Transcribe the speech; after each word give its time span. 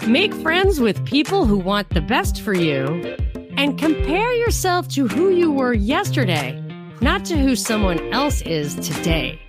Make 0.00 0.34
friends 0.34 0.80
with 0.80 1.04
people 1.04 1.44
who 1.44 1.58
want 1.58 1.90
the 1.90 2.00
best 2.00 2.40
for 2.40 2.54
you 2.54 3.16
and 3.56 3.78
compare 3.78 4.32
yourself 4.34 4.88
to 4.88 5.06
who 5.06 5.30
you 5.30 5.52
were 5.52 5.74
yesterday, 5.74 6.60
not 7.00 7.24
to 7.26 7.36
who 7.36 7.54
someone 7.54 8.00
else 8.12 8.40
is 8.42 8.74
today. 8.76 9.40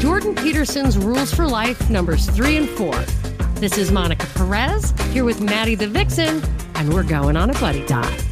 Jordan 0.00 0.34
Peterson's 0.34 0.98
Rules 0.98 1.32
for 1.32 1.46
Life, 1.46 1.88
numbers 1.88 2.28
three 2.30 2.56
and 2.56 2.68
four. 2.70 2.98
This 3.60 3.78
is 3.78 3.92
Monica 3.92 4.26
Perez 4.34 4.92
here 5.12 5.24
with 5.24 5.40
Maddie 5.40 5.76
the 5.76 5.86
Vixen, 5.86 6.42
and 6.74 6.92
we're 6.92 7.04
going 7.04 7.36
on 7.36 7.50
a 7.50 7.60
buddy 7.60 7.86
dive. 7.86 8.26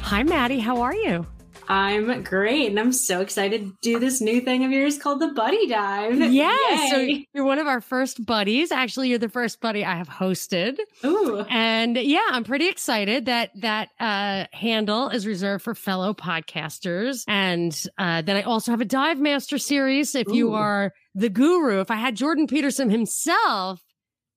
Hi, 0.00 0.22
Maddie. 0.22 0.60
How 0.60 0.82
are 0.82 0.94
you? 0.94 1.26
I'm 1.72 2.22
great, 2.22 2.68
and 2.68 2.78
I'm 2.78 2.92
so 2.92 3.22
excited 3.22 3.62
to 3.62 3.72
do 3.80 3.98
this 3.98 4.20
new 4.20 4.42
thing 4.42 4.62
of 4.62 4.70
yours 4.70 4.98
called 4.98 5.20
the 5.22 5.28
Buddy 5.28 5.66
Dive. 5.66 6.20
Yeah, 6.20 6.90
so 6.90 6.98
you're 7.32 7.46
one 7.46 7.58
of 7.58 7.66
our 7.66 7.80
first 7.80 8.26
buddies. 8.26 8.70
Actually, 8.70 9.08
you're 9.08 9.18
the 9.18 9.30
first 9.30 9.58
buddy 9.62 9.82
I 9.82 9.96
have 9.96 10.08
hosted. 10.08 10.76
Ooh, 11.02 11.46
and 11.48 11.96
yeah, 11.96 12.26
I'm 12.28 12.44
pretty 12.44 12.68
excited 12.68 13.24
that 13.24 13.52
that 13.62 13.88
uh, 13.98 14.44
handle 14.52 15.08
is 15.08 15.26
reserved 15.26 15.64
for 15.64 15.74
fellow 15.74 16.12
podcasters. 16.12 17.24
And 17.26 17.74
uh, 17.96 18.20
then 18.20 18.36
I 18.36 18.42
also 18.42 18.70
have 18.70 18.82
a 18.82 18.84
Dive 18.84 19.18
Master 19.18 19.56
series. 19.56 20.14
If 20.14 20.28
you 20.28 20.52
are 20.52 20.92
the 21.14 21.30
guru, 21.30 21.80
if 21.80 21.90
I 21.90 21.96
had 21.96 22.16
Jordan 22.16 22.46
Peterson 22.46 22.90
himself, 22.90 23.80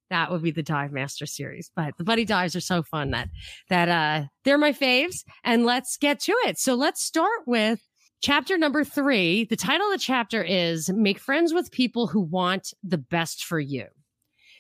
that 0.10 0.32
would 0.32 0.42
be 0.44 0.52
the 0.52 0.64
Dive 0.64 0.92
Master 0.92 1.26
series. 1.26 1.72
But 1.76 1.98
the 1.98 2.04
buddy 2.04 2.26
dives 2.26 2.56
are 2.56 2.62
so 2.62 2.84
fun 2.84 3.12
that 3.12 3.30
that 3.70 3.90
uh 3.90 4.28
they're 4.44 4.58
my 4.58 4.72
faves. 4.74 5.24
And 5.44 5.66
let's 5.66 5.98
get 5.98 6.20
to 6.22 6.34
it. 6.46 6.60
So 6.60 6.76
let's 6.76 7.04
start 7.04 7.42
with 7.46 7.80
chapter 8.22 8.58
number 8.58 8.84
three. 8.84 9.46
The 9.46 9.56
title 9.56 9.88
of 9.88 9.94
the 9.94 10.04
chapter 10.04 10.42
is 10.44 10.90
Make 10.90 11.20
Friends 11.20 11.54
with 11.54 11.72
People 11.72 12.08
Who 12.08 12.22
Want 12.22 12.74
the 12.84 12.98
Best 12.98 13.46
for 13.46 13.60
You. 13.60 13.86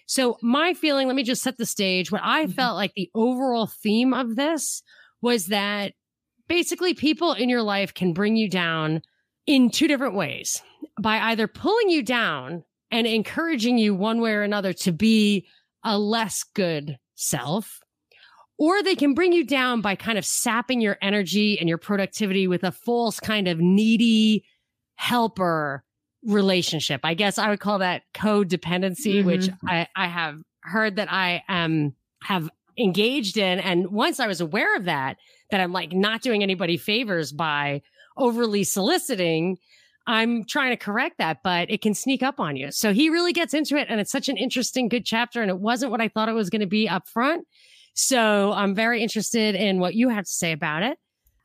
So 0.07 0.37
my 0.41 0.73
feeling, 0.73 1.07
let 1.07 1.15
me 1.15 1.23
just 1.23 1.41
set 1.41 1.57
the 1.57 1.65
stage. 1.65 2.11
What 2.11 2.21
I 2.23 2.45
Mhm. 2.45 2.53
felt 2.53 2.75
like 2.75 2.93
the 2.95 3.09
overall 3.15 3.65
theme 3.67 4.13
of 4.13 4.35
this 4.35 4.83
was 5.21 5.47
that 5.47 5.93
basically 6.47 6.93
people 6.93 7.33
in 7.33 7.49
your 7.49 7.63
life 7.63 7.93
can 7.93 8.13
bring 8.13 8.35
you 8.35 8.47
down 8.47 9.01
in 9.47 9.71
two 9.71 9.87
different 9.87 10.13
ways 10.15 10.61
by 11.01 11.19
either 11.19 11.47
pulling 11.47 11.89
you 11.89 12.03
down 12.03 12.63
and 12.91 13.07
encouraging 13.07 13.77
you 13.77 13.93
one 13.93 14.21
way 14.21 14.31
or 14.31 14.43
another 14.43 14.73
to 14.73 14.91
be 14.91 15.47
a 15.83 15.97
less 15.97 16.43
good 16.53 16.97
self, 17.15 17.79
or 18.57 18.81
they 18.81 18.95
can 18.95 19.13
bring 19.13 19.33
you 19.33 19.45
down 19.45 19.81
by 19.81 19.95
kind 19.95 20.17
of 20.17 20.25
sapping 20.25 20.81
your 20.81 20.97
energy 21.01 21.59
and 21.59 21.67
your 21.69 21.77
productivity 21.77 22.47
with 22.47 22.63
a 22.63 22.71
false 22.71 23.19
kind 23.19 23.47
of 23.47 23.59
needy 23.59 24.45
helper 24.95 25.83
relationship. 26.23 27.01
I 27.03 27.13
guess 27.13 27.37
I 27.37 27.49
would 27.49 27.59
call 27.59 27.79
that 27.79 28.03
codependency, 28.13 29.23
which 29.23 29.41
Mhm. 29.41 29.57
I, 29.67 29.87
I 29.95 30.07
have 30.07 30.41
heard 30.61 30.95
that 30.95 31.11
I 31.11 31.43
um 31.47 31.93
have 32.23 32.49
engaged 32.77 33.37
in. 33.37 33.59
And 33.59 33.91
once 33.91 34.19
I 34.19 34.27
was 34.27 34.41
aware 34.41 34.75
of 34.75 34.85
that, 34.85 35.17
that 35.51 35.59
I'm 35.59 35.71
like 35.71 35.93
not 35.93 36.21
doing 36.21 36.41
anybody 36.41 36.77
favors 36.77 37.31
by 37.31 37.81
overly 38.17 38.63
soliciting, 38.63 39.57
I'm 40.07 40.43
trying 40.45 40.71
to 40.71 40.77
correct 40.77 41.17
that, 41.17 41.39
but 41.43 41.69
it 41.69 41.81
can 41.81 41.93
sneak 41.93 42.21
up 42.21 42.39
on 42.39 42.55
you. 42.55 42.71
So 42.71 42.93
he 42.93 43.09
really 43.09 43.33
gets 43.33 43.53
into 43.53 43.75
it 43.75 43.87
and 43.89 43.99
it's 43.99 44.11
such 44.11 44.29
an 44.29 44.37
interesting, 44.37 44.87
good 44.87 45.05
chapter. 45.05 45.41
And 45.41 45.49
it 45.49 45.59
wasn't 45.59 45.91
what 45.91 46.01
I 46.01 46.07
thought 46.07 46.29
it 46.29 46.33
was 46.33 46.49
going 46.49 46.61
to 46.61 46.67
be 46.67 46.87
up 46.87 47.07
front. 47.07 47.47
So 47.95 48.51
I'm 48.53 48.75
very 48.75 49.01
interested 49.01 49.55
in 49.55 49.79
what 49.79 49.95
you 49.95 50.09
have 50.09 50.25
to 50.25 50.31
say 50.31 50.51
about 50.51 50.83
it. 50.83 50.97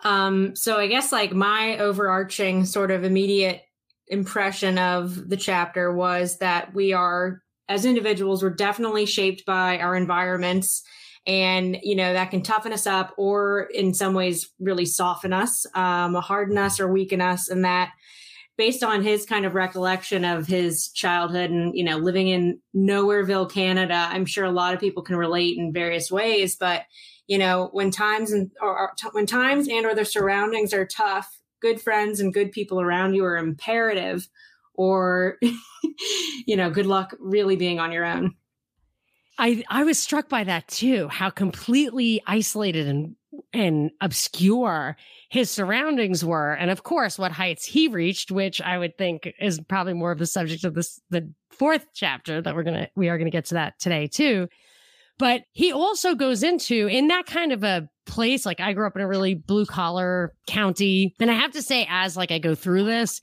Um, 0.03 0.57
so 0.57 0.79
I 0.79 0.89
guess 0.89 1.13
like 1.13 1.33
my 1.33 1.79
overarching 1.79 2.65
sort 2.65 2.91
of 2.91 3.05
immediate 3.05 3.63
impression 4.09 4.77
of 4.79 5.29
the 5.29 5.37
chapter 5.37 5.93
was 5.93 6.39
that 6.39 6.75
we 6.75 6.93
are 6.93 7.43
as 7.69 7.85
individuals 7.85 8.43
we're 8.43 8.51
definitely 8.51 9.07
shaped 9.07 9.47
by 9.47 9.79
our 9.79 9.95
environments 9.95 10.83
and 11.27 11.79
you 11.85 11.95
know 11.95 12.13
that 12.13 12.31
can 12.33 12.43
toughen 12.43 12.73
us 12.73 12.89
up 12.89 13.15
or 13.17 13.69
in 13.73 13.95
some 13.95 14.13
ways 14.13 14.51
really 14.59 14.85
soften 14.85 15.33
us 15.33 15.65
um, 15.77 16.15
harden 16.15 16.59
us 16.59 16.81
or 16.81 16.93
weaken 16.93 17.21
us 17.21 17.49
and 17.49 17.65
that 17.65 17.93
based 18.61 18.85
on 18.85 19.03
his 19.03 19.25
kind 19.25 19.47
of 19.47 19.55
recollection 19.55 20.23
of 20.23 20.47
his 20.47 20.91
childhood 20.91 21.51
and 21.51 21.75
you 21.75 21.83
know 21.83 21.97
living 21.97 22.29
in 22.29 22.61
nowhereville 22.77 23.51
canada 23.51 24.07
i'm 24.11 24.27
sure 24.27 24.45
a 24.45 24.51
lot 24.51 24.75
of 24.75 24.81
people 24.81 25.03
can 25.03 25.17
relate 25.17 25.57
in 25.57 25.73
various 25.73 26.11
ways 26.11 26.57
but 26.57 26.83
you 27.27 27.39
know 27.39 27.71
when 27.73 27.91
times 27.91 28.31
and 28.31 28.51
or, 28.61 28.79
or 28.79 28.95
when 29.13 29.25
times 29.25 29.67
and 29.67 29.87
or 29.87 29.95
their 29.95 30.05
surroundings 30.05 30.75
are 30.75 30.85
tough 30.85 31.41
good 31.63 31.81
friends 31.81 32.21
and 32.21 32.35
good 32.35 32.53
people 32.53 32.83
around 32.83 33.15
you 33.15 33.25
are 33.25 33.39
imperative 33.39 34.29
or 34.75 35.39
you 36.47 36.57
know 36.57 36.71
good 36.71 36.87
luck 36.87 37.15
really 37.19 37.57
being 37.57 37.79
on 37.79 37.93
your 37.93 38.05
own. 38.05 38.35
I 39.39 39.63
I 39.69 39.85
was 39.85 39.99
struck 39.99 40.29
by 40.29 40.45
that 40.45 40.69
too, 40.69 41.09
how 41.09 41.31
completely 41.31 42.23
isolated 42.27 42.87
and 42.87 43.15
and 43.53 43.91
obscure 44.01 44.97
his 45.29 45.51
surroundings 45.51 46.25
were. 46.25 46.53
And 46.53 46.71
of 46.71 46.83
course, 46.83 47.19
what 47.19 47.33
heights 47.33 47.65
he 47.65 47.89
reached, 47.89 48.31
which 48.31 48.61
I 48.61 48.79
would 48.79 48.97
think 48.99 49.33
is 49.41 49.61
probably 49.69 49.95
more 49.95 50.13
of 50.13 50.19
the 50.19 50.27
subject 50.27 50.65
of 50.65 50.75
this 50.75 51.01
the 51.11 51.33
fourth 51.51 51.87
chapter 51.95 52.41
that 52.41 52.55
we're 52.55 52.63
gonna 52.63 52.89
we 52.97 53.09
are 53.09 53.19
gonna 53.19 53.31
get 53.31 53.47
to 53.47 53.55
that 53.55 53.79
today 53.79 54.07
too. 54.07 54.49
But 55.19 55.43
he 55.53 55.71
also 55.71 56.15
goes 56.15 56.43
into 56.43 56.87
in 56.87 57.09
that 57.09 57.27
kind 57.27 57.53
of 57.53 57.63
a 57.63 57.89
place, 58.07 58.47
like 58.47 58.61
I 58.61 58.73
grew 58.73 58.87
up 58.87 58.97
in 58.97 59.03
a 59.03 59.09
really 59.09 59.35
blue 59.35 59.67
collar 59.67 60.35
county. 60.47 61.15
And 61.21 61.31
I 61.31 61.35
have 61.35 61.53
to 61.53 61.63
say, 61.63 61.87
as 61.91 62.17
like 62.17 62.31
I 62.31 62.39
go 62.39 62.55
through 62.55 62.85
this, 62.85 63.21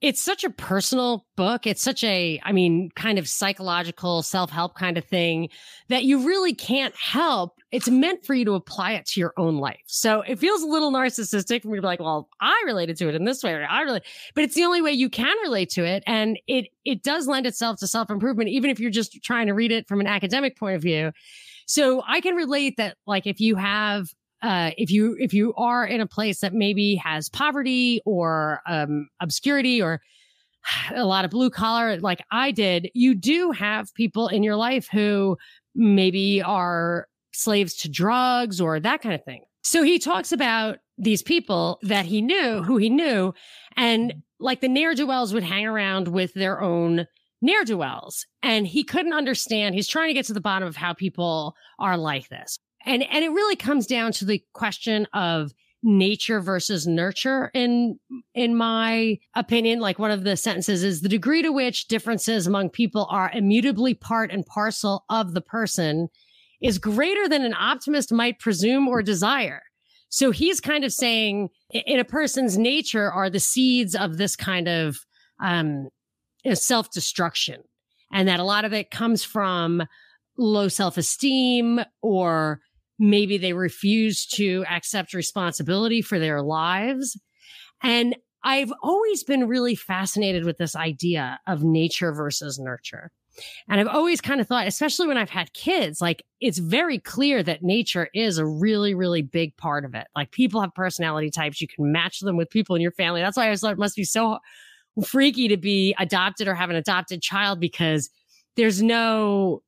it's 0.00 0.20
such 0.20 0.42
a 0.42 0.50
personal 0.50 1.26
book. 1.36 1.66
It's 1.66 1.82
such 1.82 2.02
a, 2.02 2.40
I 2.42 2.52
mean, 2.52 2.90
kind 2.96 3.18
of 3.18 3.28
psychological 3.28 4.22
self 4.22 4.50
help 4.50 4.74
kind 4.74 4.98
of 4.98 5.04
thing 5.04 5.48
that 5.88 6.04
you 6.04 6.26
really 6.26 6.54
can't 6.54 6.94
help. 6.96 7.54
It's 7.72 7.88
meant 7.88 8.24
for 8.24 8.34
you 8.34 8.44
to 8.44 8.52
apply 8.52 8.92
it 8.92 9.06
to 9.06 9.20
your 9.20 9.32
own 9.38 9.56
life. 9.56 9.80
So 9.86 10.20
it 10.20 10.38
feels 10.38 10.62
a 10.62 10.66
little 10.66 10.92
narcissistic 10.92 11.62
to 11.62 11.70
be 11.70 11.80
like, 11.80 12.00
well, 12.00 12.28
I 12.40 12.62
related 12.66 12.98
to 12.98 13.08
it 13.08 13.14
in 13.14 13.24
this 13.24 13.42
way, 13.42 13.52
or 13.54 13.66
I 13.68 13.80
really, 13.80 14.02
but 14.34 14.44
it's 14.44 14.54
the 14.54 14.64
only 14.64 14.82
way 14.82 14.92
you 14.92 15.08
can 15.08 15.34
relate 15.42 15.70
to 15.70 15.84
it. 15.84 16.02
And 16.06 16.38
it, 16.46 16.66
it 16.84 17.02
does 17.02 17.26
lend 17.26 17.46
itself 17.46 17.80
to 17.80 17.86
self 17.86 18.10
improvement, 18.10 18.50
even 18.50 18.70
if 18.70 18.78
you're 18.78 18.90
just 18.90 19.22
trying 19.22 19.46
to 19.46 19.54
read 19.54 19.72
it 19.72 19.88
from 19.88 20.00
an 20.00 20.06
academic 20.06 20.56
point 20.56 20.76
of 20.76 20.82
view. 20.82 21.12
So 21.66 22.02
I 22.06 22.20
can 22.20 22.34
relate 22.34 22.76
that, 22.76 22.96
like, 23.06 23.26
if 23.26 23.40
you 23.40 23.56
have 23.56 24.08
uh, 24.42 24.72
if 24.76 24.90
you 24.90 25.16
if 25.20 25.32
you 25.32 25.54
are 25.54 25.86
in 25.86 26.00
a 26.00 26.06
place 26.06 26.40
that 26.40 26.52
maybe 26.52 26.96
has 26.96 27.28
poverty 27.28 28.02
or 28.04 28.60
um, 28.66 29.08
obscurity 29.20 29.80
or 29.80 30.00
a 30.94 31.04
lot 31.04 31.24
of 31.24 31.30
blue 31.30 31.50
collar 31.50 31.98
like 32.00 32.22
I 32.30 32.50
did, 32.50 32.90
you 32.94 33.14
do 33.14 33.52
have 33.52 33.94
people 33.94 34.28
in 34.28 34.42
your 34.42 34.56
life 34.56 34.88
who 34.90 35.38
maybe 35.74 36.42
are 36.42 37.06
slaves 37.32 37.74
to 37.74 37.90
drugs 37.90 38.60
or 38.60 38.80
that 38.80 39.02
kind 39.02 39.14
of 39.14 39.24
thing. 39.24 39.44
So 39.62 39.82
he 39.82 39.98
talks 39.98 40.32
about 40.32 40.78
these 40.98 41.22
people 41.22 41.78
that 41.82 42.04
he 42.04 42.20
knew, 42.20 42.62
who 42.62 42.76
he 42.76 42.90
knew, 42.90 43.32
and 43.76 44.10
mm-hmm. 44.10 44.18
like 44.40 44.60
the 44.60 44.68
ne'er 44.68 44.94
do 44.94 45.06
wells 45.06 45.32
would 45.32 45.42
hang 45.42 45.66
around 45.66 46.08
with 46.08 46.34
their 46.34 46.60
own 46.60 47.06
ne'er 47.40 47.64
do 47.64 47.78
wells, 47.78 48.26
and 48.42 48.66
he 48.66 48.84
couldn't 48.84 49.12
understand. 49.12 49.74
He's 49.74 49.88
trying 49.88 50.08
to 50.08 50.14
get 50.14 50.26
to 50.26 50.32
the 50.32 50.40
bottom 50.40 50.68
of 50.68 50.76
how 50.76 50.94
people 50.94 51.54
are 51.78 51.96
like 51.96 52.28
this. 52.28 52.58
And 52.84 53.02
and 53.04 53.24
it 53.24 53.30
really 53.30 53.56
comes 53.56 53.86
down 53.86 54.12
to 54.12 54.24
the 54.24 54.42
question 54.52 55.06
of 55.12 55.52
nature 55.84 56.40
versus 56.40 56.86
nurture 56.86 57.50
in 57.54 57.98
in 58.34 58.54
my 58.54 59.18
opinion 59.34 59.80
like 59.80 59.98
one 59.98 60.12
of 60.12 60.22
the 60.22 60.36
sentences 60.36 60.84
is 60.84 61.00
the 61.00 61.08
degree 61.08 61.42
to 61.42 61.50
which 61.50 61.88
differences 61.88 62.46
among 62.46 62.70
people 62.70 63.08
are 63.10 63.32
immutably 63.34 63.92
part 63.92 64.30
and 64.30 64.46
parcel 64.46 65.04
of 65.10 65.34
the 65.34 65.40
person 65.40 66.08
is 66.62 66.78
greater 66.78 67.28
than 67.28 67.44
an 67.44 67.54
optimist 67.54 68.12
might 68.12 68.38
presume 68.38 68.88
or 68.88 69.02
desire 69.02 69.62
so 70.08 70.30
he's 70.30 70.60
kind 70.60 70.84
of 70.84 70.92
saying 70.92 71.48
in 71.70 71.98
a 71.98 72.04
person's 72.04 72.58
nature 72.58 73.10
are 73.10 73.30
the 73.30 73.40
seeds 73.40 73.94
of 73.94 74.18
this 74.18 74.36
kind 74.36 74.68
of 74.68 74.98
um 75.42 75.88
self-destruction 76.54 77.62
and 78.12 78.28
that 78.28 78.40
a 78.40 78.44
lot 78.44 78.64
of 78.64 78.72
it 78.72 78.90
comes 78.90 79.24
from 79.24 79.82
low 80.36 80.68
self-esteem 80.68 81.80
or 82.02 82.60
maybe 82.98 83.38
they 83.38 83.52
refuse 83.52 84.26
to 84.26 84.64
accept 84.70 85.12
responsibility 85.12 86.02
for 86.02 86.18
their 86.18 86.42
lives. 86.42 87.18
And 87.82 88.16
I've 88.44 88.72
always 88.82 89.24
been 89.24 89.48
really 89.48 89.74
fascinated 89.74 90.44
with 90.44 90.58
this 90.58 90.76
idea 90.76 91.40
of 91.46 91.62
nature 91.62 92.12
versus 92.12 92.58
nurture. 92.58 93.10
And 93.68 93.80
I've 93.80 93.88
always 93.88 94.20
kind 94.20 94.40
of 94.40 94.46
thought, 94.46 94.66
especially 94.66 95.08
when 95.08 95.16
I've 95.16 95.30
had 95.30 95.52
kids, 95.52 96.00
like 96.00 96.22
it's 96.40 96.58
very 96.58 96.98
clear 96.98 97.42
that 97.42 97.62
nature 97.62 98.08
is 98.14 98.38
a 98.38 98.46
really, 98.46 98.94
really 98.94 99.22
big 99.22 99.56
part 99.56 99.84
of 99.84 99.94
it. 99.94 100.06
Like 100.14 100.30
people 100.32 100.60
have 100.60 100.74
personality 100.74 101.30
types. 101.30 101.60
You 101.60 101.68
can 101.68 101.92
match 101.92 102.20
them 102.20 102.36
with 102.36 102.50
people 102.50 102.76
in 102.76 102.82
your 102.82 102.92
family. 102.92 103.20
That's 103.20 103.36
why 103.36 103.50
I 103.50 103.56
thought 103.56 103.72
it 103.72 103.78
must 103.78 103.96
be 103.96 104.04
so 104.04 104.38
freaky 105.04 105.48
to 105.48 105.56
be 105.56 105.94
adopted 105.98 106.48
or 106.48 106.54
have 106.54 106.70
an 106.70 106.76
adopted 106.76 107.22
child 107.22 107.60
because 107.60 108.10
there's 108.56 108.82
no 108.82 109.62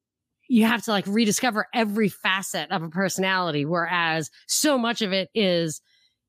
you 0.46 0.66
have 0.66 0.82
to 0.82 0.90
like 0.90 1.06
rediscover 1.06 1.66
every 1.72 2.08
facet 2.08 2.70
of 2.70 2.82
a 2.82 2.88
personality, 2.88 3.64
whereas 3.64 4.30
so 4.46 4.76
much 4.76 5.00
of 5.00 5.12
it 5.12 5.30
is 5.34 5.80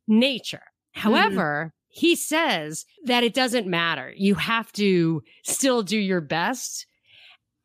nature. 0.07 0.63
Mm-hmm. 0.95 1.01
However, 1.01 1.73
he 1.89 2.15
says 2.15 2.85
that 3.05 3.23
it 3.23 3.33
doesn't 3.33 3.67
matter. 3.67 4.13
You 4.15 4.35
have 4.35 4.71
to 4.73 5.21
still 5.43 5.83
do 5.83 5.97
your 5.97 6.21
best 6.21 6.87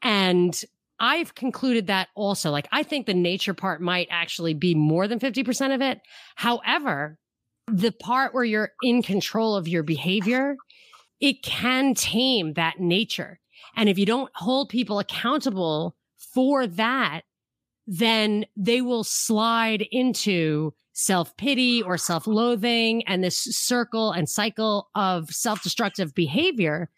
And 0.02 0.60
I've 0.98 1.34
concluded 1.34 1.86
that 1.86 2.08
also. 2.14 2.50
Like, 2.50 2.68
I 2.72 2.82
think 2.82 3.06
the 3.06 3.14
nature 3.14 3.54
part 3.54 3.80
might 3.80 4.08
actually 4.10 4.54
be 4.54 4.74
more 4.74 5.08
than 5.08 5.18
50% 5.18 5.74
of 5.74 5.80
it. 5.80 6.00
However, 6.36 7.18
the 7.66 7.92
part 7.92 8.34
where 8.34 8.44
you're 8.44 8.72
in 8.82 9.02
control 9.02 9.56
of 9.56 9.68
your 9.68 9.82
behavior, 9.82 10.56
it 11.20 11.42
can 11.42 11.94
tame 11.94 12.54
that 12.54 12.80
nature. 12.80 13.40
And 13.76 13.88
if 13.88 13.98
you 13.98 14.06
don't 14.06 14.30
hold 14.34 14.68
people 14.68 14.98
accountable 14.98 15.96
for 16.18 16.66
that, 16.66 17.22
then 17.86 18.44
they 18.56 18.82
will 18.82 19.04
slide 19.04 19.86
into 19.90 20.74
self 20.92 21.36
pity 21.36 21.82
or 21.82 21.96
self 21.96 22.26
loathing 22.26 23.02
and 23.06 23.24
this 23.24 23.38
circle 23.38 24.12
and 24.12 24.28
cycle 24.28 24.88
of 24.94 25.30
self 25.30 25.62
destructive 25.62 26.14
behavior 26.14 26.90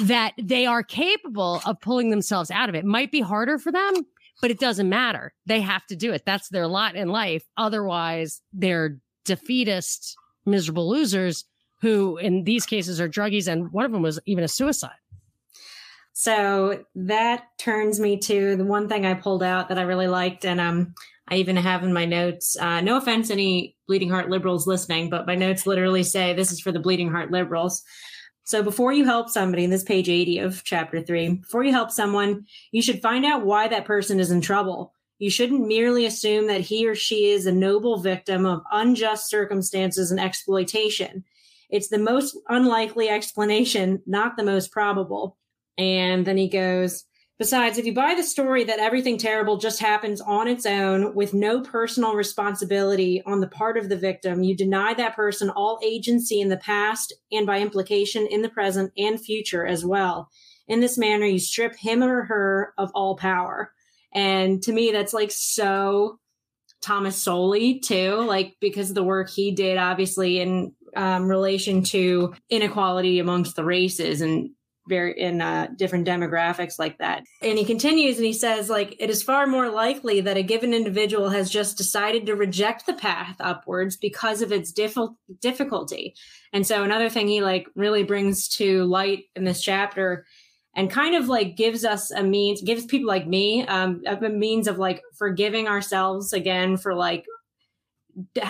that 0.00 0.32
they 0.40 0.66
are 0.66 0.82
capable 0.82 1.60
of 1.66 1.80
pulling 1.80 2.10
themselves 2.10 2.50
out 2.50 2.68
of 2.68 2.74
it. 2.74 2.84
Might 2.84 3.12
be 3.12 3.20
harder 3.20 3.58
for 3.58 3.70
them, 3.70 3.94
but 4.40 4.50
it 4.50 4.58
doesn't 4.58 4.88
matter. 4.88 5.34
They 5.46 5.60
have 5.60 5.86
to 5.86 5.96
do 5.96 6.12
it. 6.12 6.24
That's 6.24 6.48
their 6.48 6.66
lot 6.66 6.96
in 6.96 7.08
life. 7.08 7.44
Otherwise, 7.56 8.40
they're 8.52 8.98
defeatist, 9.24 10.16
miserable 10.46 10.88
losers 10.88 11.44
who, 11.82 12.16
in 12.18 12.44
these 12.44 12.66
cases, 12.66 13.00
are 13.00 13.08
druggies. 13.08 13.50
And 13.50 13.72
one 13.72 13.84
of 13.84 13.92
them 13.92 14.02
was 14.02 14.18
even 14.26 14.44
a 14.44 14.48
suicide. 14.48 14.90
So 16.12 16.84
that 16.94 17.44
turns 17.58 17.98
me 18.00 18.18
to 18.18 18.56
the 18.56 18.64
one 18.64 18.88
thing 18.88 19.06
I 19.06 19.14
pulled 19.14 19.42
out 19.42 19.68
that 19.68 19.78
I 19.78 19.82
really 19.82 20.08
liked. 20.08 20.44
And 20.44 20.60
um, 20.60 20.94
I 21.28 21.36
even 21.36 21.56
have 21.56 21.82
in 21.82 21.92
my 21.92 22.04
notes, 22.04 22.56
uh, 22.58 22.80
no 22.80 22.96
offense, 22.96 23.30
any 23.30 23.76
Bleeding 23.86 24.10
Heart 24.10 24.28
liberals 24.28 24.66
listening, 24.66 25.08
but 25.08 25.26
my 25.26 25.34
notes 25.34 25.66
literally 25.66 26.02
say 26.02 26.34
this 26.34 26.52
is 26.52 26.60
for 26.60 26.72
the 26.72 26.80
Bleeding 26.80 27.10
Heart 27.10 27.30
liberals. 27.30 27.82
So 28.50 28.64
before 28.64 28.92
you 28.92 29.04
help 29.04 29.30
somebody, 29.30 29.62
in 29.62 29.70
this 29.70 29.84
page 29.84 30.08
80 30.08 30.38
of 30.40 30.64
chapter 30.64 31.00
three, 31.00 31.34
before 31.34 31.62
you 31.62 31.70
help 31.70 31.92
someone, 31.92 32.46
you 32.72 32.82
should 32.82 33.00
find 33.00 33.24
out 33.24 33.46
why 33.46 33.68
that 33.68 33.84
person 33.84 34.18
is 34.18 34.32
in 34.32 34.40
trouble. 34.40 34.92
You 35.20 35.30
shouldn't 35.30 35.68
merely 35.68 36.04
assume 36.04 36.48
that 36.48 36.62
he 36.62 36.88
or 36.88 36.96
she 36.96 37.30
is 37.30 37.46
a 37.46 37.52
noble 37.52 37.98
victim 38.00 38.46
of 38.46 38.64
unjust 38.72 39.30
circumstances 39.30 40.10
and 40.10 40.18
exploitation. 40.18 41.22
It's 41.68 41.90
the 41.90 41.98
most 41.98 42.36
unlikely 42.48 43.08
explanation, 43.08 44.02
not 44.04 44.36
the 44.36 44.42
most 44.42 44.72
probable. 44.72 45.38
And 45.78 46.26
then 46.26 46.36
he 46.36 46.48
goes, 46.48 47.04
Besides, 47.40 47.78
if 47.78 47.86
you 47.86 47.94
buy 47.94 48.14
the 48.14 48.22
story 48.22 48.64
that 48.64 48.80
everything 48.80 49.16
terrible 49.16 49.56
just 49.56 49.80
happens 49.80 50.20
on 50.20 50.46
its 50.46 50.66
own 50.66 51.14
with 51.14 51.32
no 51.32 51.62
personal 51.62 52.12
responsibility 52.12 53.22
on 53.24 53.40
the 53.40 53.48
part 53.48 53.78
of 53.78 53.88
the 53.88 53.96
victim, 53.96 54.42
you 54.42 54.54
deny 54.54 54.92
that 54.92 55.16
person 55.16 55.48
all 55.48 55.80
agency 55.82 56.42
in 56.42 56.50
the 56.50 56.58
past 56.58 57.14
and 57.32 57.46
by 57.46 57.60
implication 57.60 58.26
in 58.26 58.42
the 58.42 58.50
present 58.50 58.92
and 58.98 59.18
future 59.18 59.64
as 59.64 59.86
well. 59.86 60.28
In 60.68 60.80
this 60.80 60.98
manner, 60.98 61.24
you 61.24 61.38
strip 61.38 61.74
him 61.76 62.02
or 62.02 62.24
her 62.24 62.74
of 62.76 62.90
all 62.94 63.16
power. 63.16 63.72
And 64.12 64.62
to 64.64 64.72
me, 64.74 64.92
that's 64.92 65.14
like 65.14 65.30
so 65.30 66.18
Thomas 66.82 67.16
Sowell 67.16 67.78
too, 67.82 68.16
like 68.16 68.56
because 68.60 68.90
of 68.90 68.94
the 68.94 69.02
work 69.02 69.30
he 69.30 69.50
did, 69.50 69.78
obviously 69.78 70.40
in 70.40 70.74
um, 70.94 71.26
relation 71.26 71.84
to 71.84 72.34
inequality 72.50 73.18
amongst 73.18 73.56
the 73.56 73.64
races 73.64 74.20
and 74.20 74.50
very 74.90 75.18
in 75.18 75.40
uh, 75.40 75.68
different 75.76 76.06
demographics 76.06 76.78
like 76.78 76.98
that. 76.98 77.24
And 77.40 77.56
he 77.56 77.64
continues 77.64 78.18
and 78.18 78.26
he 78.26 78.34
says, 78.34 78.68
like, 78.68 78.94
it 78.98 79.08
is 79.08 79.22
far 79.22 79.46
more 79.46 79.70
likely 79.70 80.20
that 80.20 80.36
a 80.36 80.42
given 80.42 80.74
individual 80.74 81.30
has 81.30 81.48
just 81.48 81.78
decided 81.78 82.26
to 82.26 82.36
reject 82.36 82.84
the 82.84 82.92
path 82.92 83.36
upwards 83.40 83.96
because 83.96 84.42
of 84.42 84.52
its 84.52 84.72
diff- 84.72 84.98
difficulty. 85.40 86.14
And 86.52 86.66
so 86.66 86.82
another 86.82 87.08
thing 87.08 87.28
he 87.28 87.40
like 87.40 87.66
really 87.74 88.02
brings 88.02 88.48
to 88.56 88.84
light 88.84 89.24
in 89.34 89.44
this 89.44 89.62
chapter 89.62 90.26
and 90.74 90.90
kind 90.90 91.16
of 91.16 91.28
like 91.28 91.56
gives 91.56 91.84
us 91.84 92.10
a 92.10 92.22
means, 92.22 92.60
gives 92.60 92.84
people 92.84 93.08
like 93.08 93.26
me 93.26 93.66
um, 93.66 94.02
a 94.06 94.28
means 94.28 94.68
of 94.68 94.78
like 94.78 95.02
forgiving 95.16 95.66
ourselves 95.66 96.32
again 96.32 96.76
for 96.76 96.94
like 96.94 97.24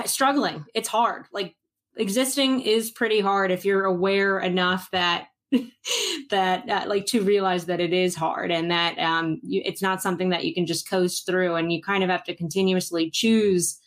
struggling. 0.06 0.64
It's 0.74 0.88
hard. 0.88 1.26
Like 1.32 1.54
existing 1.96 2.60
is 2.60 2.90
pretty 2.90 3.20
hard 3.20 3.50
if 3.50 3.64
you're 3.64 3.84
aware 3.84 4.38
enough 4.38 4.90
that 4.92 5.28
that 6.30 6.68
uh, 6.68 6.84
like 6.86 7.06
to 7.06 7.22
realize 7.22 7.66
that 7.66 7.80
it 7.80 7.92
is 7.92 8.14
hard 8.14 8.50
and 8.50 8.70
that 8.70 8.98
um, 8.98 9.40
you, 9.42 9.62
it's 9.64 9.82
not 9.82 10.02
something 10.02 10.30
that 10.30 10.44
you 10.44 10.54
can 10.54 10.66
just 10.66 10.88
coast 10.88 11.26
through 11.26 11.54
and 11.56 11.72
you 11.72 11.82
kind 11.82 12.04
of 12.04 12.10
have 12.10 12.24
to 12.24 12.34
continuously 12.34 13.10
choose 13.10 13.78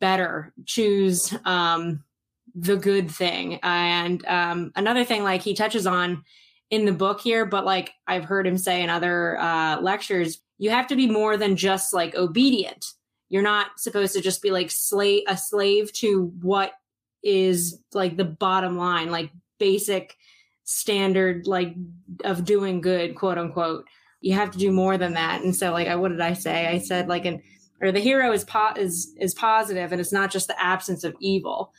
better 0.00 0.52
choose 0.66 1.34
um, 1.44 2.04
the 2.54 2.76
good 2.76 3.10
thing. 3.10 3.58
And 3.62 4.24
um, 4.26 4.72
another 4.76 5.04
thing 5.04 5.24
like 5.24 5.42
he 5.42 5.54
touches 5.54 5.86
on 5.86 6.24
in 6.70 6.86
the 6.86 6.92
book 6.92 7.20
here 7.20 7.44
but 7.44 7.66
like 7.66 7.92
i've 8.06 8.24
heard 8.24 8.46
him 8.46 8.56
say 8.56 8.82
in 8.82 8.88
other 8.88 9.38
uh, 9.38 9.78
lectures 9.82 10.40
you 10.58 10.70
have 10.70 10.86
to 10.88 10.96
be 10.96 11.06
more 11.06 11.36
than 11.36 11.56
just 11.56 11.92
like 11.92 12.14
obedient. 12.14 12.86
You're 13.28 13.42
not 13.42 13.78
supposed 13.78 14.14
to 14.14 14.20
just 14.20 14.42
be 14.42 14.50
like 14.50 14.70
slave 14.70 15.24
a 15.26 15.36
slave 15.36 15.92
to 15.94 16.32
what 16.40 16.72
is 17.22 17.80
like 17.92 18.16
the 18.16 18.24
bottom 18.24 18.76
line 18.76 19.10
like 19.10 19.30
basic 19.58 20.16
standard 20.64 21.46
like 21.46 21.74
of 22.24 22.44
doing 22.44 22.80
good, 22.80 23.14
quote 23.14 23.38
unquote. 23.38 23.84
You 24.20 24.34
have 24.34 24.50
to 24.52 24.58
do 24.58 24.72
more 24.72 24.96
than 24.98 25.14
that. 25.14 25.42
And 25.42 25.54
so 25.54 25.70
like 25.72 25.88
I 25.88 25.96
what 25.96 26.10
did 26.10 26.20
I 26.20 26.32
say? 26.32 26.66
I 26.66 26.78
said 26.78 27.08
like 27.08 27.24
an 27.24 27.42
or 27.80 27.92
the 27.92 28.00
hero 28.00 28.32
is 28.32 28.44
po- 28.44 28.74
is 28.76 29.14
is 29.18 29.34
positive 29.34 29.92
and 29.92 30.00
it's 30.00 30.12
not 30.12 30.30
just 30.30 30.48
the 30.48 30.60
absence 30.62 31.04
of 31.04 31.14
evil. 31.20 31.72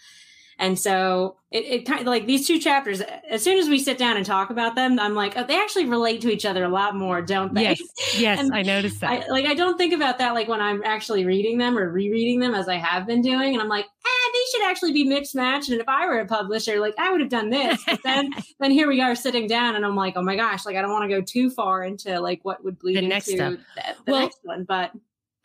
And 0.57 0.79
so 0.79 1.37
it, 1.51 1.65
it 1.65 1.85
kind 1.85 2.01
of 2.01 2.07
like 2.07 2.25
these 2.25 2.47
two 2.47 2.59
chapters, 2.59 3.01
as 3.29 3.43
soon 3.43 3.57
as 3.59 3.67
we 3.67 3.79
sit 3.79 3.97
down 3.97 4.17
and 4.17 4.25
talk 4.25 4.49
about 4.49 4.75
them, 4.75 4.99
I'm 4.99 5.13
like, 5.13 5.37
oh, 5.37 5.43
they 5.43 5.59
actually 5.59 5.85
relate 5.85 6.21
to 6.21 6.29
each 6.29 6.45
other 6.45 6.63
a 6.63 6.69
lot 6.69 6.95
more, 6.95 7.21
don't 7.21 7.53
they? 7.53 7.63
Yes, 7.63 7.81
yes, 8.17 8.49
I 8.53 8.61
noticed 8.61 9.01
that. 9.01 9.25
I, 9.25 9.27
like, 9.27 9.45
I 9.45 9.53
don't 9.53 9.77
think 9.77 9.93
about 9.93 10.17
that 10.19 10.33
like 10.33 10.47
when 10.47 10.61
I'm 10.61 10.81
actually 10.83 11.25
reading 11.25 11.57
them 11.57 11.77
or 11.77 11.89
rereading 11.89 12.39
them 12.39 12.55
as 12.55 12.69
I 12.69 12.75
have 12.75 13.05
been 13.05 13.21
doing. 13.21 13.53
And 13.53 13.61
I'm 13.61 13.67
like, 13.67 13.85
eh, 13.85 14.31
they 14.33 14.39
should 14.51 14.69
actually 14.69 14.93
be 14.93 15.03
mixed 15.03 15.35
matched. 15.35 15.69
And 15.69 15.79
if 15.79 15.87
I 15.89 16.07
were 16.07 16.19
a 16.19 16.25
publisher, 16.25 16.79
like 16.79 16.95
I 16.97 17.11
would 17.11 17.21
have 17.21 17.29
done 17.29 17.49
this. 17.49 17.81
But 17.85 18.01
then, 18.03 18.31
then 18.59 18.71
here 18.71 18.87
we 18.87 19.01
are 19.01 19.15
sitting 19.15 19.47
down 19.47 19.75
and 19.75 19.85
I'm 19.85 19.95
like, 19.95 20.13
oh 20.15 20.23
my 20.23 20.35
gosh, 20.35 20.65
like 20.65 20.75
I 20.75 20.81
don't 20.81 20.91
want 20.91 21.09
to 21.09 21.15
go 21.15 21.21
too 21.21 21.49
far 21.49 21.83
into 21.83 22.19
like 22.19 22.39
what 22.43 22.63
would 22.63 22.79
bleed 22.79 22.95
the 22.95 22.99
into 22.99 23.09
next 23.09 23.25
the, 23.27 23.59
the 24.05 24.11
well, 24.11 24.21
next 24.21 24.39
one. 24.43 24.63
But 24.63 24.91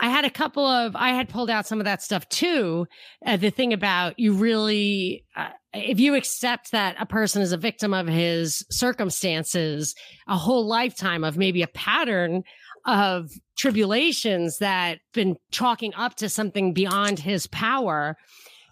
I 0.01 0.09
had 0.09 0.25
a 0.25 0.31
couple 0.31 0.67
of, 0.67 0.97
I 0.97 1.11
had 1.11 1.29
pulled 1.29 1.51
out 1.51 1.67
some 1.67 1.79
of 1.79 1.85
that 1.85 2.03
stuff 2.03 2.27
too. 2.31 2.87
Uh, 3.25 3.37
the 3.37 3.51
thing 3.51 3.75
about 3.75 4.19
you 4.19 4.33
really, 4.33 5.25
uh, 5.37 5.51
if 5.75 6.01
you 6.01 6.15
accept 6.15 6.73
that 6.73 6.97
a 6.99 7.05
person 7.05 7.43
is 7.43 7.53
a 7.53 7.59
victim 7.59 7.93
of 7.93 8.07
his 8.07 8.65
circumstances, 8.71 9.95
a 10.27 10.39
whole 10.39 10.67
lifetime 10.67 11.23
of 11.23 11.37
maybe 11.37 11.61
a 11.63 11.69
pattern 11.69 12.43
of 12.87 13.31
tribulations 13.59 14.57
that 14.59 15.01
been 15.13 15.37
chalking 15.51 15.93
up 15.95 16.15
to 16.17 16.31
something 16.31 16.73
beyond 16.73 17.19
his 17.19 17.47
power, 17.49 18.17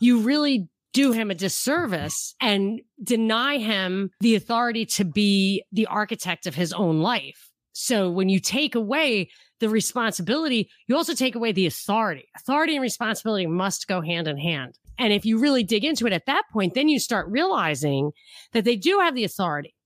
you 0.01 0.21
really 0.21 0.67
do 0.95 1.13
him 1.13 1.31
a 1.31 1.35
disservice 1.35 2.35
and 2.41 2.81
deny 3.03 3.59
him 3.59 4.11
the 4.21 4.35
authority 4.35 4.87
to 4.87 5.05
be 5.05 5.63
the 5.73 5.87
architect 5.87 6.47
of 6.47 6.55
his 6.55 6.73
own 6.73 7.01
life. 7.01 7.48
So 7.81 8.11
when 8.11 8.29
you 8.29 8.41
take 8.41 8.75
away 8.75 9.31
the 9.61 9.69
responsibility, 9.69 10.69
you 10.89 10.97
also 10.97 11.15
take 11.15 11.37
away 11.37 11.53
the 11.53 11.67
authority. 11.67 12.29
Authority 12.37 12.75
and 12.75 12.83
responsibility 12.83 13.47
must 13.47 13.87
go 13.87 14.01
hand 14.01 14.27
in 14.27 14.37
hand. 14.37 14.77
And 14.99 15.13
if 15.13 15.25
you 15.25 15.39
really 15.39 15.63
dig 15.63 15.85
into 15.85 16.05
it 16.09 16.13
at 16.13 16.27
that 16.27 16.43
point, 16.53 16.75
then 16.75 16.89
you 16.89 16.99
start 16.99 17.29
realizing 17.31 18.11
that 18.53 18.65
they 18.65 18.75
do 18.75 18.99
have 18.99 19.15
the 19.15 19.23
authority 19.23 19.77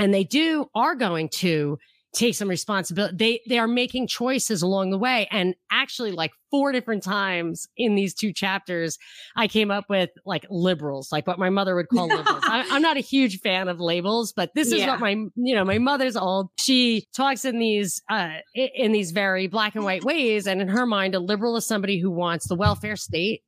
and 0.00 0.12
they 0.12 0.24
do 0.24 0.66
are 0.74 0.96
going 0.96 1.28
to 1.28 1.78
take 2.14 2.34
some 2.34 2.48
responsibility. 2.48 3.16
They 3.16 3.40
they 3.48 3.58
are 3.58 3.66
making 3.68 4.06
choices 4.06 4.62
along 4.62 4.90
the 4.90 4.98
way. 4.98 5.26
And 5.30 5.54
actually, 5.70 6.12
like 6.12 6.30
four 6.50 6.70
different 6.72 7.02
times 7.02 7.66
in 7.76 7.94
these 7.94 8.14
two 8.14 8.32
chapters, 8.32 8.98
I 9.36 9.48
came 9.48 9.70
up 9.70 9.84
with 9.88 10.10
like 10.26 10.44
liberals, 10.50 11.10
like 11.10 11.26
what 11.26 11.38
my 11.38 11.48
mother 11.50 11.74
would 11.74 11.88
call 11.88 12.08
liberals. 12.16 12.42
I, 12.44 12.60
am 12.76 12.82
not 12.82 12.96
a 12.96 13.00
huge 13.00 13.40
fan 13.40 13.68
of 13.68 13.80
labels, 13.80 14.32
but 14.34 14.50
this 14.54 14.68
is 14.68 14.80
Yeah. 14.80 14.88
what 14.90 15.00
my 15.00 15.10
you 15.36 15.54
know 15.54 15.64
my 15.64 15.78
mother's 15.78 16.16
old. 16.16 16.50
She 16.58 17.06
talks 17.16 17.44
in 17.44 17.58
these 17.58 18.02
uh 18.10 18.34
in 18.54 18.92
these 18.92 19.12
very 19.12 19.46
black 19.46 19.74
and 19.74 19.84
white 19.84 20.04
ways, 20.04 20.46
and 20.46 20.60
in 20.60 20.68
her 20.68 20.86
mind, 20.86 21.14
a 21.14 21.20
liberal 21.20 21.56
is 21.56 21.66
somebody 21.66 21.98
who 21.98 22.10
wants 22.10 22.46
the 22.46 22.54
welfare 22.56 22.96
state, 22.96 23.42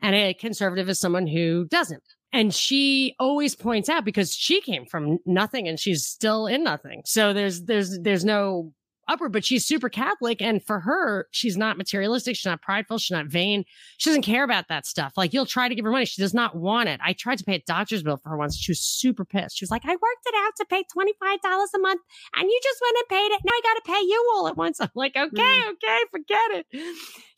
and 0.00 0.14
a 0.14 0.32
conservative 0.34 0.88
is 0.88 0.98
someone 0.98 1.26
who 1.26 1.66
doesn't. 1.66 2.02
And 2.32 2.54
she 2.54 3.14
always 3.18 3.54
points 3.54 3.88
out 3.88 4.04
because 4.04 4.34
she 4.34 4.60
came 4.60 4.84
from 4.84 5.18
nothing 5.24 5.68
and 5.68 5.78
she's 5.80 6.04
still 6.04 6.46
in 6.46 6.64
nothing. 6.64 7.02
So 7.04 7.32
there's 7.32 7.62
there's 7.62 7.98
there's 8.00 8.24
no 8.24 8.72
upward, 9.08 9.32
but 9.32 9.44
she's 9.44 9.64
super 9.64 9.88
Catholic. 9.88 10.42
And 10.42 10.60
for 10.60 10.80
her, 10.80 11.28
she's 11.30 11.56
not 11.56 11.78
materialistic, 11.78 12.34
she's 12.34 12.44
not 12.44 12.60
prideful, 12.60 12.98
she's 12.98 13.12
not 13.14 13.26
vain. 13.26 13.64
She 13.98 14.10
doesn't 14.10 14.22
care 14.22 14.42
about 14.42 14.64
that 14.68 14.84
stuff. 14.84 15.12
Like 15.16 15.32
you'll 15.32 15.46
try 15.46 15.68
to 15.68 15.74
give 15.76 15.84
her 15.84 15.92
money. 15.92 16.04
She 16.06 16.20
does 16.20 16.34
not 16.34 16.56
want 16.56 16.88
it. 16.88 17.00
I 17.02 17.12
tried 17.12 17.38
to 17.38 17.44
pay 17.44 17.54
a 17.54 17.62
doctor's 17.68 18.02
bill 18.02 18.16
for 18.16 18.30
her 18.30 18.36
once. 18.36 18.56
She 18.58 18.72
was 18.72 18.80
super 18.80 19.24
pissed. 19.24 19.56
She 19.58 19.62
was 19.64 19.70
like, 19.70 19.82
I 19.84 19.92
worked 19.92 20.26
it 20.26 20.34
out 20.36 20.52
to 20.56 20.64
pay 20.64 20.82
$25 20.82 21.66
a 21.76 21.78
month 21.78 22.00
and 22.34 22.50
you 22.50 22.60
just 22.62 22.80
went 22.82 22.96
and 22.98 23.08
paid 23.08 23.32
it. 23.34 23.40
Now 23.44 23.52
I 23.54 23.60
gotta 23.62 23.82
pay 23.86 24.04
you 24.04 24.32
all 24.34 24.48
at 24.48 24.56
once. 24.56 24.80
I'm 24.80 24.90
like, 24.96 25.16
okay, 25.16 25.30
Mm. 25.40 25.70
okay, 25.74 25.98
forget 26.10 26.50
it. 26.50 26.66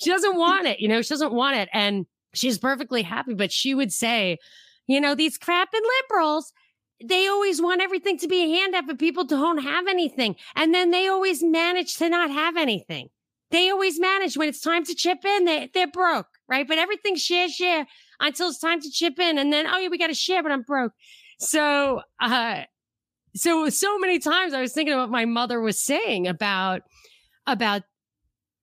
She 0.02 0.10
doesn't 0.10 0.36
want 0.36 0.66
it, 0.66 0.80
you 0.80 0.88
know, 0.88 1.02
she 1.02 1.10
doesn't 1.10 1.34
want 1.34 1.56
it. 1.56 1.68
And 1.74 2.06
she's 2.32 2.56
perfectly 2.58 3.02
happy, 3.02 3.34
but 3.34 3.52
she 3.52 3.74
would 3.74 3.92
say, 3.92 4.38
you 4.88 5.00
know, 5.00 5.14
these 5.14 5.38
crapping 5.38 5.84
liberals, 6.02 6.52
they 7.04 7.28
always 7.28 7.62
want 7.62 7.80
everything 7.80 8.18
to 8.18 8.26
be 8.26 8.42
a 8.42 8.58
handout, 8.58 8.86
but 8.88 8.98
people 8.98 9.22
don't 9.22 9.58
have 9.58 9.86
anything. 9.86 10.34
And 10.56 10.74
then 10.74 10.90
they 10.90 11.06
always 11.06 11.42
manage 11.44 11.96
to 11.98 12.08
not 12.08 12.30
have 12.30 12.56
anything. 12.56 13.10
They 13.50 13.70
always 13.70 14.00
manage 14.00 14.36
when 14.36 14.48
it's 14.48 14.60
time 14.60 14.84
to 14.84 14.94
chip 14.94 15.24
in, 15.24 15.44
they, 15.44 15.70
they're 15.72 15.86
broke, 15.86 16.26
right? 16.48 16.66
But 16.66 16.78
everything 16.78 17.16
share, 17.16 17.48
share 17.48 17.86
until 18.18 18.48
it's 18.48 18.58
time 18.58 18.80
to 18.80 18.90
chip 18.90 19.18
in. 19.18 19.38
And 19.38 19.52
then, 19.52 19.66
oh 19.66 19.78
yeah, 19.78 19.88
we 19.88 19.98
got 19.98 20.08
to 20.08 20.14
share, 20.14 20.42
but 20.42 20.52
I'm 20.52 20.62
broke. 20.62 20.92
So, 21.38 22.02
uh, 22.20 22.62
so, 23.36 23.68
so 23.68 23.98
many 23.98 24.18
times 24.18 24.52
I 24.52 24.60
was 24.60 24.72
thinking 24.72 24.94
about 24.94 25.04
what 25.04 25.12
my 25.12 25.24
mother 25.24 25.60
was 25.60 25.80
saying 25.80 26.26
about, 26.26 26.82
about 27.46 27.82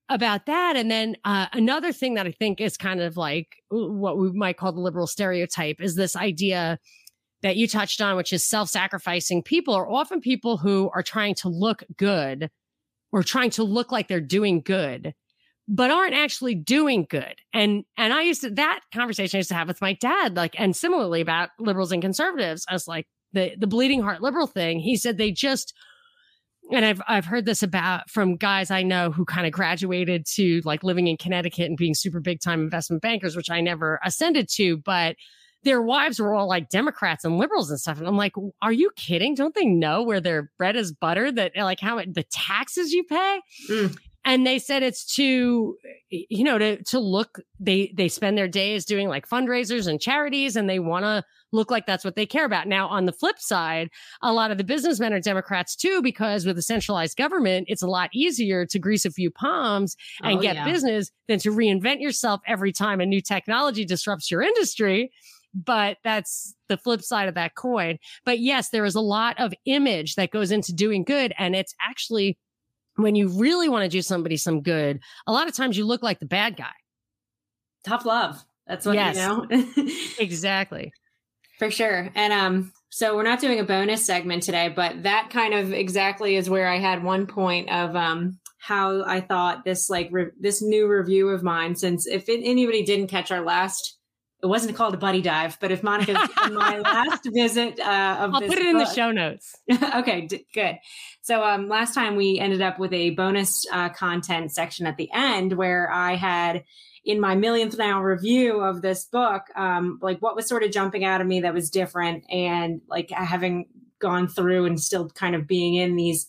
about 0.09 0.45
that. 0.45 0.75
And 0.75 0.89
then 0.89 1.15
uh, 1.25 1.47
another 1.53 1.91
thing 1.91 2.15
that 2.15 2.27
I 2.27 2.31
think 2.31 2.62
is 2.62 2.77
kind 2.77 3.01
of 3.01 3.17
like 3.17 3.63
what 3.69 4.17
we 4.17 4.31
might 4.31 4.57
call 4.57 4.71
the 4.71 4.81
liberal 4.81 5.07
stereotype 5.07 5.81
is 5.81 5.95
this 5.95 6.15
idea 6.15 6.79
that 7.41 7.57
you 7.57 7.67
touched 7.67 8.01
on, 8.01 8.15
which 8.15 8.33
is 8.33 8.45
self 8.45 8.69
sacrificing 8.69 9.43
people 9.43 9.74
are 9.74 9.89
often 9.89 10.21
people 10.21 10.57
who 10.57 10.89
are 10.93 11.03
trying 11.03 11.35
to 11.35 11.50
look 11.50 11.83
good 11.97 12.50
or 13.12 13.24
trying 13.24 13.50
to 13.51 13.63
look 13.63 13.91
like 13.91 14.07
they're 14.07 14.19
doing 14.21 14.62
good 14.62 15.13
but 15.67 15.91
aren't 15.91 16.13
actually 16.13 16.55
doing 16.55 17.07
good. 17.09 17.35
And 17.53 17.83
and 17.97 18.13
I 18.13 18.21
used 18.21 18.41
to 18.41 18.51
that 18.51 18.81
conversation 18.93 19.38
I 19.38 19.39
used 19.39 19.50
to 19.50 19.55
have 19.55 19.67
with 19.67 19.81
my 19.81 19.93
dad, 19.93 20.35
like, 20.35 20.59
and 20.59 20.75
similarly 20.75 21.21
about 21.21 21.50
liberals 21.59 21.91
and 21.91 22.01
conservatives. 22.01 22.65
I 22.69 22.74
was 22.74 22.88
like, 22.88 23.07
the 23.33 23.55
the 23.57 23.67
bleeding 23.67 24.01
heart 24.01 24.21
liberal 24.21 24.47
thing. 24.47 24.79
He 24.79 24.95
said 24.95 25.17
they 25.17 25.31
just 25.31 25.74
and 26.72 26.86
I've 26.86 27.01
I've 27.07 27.25
heard 27.25 27.45
this 27.45 27.63
about 27.63 28.10
from 28.10 28.38
guys 28.38 28.72
I 28.72 28.84
know 28.84 29.12
who 29.12 29.25
kind 29.25 29.45
of 29.45 29.53
graduated 29.53 30.25
to 30.36 30.62
like 30.65 30.84
living 30.84 31.07
in 31.07 31.17
Connecticut 31.17 31.67
and 31.67 31.77
being 31.77 31.93
super 31.93 32.19
big 32.19 32.41
time 32.41 32.62
investment 32.62 33.01
bankers, 33.01 33.36
which 33.36 33.50
I 33.50 33.62
never 33.62 34.00
ascended 34.03 34.50
to, 34.55 34.77
but 34.77 35.15
their 35.63 35.81
wives 35.81 36.19
were 36.19 36.34
all 36.34 36.48
like 36.48 36.69
Democrats 36.69 37.25
and 37.25 37.38
liberals 37.38 37.72
and 37.72 37.79
stuff. 37.79 37.98
And 37.98 38.07
I'm 38.07 38.17
like, 38.17 38.34
are 38.62 38.72
you 38.72 38.91
kidding? 38.95 39.34
Don't 39.34 39.55
they 39.55 39.65
know 39.65 40.03
where 40.03 40.22
their 40.22 40.51
bread 40.57 40.75
is 40.75 40.93
buttered? 40.93 41.38
That 41.38 41.53
like 41.55 41.79
how 41.79 41.98
the 41.98 42.25
taxes 42.31 42.91
you 42.91 43.03
pay? 43.03 43.41
Mm 43.69 43.98
and 44.25 44.45
they 44.45 44.60
said 44.60 44.84
it's 44.84 45.05
to 45.15 45.77
you 46.10 46.43
know 46.43 46.57
to 46.57 46.84
to 46.84 47.00
look 47.00 47.39
they 47.60 47.93
they 47.95 48.07
spend 48.07 48.38
their 48.38 48.48
days 48.48 48.84
doing 48.84 49.07
like 49.07 49.29
fundraisers 49.29 49.88
and 49.88 50.01
charities 50.01 50.55
and 50.55 50.69
they 50.69 50.79
want 50.79 51.05
to 51.05 51.24
look 51.55 51.71
like 51.71 51.85
that's 51.85 52.03
what 52.03 52.15
they 52.15 52.25
care 52.25 52.45
about 52.45 52.67
now 52.67 52.88
on 52.88 53.05
the 53.05 53.12
flip 53.12 53.39
side 53.39 53.89
a 54.21 54.31
lot 54.33 54.51
of 54.51 54.57
the 54.57 54.63
businessmen 54.63 55.13
are 55.13 55.19
democrats 55.19 55.75
too 55.75 56.01
because 56.01 56.45
with 56.45 56.57
a 56.57 56.62
centralized 56.62 57.17
government 57.17 57.65
it's 57.69 57.81
a 57.81 57.88
lot 57.88 58.09
easier 58.13 58.65
to 58.65 58.79
grease 58.79 59.05
a 59.05 59.12
few 59.12 59.31
palms 59.31 59.95
and 60.24 60.39
oh, 60.39 60.41
get 60.41 60.55
yeah. 60.55 60.65
business 60.65 61.12
than 61.27 61.39
to 61.39 61.51
reinvent 61.51 62.01
yourself 62.01 62.41
every 62.45 62.71
time 62.71 63.00
a 63.00 63.05
new 63.05 63.21
technology 63.21 63.85
disrupts 63.85 64.29
your 64.29 64.41
industry 64.41 65.12
but 65.53 65.97
that's 66.03 66.53
the 66.67 66.77
flip 66.77 67.01
side 67.01 67.27
of 67.29 67.35
that 67.35 67.55
coin 67.55 67.97
but 68.25 68.39
yes 68.39 68.69
there 68.69 68.85
is 68.85 68.95
a 68.95 69.01
lot 69.01 69.39
of 69.39 69.53
image 69.65 70.15
that 70.15 70.31
goes 70.31 70.51
into 70.51 70.74
doing 70.74 71.03
good 71.03 71.33
and 71.38 71.55
it's 71.55 71.74
actually 71.81 72.38
when 72.95 73.15
you 73.15 73.27
really 73.27 73.69
want 73.69 73.83
to 73.83 73.89
do 73.89 74.01
somebody 74.01 74.38
some 74.38 74.62
good, 74.62 75.00
a 75.27 75.31
lot 75.31 75.47
of 75.47 75.53
times 75.53 75.77
you 75.77 75.85
look 75.85 76.03
like 76.03 76.19
the 76.19 76.25
bad 76.25 76.55
guy. 76.55 76.74
Tough 77.83 78.05
love. 78.05 78.43
That's 78.67 78.85
what 78.85 78.95
yes, 78.95 79.15
you 79.15 79.21
know. 79.21 79.91
exactly. 80.19 80.91
For 81.59 81.71
sure. 81.71 82.09
And 82.15 82.33
um 82.33 82.74
so 82.89 83.15
we're 83.15 83.24
not 83.24 83.41
doing 83.41 83.59
a 83.59 83.63
bonus 83.65 84.05
segment 84.05 84.43
today, 84.43 84.69
but 84.69 85.03
that 85.03 85.29
kind 85.29 85.53
of 85.53 85.74
exactly 85.74 86.38
is 86.38 86.50
where 86.50 86.67
I 86.67 86.79
had 86.79 87.03
one 87.03 87.27
point 87.27 87.69
of 87.69 87.95
um 87.95 88.39
how 88.59 89.03
I 89.03 89.21
thought 89.21 89.63
this 89.63 89.89
like 89.89 90.09
re- 90.12 90.31
this 90.39 90.62
new 90.62 90.88
review 90.88 91.29
of 91.29 91.43
mine 91.43 91.75
since 91.75 92.07
if 92.07 92.29
it, 92.29 92.41
anybody 92.43 92.83
didn't 92.83 93.07
catch 93.07 93.31
our 93.31 93.41
last 93.41 93.97
it 94.43 94.47
wasn't 94.47 94.75
called 94.75 94.93
a 94.93 94.97
buddy 94.97 95.21
dive, 95.21 95.57
but 95.59 95.71
if 95.71 95.81
Monica's 95.81 96.17
my 96.51 96.77
last 96.77 97.27
visit 97.33 97.79
uh, 97.79 98.17
of 98.19 98.33
I'll 98.35 98.41
put 98.41 98.57
it 98.57 98.67
in 98.67 98.77
the 98.77 98.85
show 98.85 99.12
notes. 99.12 99.55
okay, 99.95 100.27
d- 100.27 100.45
good. 100.53 100.77
So 101.21 101.43
um, 101.43 101.67
last 101.67 101.95
time 101.95 102.15
we 102.15 102.38
ended 102.38 102.62
up 102.62 102.77
with 102.77 102.93
a 102.93 103.12
bonus 103.12 103.65
uh, 103.71 103.89
content 103.89 104.51
section 104.51 104.85
at 104.85 104.97
the 104.97 105.09
end 105.12 105.53
where 105.53 105.89
I 105.91 106.15
had 106.15 106.63
in 107.05 107.19
my 107.19 107.35
millionth 107.35 107.77
now 107.77 108.01
review 108.01 108.59
of 108.62 108.81
this 108.81 109.05
book, 109.05 109.43
um, 109.55 110.00
like 110.01 110.19
what 110.19 110.35
was 110.35 110.47
sort 110.47 110.63
of 110.63 110.71
jumping 110.71 111.05
out 111.05 111.21
of 111.21 111.27
me 111.27 111.41
that 111.41 111.53
was 111.53 111.69
different, 111.69 112.24
and 112.29 112.81
like 112.88 113.12
having 113.12 113.67
gone 114.00 114.27
through 114.27 114.65
and 114.65 114.79
still 114.79 115.09
kind 115.09 115.35
of 115.35 115.47
being 115.47 115.75
in 115.75 115.95
these 115.95 116.27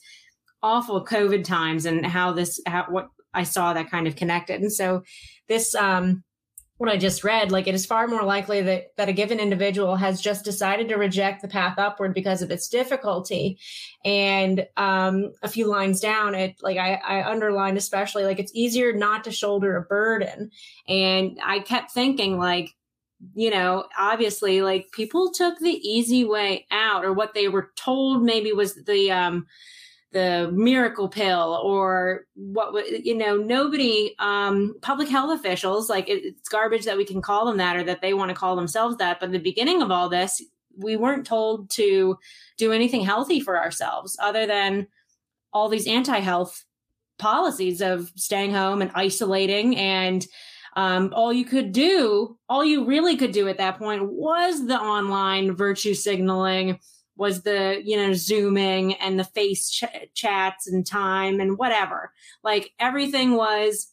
awful 0.63 1.05
COVID 1.05 1.45
times 1.45 1.87
and 1.87 2.05
how 2.05 2.33
this 2.33 2.61
how 2.67 2.87
what 2.89 3.09
I 3.33 3.43
saw 3.43 3.73
that 3.73 3.91
kind 3.91 4.07
of 4.07 4.17
connected. 4.17 4.61
And 4.61 4.73
so 4.73 5.03
this 5.49 5.75
um 5.75 6.23
what 6.79 6.91
I 6.91 6.99
just 6.99 7.25
read, 7.25 7.51
like 7.51 7.67
it 7.67 7.75
is 7.75 7.87
far 7.87 8.07
more 8.07 8.23
likely 8.23 8.61
that, 8.63 8.97
that 8.97 9.09
a 9.09 9.13
given 9.13 9.41
individual 9.41 9.97
has 9.97 10.21
just 10.21 10.45
decided 10.45 10.89
to 10.89 10.97
reject 10.97 11.41
the 11.41 11.49
path 11.49 11.79
upward 11.79 12.13
because 12.13 12.43
of 12.43 12.51
its 12.51 12.69
difficulty. 12.69 13.59
And 14.05 14.67
um, 14.77 15.33
a 15.43 15.49
few 15.49 15.69
lines 15.69 16.01
down, 16.01 16.35
it 16.35 16.57
like 16.61 16.77
I, 16.77 16.95
I 16.95 17.31
underlined 17.31 17.79
especially 17.79 18.25
like 18.25 18.39
it's 18.39 18.55
easier 18.55 18.93
not 18.93 19.25
to 19.25 19.33
shoulder 19.33 19.77
a 19.77 19.83
burden. 19.83 20.51
And 20.87 21.39
I 21.43 21.61
kept 21.61 21.93
thinking 21.93 22.39
like, 22.39 22.75
you 23.35 23.51
know, 23.51 23.87
obviously 23.99 24.61
like 24.61 24.93
people 24.93 25.33
took 25.33 25.59
the 25.59 25.71
easy 25.71 26.25
way 26.25 26.67
out 26.71 27.07
or 27.07 27.13
what 27.15 27.33
they 27.33 27.49
were 27.49 27.71
told 27.77 28.23
maybe 28.23 28.53
was 28.53 28.75
the 28.75 29.11
um 29.11 29.47
the 30.13 30.51
miracle 30.53 31.09
pill 31.09 31.61
or 31.63 32.27
what 32.35 33.05
you 33.05 33.15
know 33.15 33.37
nobody 33.37 34.15
um 34.19 34.75
public 34.81 35.09
health 35.09 35.37
officials 35.39 35.91
like 35.91 36.09
it, 36.09 36.25
it's 36.25 36.49
garbage 36.49 36.85
that 36.85 36.97
we 36.97 37.05
can 37.05 37.21
call 37.21 37.45
them 37.45 37.57
that 37.57 37.77
or 37.77 37.83
that 37.83 38.01
they 38.01 38.15
want 38.15 38.29
to 38.29 38.35
call 38.35 38.55
themselves 38.55 38.97
that 38.97 39.19
but 39.19 39.33
the 39.33 39.39
beginning 39.39 39.83
of 39.83 39.91
all 39.91 40.09
this 40.09 40.43
we 40.79 40.97
weren't 40.97 41.27
told 41.27 41.69
to 41.71 42.17
do 42.57 42.73
anything 42.73 43.03
healthy 43.03 43.41
for 43.41 43.59
ourselves 43.59 44.17
other 44.23 44.47
than 44.47 44.87
all 45.53 45.69
these 45.69 45.89
anti-health 45.89 46.65
policies 47.19 47.81
of 47.81 48.11
staying 48.15 48.53
home 48.53 48.83
and 48.83 48.93
isolating 48.95 49.77
and 49.77 50.27
um, 50.77 51.11
all 51.17 51.33
you 51.33 51.45
could 51.45 51.73
do 51.73 52.39
all 52.49 52.65
you 52.65 52.85
really 52.85 53.17
could 53.17 53.33
do 53.33 53.49
at 53.49 53.59
that 53.59 53.79
point 53.79 54.13
was 54.13 54.67
the 54.67 54.79
online 54.79 55.57
virtue 55.57 55.95
signaling 55.95 56.79
was 57.17 57.43
the 57.43 57.81
you 57.85 57.97
know 57.97 58.13
zooming 58.13 58.95
and 58.95 59.19
the 59.19 59.25
face 59.25 59.71
ch- 59.71 59.85
chats 60.15 60.67
and 60.67 60.87
time 60.87 61.41
and 61.41 61.59
whatever. 61.59 62.13
Like 62.45 62.73
everything 62.79 63.33
was 63.33 63.93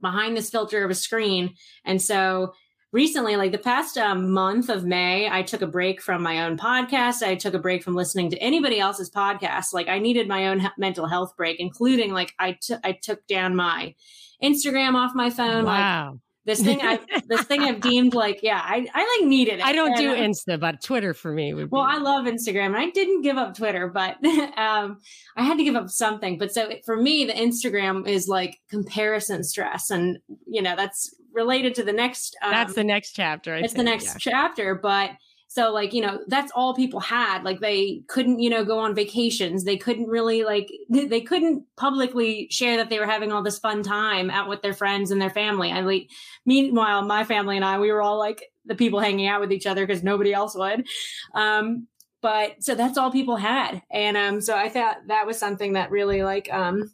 behind 0.00 0.36
this 0.36 0.50
filter 0.50 0.84
of 0.84 0.90
a 0.90 0.94
screen. 0.94 1.54
And 1.84 2.00
so 2.00 2.52
recently 2.92 3.36
like 3.36 3.52
the 3.52 3.58
past 3.58 3.98
um, 3.98 4.30
month 4.30 4.68
of 4.68 4.84
may 4.84 5.28
i 5.28 5.42
took 5.42 5.60
a 5.60 5.66
break 5.66 6.00
from 6.00 6.22
my 6.22 6.44
own 6.44 6.56
podcast. 6.56 7.22
I 7.22 7.34
took 7.34 7.54
a 7.54 7.58
break 7.58 7.82
from 7.82 7.94
listening 7.94 8.30
to 8.30 8.38
anybody 8.38 8.78
else's 8.78 9.10
podcast. 9.10 9.74
Like 9.74 9.88
i 9.88 9.98
needed 9.98 10.28
my 10.28 10.48
own 10.48 10.60
he- 10.60 10.68
mental 10.78 11.06
health 11.06 11.36
break 11.36 11.60
including 11.60 12.12
like 12.12 12.32
I, 12.38 12.56
t- 12.60 12.76
I 12.84 12.92
took 12.92 13.26
down 13.26 13.56
my 13.56 13.94
instagram 14.42 14.94
off 14.94 15.12
my 15.14 15.30
phone 15.30 15.64
wow. 15.64 16.10
like 16.10 16.20
this 16.46 16.62
thing 16.62 16.80
I 16.80 16.98
this 17.28 17.42
thing 17.42 17.62
I've 17.62 17.80
deemed 17.80 18.14
like 18.14 18.40
yeah 18.42 18.60
I 18.62 18.86
I 18.94 19.18
like 19.18 19.28
needed 19.28 19.58
it. 19.58 19.64
I 19.64 19.72
don't 19.72 19.96
do 19.96 20.14
Insta, 20.14 20.58
but 20.58 20.80
Twitter 20.82 21.12
for 21.12 21.32
me 21.32 21.52
would. 21.52 21.70
Well, 21.70 21.82
I 21.82 21.98
love 21.98 22.26
Instagram, 22.26 22.66
and 22.66 22.76
I 22.76 22.90
didn't 22.90 23.22
give 23.22 23.36
up 23.36 23.56
Twitter, 23.56 23.88
but 23.88 24.16
um, 24.56 25.00
I 25.36 25.42
had 25.42 25.58
to 25.58 25.64
give 25.64 25.74
up 25.74 25.90
something. 25.90 26.38
But 26.38 26.52
so 26.52 26.70
for 26.84 26.96
me, 26.96 27.24
the 27.24 27.32
Instagram 27.32 28.06
is 28.06 28.28
like 28.28 28.60
comparison 28.70 29.42
stress, 29.42 29.90
and 29.90 30.18
you 30.46 30.62
know 30.62 30.76
that's 30.76 31.14
related 31.32 31.74
to 31.76 31.82
the 31.82 31.92
next. 31.92 32.36
Um, 32.42 32.52
that's 32.52 32.74
the 32.74 32.84
next 32.84 33.12
chapter. 33.12 33.54
I 33.54 33.58
it's 33.58 33.72
think, 33.72 33.78
the 33.78 33.90
next 33.90 34.04
yeah. 34.06 34.32
chapter, 34.32 34.74
but 34.74 35.10
so 35.56 35.72
like, 35.72 35.94
you 35.94 36.02
know, 36.02 36.20
that's 36.26 36.52
all 36.54 36.74
people 36.74 37.00
had. 37.00 37.42
Like 37.42 37.60
they 37.60 38.02
couldn't, 38.08 38.40
you 38.40 38.50
know, 38.50 38.62
go 38.62 38.78
on 38.78 38.94
vacations. 38.94 39.64
They 39.64 39.78
couldn't 39.78 40.06
really 40.06 40.44
like 40.44 40.70
they 40.90 41.22
couldn't 41.22 41.64
publicly 41.78 42.46
share 42.50 42.76
that 42.76 42.90
they 42.90 42.98
were 42.98 43.06
having 43.06 43.32
all 43.32 43.42
this 43.42 43.58
fun 43.58 43.82
time 43.82 44.28
out 44.28 44.50
with 44.50 44.60
their 44.60 44.74
friends 44.74 45.10
and 45.10 45.18
their 45.18 45.30
family. 45.30 45.72
I 45.72 45.80
like 45.80 46.10
meanwhile, 46.44 47.06
my 47.06 47.24
family 47.24 47.56
and 47.56 47.64
I, 47.64 47.80
we 47.80 47.90
were 47.90 48.02
all 48.02 48.18
like 48.18 48.52
the 48.66 48.74
people 48.74 49.00
hanging 49.00 49.28
out 49.28 49.40
with 49.40 49.50
each 49.50 49.66
other 49.66 49.86
because 49.86 50.02
nobody 50.02 50.34
else 50.34 50.54
would. 50.54 50.86
Um, 51.34 51.86
but 52.20 52.62
so 52.62 52.74
that's 52.74 52.98
all 52.98 53.10
people 53.10 53.36
had. 53.36 53.80
And 53.90 54.18
um, 54.18 54.42
so 54.42 54.54
I 54.54 54.68
thought 54.68 54.98
that 55.06 55.26
was 55.26 55.38
something 55.38 55.72
that 55.72 55.90
really 55.90 56.22
like 56.22 56.52
um 56.52 56.92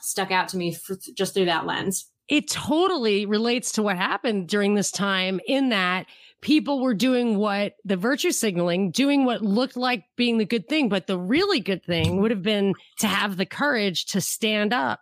stuck 0.00 0.30
out 0.30 0.48
to 0.48 0.56
me 0.56 0.72
for, 0.72 0.96
just 1.14 1.34
through 1.34 1.44
that 1.44 1.66
lens. 1.66 2.06
It 2.30 2.48
totally 2.48 3.26
relates 3.26 3.72
to 3.72 3.82
what 3.82 3.98
happened 3.98 4.48
during 4.48 4.74
this 4.74 4.90
time 4.90 5.38
in 5.46 5.68
that 5.68 6.06
people 6.40 6.80
were 6.80 6.94
doing 6.94 7.36
what 7.36 7.74
the 7.84 7.96
virtue 7.96 8.32
signaling, 8.32 8.90
doing 8.90 9.24
what 9.24 9.42
looked 9.42 9.76
like 9.76 10.04
being 10.16 10.38
the 10.38 10.44
good 10.44 10.68
thing. 10.68 10.88
But 10.88 11.06
the 11.06 11.18
really 11.18 11.60
good 11.60 11.84
thing 11.84 12.20
would 12.20 12.30
have 12.30 12.42
been 12.42 12.74
to 12.98 13.06
have 13.06 13.36
the 13.36 13.46
courage 13.46 14.06
to 14.06 14.20
stand 14.20 14.72
up. 14.72 15.00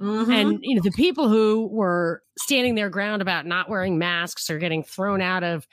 Mm-hmm. 0.00 0.30
And 0.30 0.58
you 0.62 0.76
know, 0.76 0.82
the 0.82 0.90
people 0.90 1.28
who 1.28 1.68
were 1.70 2.22
standing 2.38 2.74
their 2.74 2.90
ground 2.90 3.22
about 3.22 3.46
not 3.46 3.70
wearing 3.70 3.98
masks 3.98 4.50
or 4.50 4.58
getting 4.58 4.82
thrown 4.82 5.20
out 5.20 5.44
of 5.44 5.66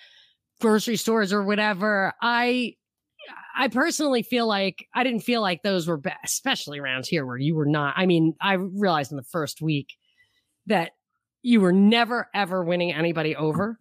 grocery 0.61 0.95
stores 0.95 1.33
or 1.33 1.43
whatever, 1.43 2.13
I 2.21 2.75
I 3.55 3.67
personally 3.67 4.23
feel 4.23 4.47
like 4.47 4.87
I 4.93 5.03
didn't 5.03 5.21
feel 5.21 5.41
like 5.41 5.63
those 5.63 5.87
were 5.87 5.97
bad, 5.97 6.17
especially 6.23 6.79
around 6.79 7.05
here 7.07 7.25
where 7.25 7.37
you 7.37 7.55
were 7.55 7.65
not. 7.65 7.95
I 7.97 8.05
mean, 8.05 8.35
I 8.39 8.53
realized 8.53 9.11
in 9.11 9.17
the 9.17 9.23
first 9.23 9.61
week 9.61 9.87
that 10.67 10.91
you 11.41 11.59
were 11.59 11.73
never 11.73 12.29
ever 12.33 12.63
winning 12.63 12.93
anybody 12.93 13.35
over. 13.35 13.79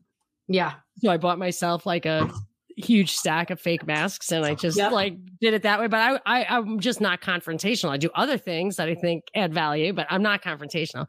Yeah. 0.49 0.75
So 1.01 1.11
I 1.11 1.17
bought 1.17 1.39
myself 1.39 1.87
like 1.87 2.07
a 2.07 2.31
huge 2.77 3.13
stack 3.13 3.51
of 3.51 3.61
fake 3.61 3.87
masks 3.87 4.33
and 4.33 4.45
I 4.45 4.55
just 4.55 4.77
yep. 4.77 4.93
like 4.93 5.17
did 5.41 5.55
it 5.55 5.63
that 5.63 5.81
way. 5.81 5.87
But 5.87 6.21
I, 6.27 6.41
I 6.41 6.57
I'm 6.57 6.81
just 6.81 7.01
not 7.01 7.21
confrontational. 7.21 7.91
I 7.91 7.97
do 7.97 8.11
other 8.15 8.39
things 8.39 8.77
that 8.77 8.89
I 8.89 8.95
think 8.95 9.25
add 9.35 9.53
value, 9.53 9.93
but 9.93 10.07
I'm 10.11 10.23
not 10.23 10.43
confrontational. 10.43 11.07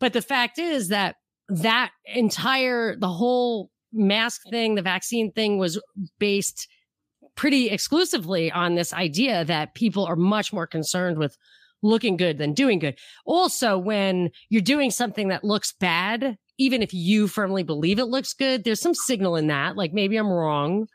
But 0.00 0.12
the 0.12 0.22
fact 0.22 0.58
is 0.58 0.88
that 0.88 1.16
that 1.48 1.90
entire 2.06 2.96
the 2.96 3.08
whole 3.08 3.70
mask 3.92 4.42
thing, 4.50 4.74
the 4.74 4.82
vaccine 4.82 5.32
thing 5.32 5.58
was 5.58 5.80
based 6.18 6.68
pretty 7.34 7.70
exclusively 7.70 8.50
on 8.50 8.74
this 8.74 8.92
idea 8.92 9.44
that 9.44 9.74
people 9.74 10.04
are 10.04 10.16
much 10.16 10.52
more 10.52 10.66
concerned 10.66 11.18
with 11.18 11.36
looking 11.82 12.16
good 12.16 12.38
than 12.38 12.52
doing 12.52 12.78
good. 12.78 12.96
Also, 13.26 13.76
when 13.76 14.30
you're 14.48 14.62
doing 14.62 14.90
something 14.90 15.28
that 15.28 15.44
looks 15.44 15.72
bad, 15.72 16.36
even 16.58 16.82
if 16.82 16.92
you 16.92 17.28
firmly 17.28 17.62
believe 17.62 17.98
it 17.98 18.06
looks 18.06 18.34
good, 18.34 18.64
there's 18.64 18.80
some 18.80 18.94
signal 18.94 19.36
in 19.36 19.46
that. 19.48 19.76
Like 19.76 19.92
maybe 19.92 20.16
I'm 20.16 20.30
wrong. 20.30 20.86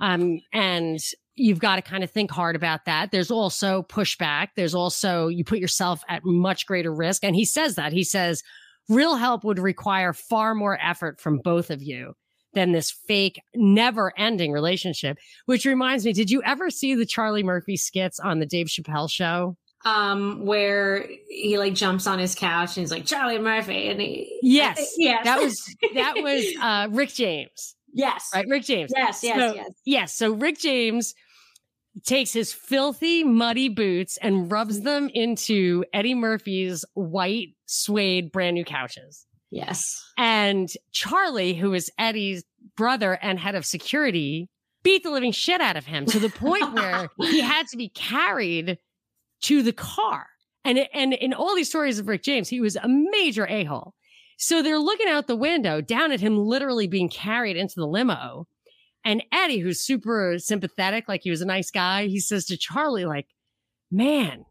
Um, 0.00 0.40
and 0.52 0.98
you've 1.34 1.60
got 1.60 1.76
to 1.76 1.82
kind 1.82 2.04
of 2.04 2.10
think 2.10 2.30
hard 2.30 2.56
about 2.56 2.84
that. 2.86 3.10
There's 3.10 3.30
also 3.30 3.82
pushback. 3.88 4.48
There's 4.56 4.74
also, 4.74 5.28
you 5.28 5.44
put 5.44 5.60
yourself 5.60 6.02
at 6.08 6.24
much 6.24 6.66
greater 6.66 6.92
risk. 6.92 7.24
And 7.24 7.36
he 7.36 7.44
says 7.44 7.76
that. 7.76 7.92
He 7.92 8.04
says, 8.04 8.42
real 8.88 9.16
help 9.16 9.44
would 9.44 9.58
require 9.58 10.12
far 10.12 10.54
more 10.54 10.78
effort 10.82 11.20
from 11.20 11.38
both 11.38 11.70
of 11.70 11.82
you 11.82 12.14
than 12.54 12.72
this 12.72 12.90
fake, 12.90 13.40
never 13.54 14.12
ending 14.18 14.52
relationship. 14.52 15.18
Which 15.46 15.64
reminds 15.64 16.04
me, 16.04 16.12
did 16.12 16.30
you 16.30 16.42
ever 16.44 16.68
see 16.68 16.94
the 16.94 17.06
Charlie 17.06 17.42
Murphy 17.42 17.76
skits 17.76 18.20
on 18.20 18.40
the 18.40 18.46
Dave 18.46 18.66
Chappelle 18.66 19.10
show? 19.10 19.56
Um 19.84 20.44
where 20.44 21.06
he 21.28 21.58
like 21.58 21.74
jumps 21.74 22.06
on 22.06 22.18
his 22.18 22.34
couch 22.34 22.76
and 22.76 22.82
he's 22.82 22.90
like 22.90 23.04
Charlie 23.04 23.38
Murphy 23.38 23.88
and 23.88 24.00
he 24.00 24.38
yes. 24.42 24.94
Yes. 24.96 25.24
That 25.24 25.40
was 25.40 25.76
that 25.94 26.14
was 26.16 26.44
uh 26.60 26.88
Rick 26.90 27.10
James. 27.10 27.76
Yes. 27.92 28.30
Right? 28.34 28.46
Rick 28.48 28.64
James. 28.64 28.92
Yes 28.94 29.22
yes 29.22 29.36
so, 29.36 29.54
yes. 29.54 29.70
yes 29.84 30.14
so 30.14 30.32
Rick 30.32 30.58
James 30.58 31.14
takes 32.04 32.32
his 32.32 32.52
filthy 32.52 33.22
muddy 33.22 33.68
boots 33.68 34.16
and 34.22 34.50
rubs 34.50 34.80
them 34.80 35.10
into 35.12 35.84
Eddie 35.92 36.14
Murphy's 36.14 36.84
white 36.94 37.48
suede 37.66 38.32
brand 38.32 38.54
new 38.54 38.64
couches. 38.64 39.26
Yes. 39.50 39.82
And 40.16 40.70
Charlie 40.92 41.54
who 41.54 41.74
is 41.74 41.90
Eddie's 41.98 42.44
brother 42.76 43.18
and 43.20 43.38
head 43.38 43.54
of 43.54 43.66
security 43.66 44.48
beat 44.82 45.02
the 45.02 45.10
living 45.10 45.32
shit 45.32 45.60
out 45.60 45.76
of 45.76 45.86
him 45.86 46.06
to 46.06 46.18
the 46.18 46.28
point 46.28 46.72
where 46.72 47.08
he 47.20 47.40
had 47.40 47.66
to 47.68 47.76
be 47.76 47.88
carried 47.88 48.78
to 49.42 49.62
the 49.62 49.72
car. 49.72 50.26
And, 50.64 50.78
and 50.94 51.12
in 51.14 51.34
all 51.34 51.54
these 51.54 51.68
stories 51.68 51.98
of 51.98 52.08
Rick 52.08 52.22
James, 52.22 52.48
he 52.48 52.60
was 52.60 52.76
a 52.76 52.88
major 52.88 53.46
a 53.48 53.64
hole. 53.64 53.94
So 54.38 54.62
they're 54.62 54.78
looking 54.78 55.08
out 55.08 55.26
the 55.26 55.36
window 55.36 55.80
down 55.80 56.12
at 56.12 56.20
him 56.20 56.38
literally 56.38 56.86
being 56.86 57.08
carried 57.08 57.56
into 57.56 57.74
the 57.76 57.86
limo. 57.86 58.46
And 59.04 59.22
Eddie, 59.32 59.58
who's 59.58 59.80
super 59.80 60.36
sympathetic, 60.38 61.08
like 61.08 61.22
he 61.22 61.30
was 61.30 61.40
a 61.40 61.46
nice 61.46 61.70
guy, 61.70 62.06
he 62.06 62.20
says 62.20 62.46
to 62.46 62.56
Charlie, 62.56 63.04
like, 63.04 63.26
man, 63.90 64.44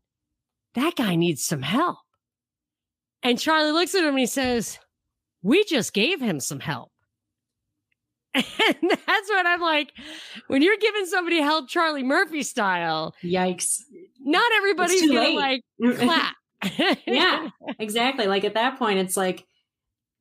that 0.76 0.96
guy 0.96 1.16
needs 1.16 1.44
some 1.44 1.62
help. 1.62 1.98
And 3.24 3.40
Charlie 3.40 3.72
looks 3.72 3.96
at 3.96 4.04
him 4.04 4.10
and 4.10 4.20
he 4.20 4.26
says, 4.26 4.80
we 5.42 5.64
just 5.64 5.94
gave 5.94 6.22
him 6.22 6.40
some 6.40 6.60
help. 6.60 6.92
And 8.34 8.90
that's 8.90 9.30
what 9.30 9.46
I'm 9.46 9.60
like. 9.60 9.92
When 10.48 10.62
you're 10.62 10.78
giving 10.78 11.06
somebody 11.06 11.42
help 11.42 11.68
Charlie 11.68 12.04
Murphy 12.04 12.44
style, 12.44 13.14
yikes. 13.22 13.82
Not 14.24 14.52
everybody's 14.58 15.02
gonna 15.08 15.20
late. 15.20 15.36
like 15.36 15.64
clap. 15.98 16.36
yeah, 17.08 17.50
exactly. 17.80 18.28
Like 18.28 18.44
at 18.44 18.54
that 18.54 18.78
point, 18.78 19.00
it's 19.00 19.18
like 19.18 19.46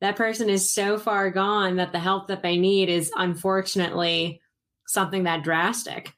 that 0.00 0.16
person 0.16 0.48
is 0.48 0.72
so 0.72 0.98
far 0.98 1.30
gone 1.30 1.76
that 1.76 1.92
the 1.92 1.98
help 1.98 2.28
that 2.28 2.42
they 2.42 2.56
need 2.56 2.88
is 2.88 3.12
unfortunately 3.14 4.40
something 4.86 5.24
that 5.24 5.44
drastic. 5.44 6.14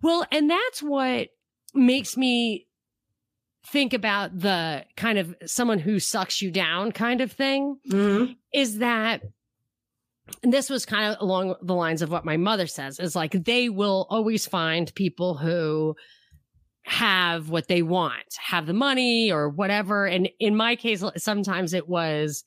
Well, 0.00 0.24
and 0.30 0.48
that's 0.48 0.82
what 0.82 1.28
makes 1.74 2.16
me 2.16 2.66
think 3.66 3.92
about 3.92 4.38
the 4.38 4.84
kind 4.96 5.18
of 5.18 5.34
someone 5.44 5.78
who 5.78 5.98
sucks 5.98 6.40
you 6.40 6.50
down 6.50 6.92
kind 6.92 7.20
of 7.20 7.32
thing 7.32 7.78
mm-hmm. 7.90 8.32
is 8.54 8.78
that 8.78 9.22
and 10.42 10.52
this 10.52 10.70
was 10.70 10.86
kind 10.86 11.12
of 11.12 11.20
along 11.20 11.54
the 11.62 11.74
lines 11.74 12.02
of 12.02 12.10
what 12.10 12.24
my 12.24 12.36
mother 12.36 12.66
says 12.66 12.98
is 12.98 13.16
like 13.16 13.32
they 13.32 13.68
will 13.68 14.06
always 14.10 14.46
find 14.46 14.94
people 14.94 15.36
who 15.36 15.94
have 16.88 17.50
what 17.50 17.68
they 17.68 17.82
want, 17.82 18.34
have 18.38 18.66
the 18.66 18.72
money 18.72 19.30
or 19.30 19.48
whatever. 19.48 20.06
And 20.06 20.28
in 20.40 20.56
my 20.56 20.74
case, 20.74 21.04
sometimes 21.16 21.74
it 21.74 21.88
was 21.88 22.44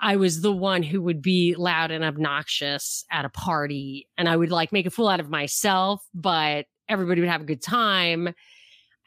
I 0.00 0.16
was 0.16 0.42
the 0.42 0.52
one 0.52 0.82
who 0.82 1.02
would 1.02 1.22
be 1.22 1.54
loud 1.56 1.90
and 1.90 2.04
obnoxious 2.04 3.04
at 3.10 3.24
a 3.24 3.30
party 3.30 4.06
and 4.16 4.28
I 4.28 4.36
would 4.36 4.52
like 4.52 4.70
make 4.70 4.86
a 4.86 4.90
fool 4.90 5.08
out 5.08 5.18
of 5.18 5.30
myself, 5.30 6.06
but 6.14 6.66
everybody 6.88 7.20
would 7.20 7.30
have 7.30 7.40
a 7.40 7.46
good 7.46 7.62
time. 7.62 8.32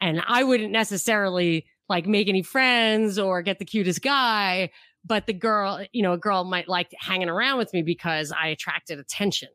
And 0.00 0.22
I 0.26 0.44
wouldn't 0.44 0.72
necessarily 0.72 1.64
like 1.88 2.06
make 2.06 2.28
any 2.28 2.42
friends 2.42 3.18
or 3.18 3.42
get 3.42 3.58
the 3.58 3.64
cutest 3.64 4.02
guy, 4.02 4.70
but 5.04 5.26
the 5.26 5.32
girl, 5.32 5.84
you 5.92 6.02
know, 6.02 6.12
a 6.12 6.18
girl 6.18 6.44
might 6.44 6.68
like 6.68 6.92
hanging 6.98 7.28
around 7.28 7.58
with 7.58 7.72
me 7.72 7.82
because 7.82 8.32
I 8.32 8.48
attracted 8.48 8.98
attention. 8.98 9.48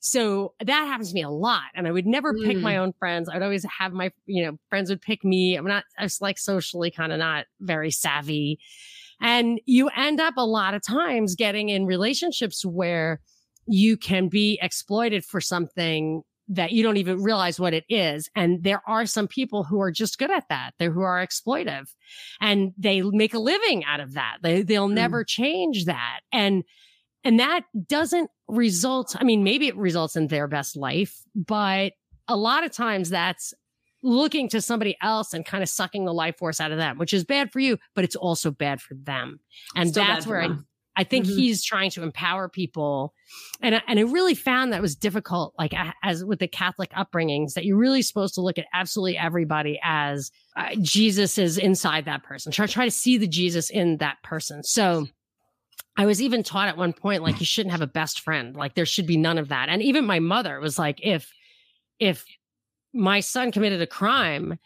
So 0.00 0.54
that 0.60 0.86
happens 0.86 1.10
to 1.10 1.14
me 1.14 1.22
a 1.22 1.30
lot. 1.30 1.64
And 1.74 1.86
I 1.88 1.92
would 1.92 2.06
never 2.06 2.32
mm. 2.32 2.44
pick 2.44 2.58
my 2.58 2.74
mm. 2.74 2.78
own 2.78 2.92
friends. 2.98 3.28
I'd 3.28 3.42
always 3.42 3.64
have 3.78 3.92
my, 3.92 4.12
you 4.26 4.44
know, 4.44 4.58
friends 4.68 4.90
would 4.90 5.02
pick 5.02 5.24
me. 5.24 5.56
I'm 5.56 5.66
not, 5.66 5.84
I 5.98 6.04
was 6.04 6.20
like 6.20 6.38
socially 6.38 6.90
kind 6.90 7.12
of 7.12 7.18
not 7.18 7.46
very 7.60 7.90
savvy. 7.90 8.58
And 9.20 9.60
you 9.64 9.88
end 9.96 10.20
up 10.20 10.34
a 10.36 10.46
lot 10.46 10.74
of 10.74 10.82
times 10.82 11.34
getting 11.34 11.70
in 11.70 11.86
relationships 11.86 12.64
where 12.64 13.20
you 13.66 13.96
can 13.96 14.28
be 14.28 14.58
exploited 14.62 15.24
for 15.24 15.40
something 15.40 16.22
that 16.48 16.70
you 16.70 16.82
don't 16.82 16.98
even 16.98 17.22
realize 17.22 17.58
what 17.58 17.74
it 17.74 17.84
is. 17.88 18.30
And 18.36 18.62
there 18.62 18.82
are 18.86 19.06
some 19.06 19.26
people 19.26 19.64
who 19.64 19.80
are 19.80 19.90
just 19.90 20.18
good 20.18 20.30
at 20.30 20.44
that. 20.48 20.74
They're 20.78 20.92
who 20.92 21.00
are 21.00 21.26
exploitive 21.26 21.88
and 22.40 22.72
they 22.78 23.02
make 23.02 23.34
a 23.34 23.40
living 23.40 23.84
out 23.84 23.98
of 23.98 24.12
that. 24.12 24.36
They, 24.42 24.62
they'll 24.62 24.88
mm. 24.88 24.94
never 24.94 25.24
change 25.24 25.86
that. 25.86 26.20
And, 26.32 26.62
and 27.24 27.40
that 27.40 27.62
doesn't 27.88 28.30
result. 28.48 29.16
I 29.18 29.24
mean, 29.24 29.42
maybe 29.42 29.66
it 29.66 29.76
results 29.76 30.16
in 30.16 30.28
their 30.28 30.46
best 30.46 30.76
life, 30.76 31.22
but 31.34 31.92
a 32.28 32.36
lot 32.36 32.64
of 32.64 32.72
times 32.72 33.10
that's 33.10 33.54
looking 34.02 34.48
to 34.50 34.60
somebody 34.60 34.96
else 35.02 35.32
and 35.32 35.44
kind 35.44 35.62
of 35.62 35.68
sucking 35.68 36.04
the 36.04 36.14
life 36.14 36.36
force 36.38 36.60
out 36.60 36.70
of 36.70 36.78
them, 36.78 36.98
which 36.98 37.12
is 37.12 37.24
bad 37.24 37.50
for 37.50 37.60
you, 37.60 37.78
but 37.94 38.04
it's 38.04 38.16
also 38.16 38.50
bad 38.50 38.80
for 38.80 38.94
them. 38.94 39.40
And 39.74 39.90
Still 39.90 40.04
that's 40.04 40.26
where 40.26 40.42
I, 40.42 40.48
I 40.96 41.04
think 41.04 41.26
mm-hmm. 41.26 41.36
he's 41.36 41.64
trying 41.64 41.90
to 41.90 42.02
empower 42.02 42.48
people. 42.48 43.14
And, 43.60 43.74
I, 43.74 43.82
and 43.88 43.98
I 43.98 44.02
really 44.02 44.34
found 44.34 44.72
that 44.72 44.80
was 44.80 44.94
difficult, 44.96 45.54
like 45.58 45.74
as 46.02 46.24
with 46.24 46.38
the 46.38 46.48
Catholic 46.48 46.90
upbringings, 46.92 47.54
that 47.54 47.64
you're 47.64 47.76
really 47.76 48.02
supposed 48.02 48.34
to 48.36 48.42
look 48.42 48.58
at 48.58 48.66
absolutely 48.72 49.18
everybody 49.18 49.80
as 49.82 50.30
uh, 50.56 50.70
Jesus 50.80 51.36
is 51.36 51.58
inside 51.58 52.04
that 52.04 52.22
person. 52.22 52.52
Try, 52.52 52.66
try 52.66 52.84
to 52.84 52.90
see 52.90 53.18
the 53.18 53.26
Jesus 53.28 53.70
in 53.70 53.98
that 53.98 54.22
person. 54.22 54.62
So 54.62 55.06
I 55.96 56.06
was 56.06 56.20
even 56.20 56.42
taught 56.42 56.68
at 56.68 56.76
one 56.76 56.92
point, 56.92 57.22
like 57.22 57.36
mm. 57.36 57.40
you 57.40 57.46
shouldn't 57.46 57.72
have 57.72 57.80
a 57.80 57.86
best 57.86 58.20
friend. 58.20 58.54
Like 58.54 58.74
there 58.74 58.86
should 58.86 59.06
be 59.06 59.16
none 59.16 59.38
of 59.38 59.48
that. 59.48 59.68
And 59.68 59.82
even 59.82 60.04
my 60.06 60.18
mother 60.18 60.60
was 60.60 60.78
like, 60.78 61.00
if, 61.02 61.32
if 61.98 62.24
my 62.92 63.20
son 63.20 63.52
committed 63.52 63.80
a 63.80 63.86
crime, 63.86 64.58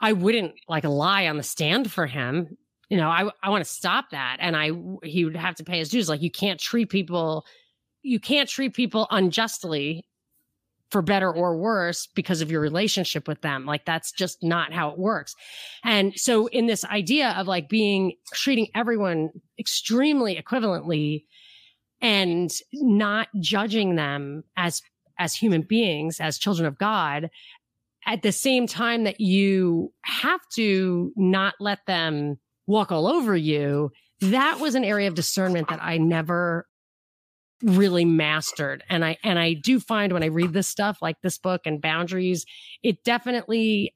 I 0.00 0.12
wouldn't 0.12 0.54
like 0.68 0.84
lie 0.84 1.26
on 1.26 1.36
the 1.36 1.42
stand 1.42 1.90
for 1.90 2.06
him 2.06 2.56
you 2.92 2.98
know, 2.98 3.08
I 3.08 3.30
I 3.42 3.48
want 3.48 3.64
to 3.64 3.70
stop 3.70 4.10
that, 4.10 4.36
and 4.38 4.54
I 4.54 4.72
he 5.02 5.24
would 5.24 5.34
have 5.34 5.54
to 5.54 5.64
pay 5.64 5.78
his 5.78 5.88
dues. 5.88 6.10
Like 6.10 6.20
you 6.20 6.30
can't 6.30 6.60
treat 6.60 6.90
people, 6.90 7.46
you 8.02 8.20
can't 8.20 8.46
treat 8.46 8.74
people 8.74 9.06
unjustly 9.10 10.04
for 10.92 11.00
better 11.00 11.32
or 11.32 11.56
worse 11.56 12.06
because 12.14 12.42
of 12.42 12.50
your 12.50 12.60
relationship 12.60 13.26
with 13.26 13.40
them. 13.40 13.64
Like 13.64 13.86
that's 13.86 14.12
just 14.12 14.42
not 14.42 14.74
how 14.74 14.90
it 14.90 14.98
works. 14.98 15.34
And 15.82 16.12
so 16.16 16.48
in 16.48 16.66
this 16.66 16.84
idea 16.84 17.30
of 17.30 17.48
like 17.48 17.70
being 17.70 18.12
treating 18.34 18.68
everyone 18.74 19.30
extremely 19.58 20.36
equivalently 20.36 21.24
and 22.02 22.52
not 22.74 23.28
judging 23.40 23.96
them 23.96 24.44
as 24.56 24.82
as 25.18 25.34
human 25.34 25.62
beings, 25.62 26.20
as 26.20 26.38
children 26.38 26.66
of 26.66 26.78
God, 26.78 27.30
at 28.06 28.22
the 28.22 28.32
same 28.32 28.66
time 28.66 29.04
that 29.04 29.20
you 29.20 29.92
have 30.04 30.40
to 30.54 31.12
not 31.16 31.54
let 31.58 31.86
them 31.86 32.38
walk 32.66 32.92
all 32.92 33.06
over 33.06 33.36
you. 33.36 33.90
That 34.20 34.58
was 34.60 34.74
an 34.74 34.84
area 34.84 35.08
of 35.08 35.14
discernment 35.14 35.68
that 35.68 35.82
I 35.82 35.98
never 35.98 36.66
really 37.62 38.04
mastered. 38.04 38.84
And 38.88 39.04
I, 39.04 39.18
and 39.22 39.38
I 39.38 39.54
do 39.54 39.80
find 39.80 40.12
when 40.12 40.22
I 40.22 40.26
read 40.26 40.52
this 40.52 40.68
stuff, 40.68 40.98
like 41.00 41.20
this 41.22 41.38
book 41.38 41.62
and 41.64 41.80
boundaries, 41.80 42.44
it 42.82 43.04
definitely 43.04 43.94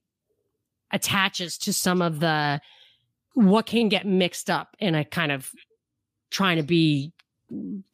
attaches 0.92 1.58
to 1.58 1.72
some 1.72 2.02
of 2.02 2.20
the, 2.20 2.60
what 3.34 3.66
can 3.66 3.88
get 3.88 4.06
mixed 4.06 4.48
up 4.48 4.76
in 4.78 4.94
a 4.94 5.04
kind 5.04 5.32
of 5.32 5.50
trying 6.30 6.56
to 6.56 6.62
be 6.62 7.12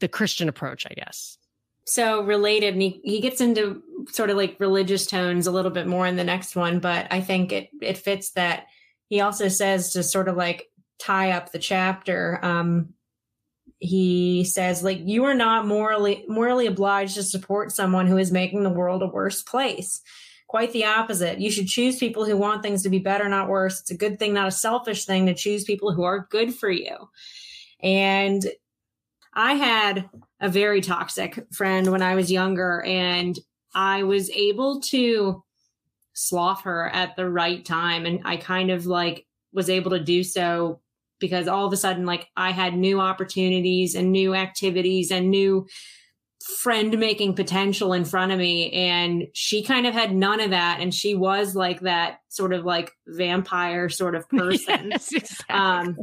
the 0.01 0.09
Christian 0.09 0.49
approach, 0.49 0.87
I 0.87 0.95
guess. 0.95 1.37
So 1.85 2.23
related, 2.23 2.75
and 2.75 2.83
he, 2.83 3.01
he 3.03 3.21
gets 3.21 3.41
into 3.41 3.83
sort 4.11 4.31
of 4.31 4.37
like 4.37 4.57
religious 4.61 5.07
tones 5.07 5.47
a 5.47 5.51
little 5.51 5.71
bit 5.71 5.87
more 5.87 6.07
in 6.07 6.17
the 6.17 6.25
next 6.25 6.55
one, 6.55 6.79
but 6.79 7.09
I 7.11 7.21
think 7.21 7.53
it 7.53 7.71
it 7.81 7.99
fits 7.99 8.31
that 8.31 8.67
he 9.09 9.21
also 9.21 9.49
says 9.49 9.93
to 9.93 10.03
sort 10.03 10.29
of 10.29 10.37
like 10.37 10.69
tie 11.01 11.33
up 11.33 11.51
the 11.51 11.59
chapter 11.59 12.39
um, 12.43 12.95
he 13.83 14.45
says 14.45 14.85
like 14.85 15.01
you 15.03 15.25
are 15.25 15.35
not 15.35 15.67
morally 15.67 16.25
morally 16.29 16.67
obliged 16.67 17.17
to 17.17 17.23
support 17.25 17.73
someone 17.73 18.07
who 18.07 18.17
is 18.17 18.31
making 18.31 18.63
the 18.63 18.71
world 18.71 19.03
a 19.03 19.09
worse 19.09 19.43
place. 19.43 20.01
Quite 20.47 20.73
the 20.73 20.85
opposite. 20.85 21.41
You 21.41 21.51
should 21.51 21.67
choose 21.67 21.99
people 21.99 22.25
who 22.25 22.37
want 22.37 22.63
things 22.63 22.85
to 22.85 22.91
be 22.91 23.01
better 23.01 23.29
not 23.29 23.49
worse. 23.49 23.81
It's 23.81 23.91
a 23.91 23.97
good 23.97 24.21
thing 24.21 24.35
not 24.35 24.47
a 24.47 24.53
selfish 24.53 25.05
thing 25.05 25.27
to 25.27 25.35
choose 25.35 25.65
people 25.65 25.93
who 25.93 26.05
are 26.05 26.29
good 26.31 26.55
for 26.55 26.71
you. 26.71 26.97
And 27.83 28.47
i 29.35 29.55
had 29.55 30.09
a 30.41 30.49
very 30.49 30.83
toxic 30.83 31.43
friend 31.53 31.91
when 31.91 32.03
i 32.03 32.15
was 32.15 32.31
younger 32.31 32.83
and 32.83 33.39
i 33.75 34.03
was 34.03 34.29
able 34.29 34.79
to 34.79 35.43
slough 36.13 36.65
her 36.65 36.91
at 36.91 37.17
the 37.17 37.27
right 37.27 37.65
time 37.65 38.05
and 38.05 38.21
i 38.27 38.37
kind 38.37 38.71
of 38.71 38.85
like 38.85 39.27
was 39.51 39.71
able 39.71 39.91
to 39.91 40.05
do 40.05 40.23
so 40.23 40.83
because 41.23 41.49
all 41.49 41.65
of 41.65 41.73
a 41.73 41.77
sudden 41.77 42.05
like 42.05 42.29
I 42.37 42.51
had 42.51 42.75
new 42.75 43.01
opportunities 43.01 43.95
and 43.95 44.13
new 44.13 44.35
activities 44.35 45.11
and 45.11 45.31
new 45.31 45.67
friend 46.59 46.99
making 46.99 47.35
potential 47.35 47.93
in 47.93 48.05
front 48.05 48.33
of 48.33 48.39
me 48.39 48.71
and 48.73 49.29
she 49.33 49.63
kind 49.63 49.87
of 49.87 49.95
had 49.95 50.13
none 50.13 50.41
of 50.41 50.51
that 50.51 50.81
and 50.81 50.93
she 50.93 51.15
was 51.15 51.55
like 51.55 51.81
that 51.81 52.19
sort 52.29 52.53
of 52.53 52.65
like 52.65 52.91
vampire 53.07 53.89
sort 53.89 54.17
of 54.17 54.29
person 54.29 54.91
yes, 54.91 55.13
exactly. 55.13 55.55
um 55.55 55.97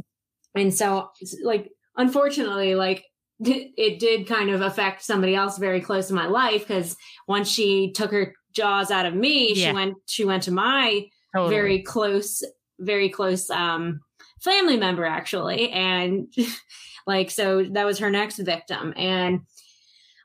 and 0.54 0.72
so 0.72 1.10
like 1.44 1.68
unfortunately 1.96 2.74
like 2.74 3.04
it 3.42 3.98
did 3.98 4.26
kind 4.26 4.50
of 4.50 4.60
affect 4.60 5.02
somebody 5.02 5.34
else 5.34 5.58
very 5.58 5.80
close 5.80 6.08
to 6.08 6.14
my 6.14 6.26
life 6.26 6.66
because 6.66 6.96
once 7.28 7.50
she 7.50 7.92
took 7.92 8.10
her 8.10 8.34
jaws 8.54 8.90
out 8.90 9.06
of 9.06 9.14
me 9.14 9.52
yeah. 9.54 9.68
she 9.68 9.74
went 9.74 9.94
she 10.06 10.24
went 10.24 10.42
to 10.42 10.50
my 10.50 11.04
totally. 11.34 11.54
very 11.54 11.82
close 11.82 12.42
very 12.78 13.08
close 13.08 13.48
um 13.50 14.00
family 14.42 14.76
member 14.76 15.04
actually 15.04 15.70
and 15.70 16.32
like 17.06 17.30
so 17.30 17.64
that 17.64 17.86
was 17.86 17.98
her 17.98 18.10
next 18.10 18.38
victim 18.38 18.92
and 18.96 19.40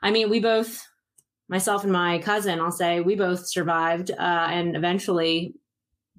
i 0.02 0.12
mean 0.12 0.30
we 0.30 0.40
both 0.40 0.86
myself 1.48 1.84
and 1.84 1.94
my 1.94 2.20
cousin 2.20 2.60
i'll 2.60 2.72
say 2.72 3.02
we 3.02 3.16
both 3.16 3.48
survived 3.48 4.12
uh, 4.12 4.48
and 4.50 4.76
eventually 4.76 5.54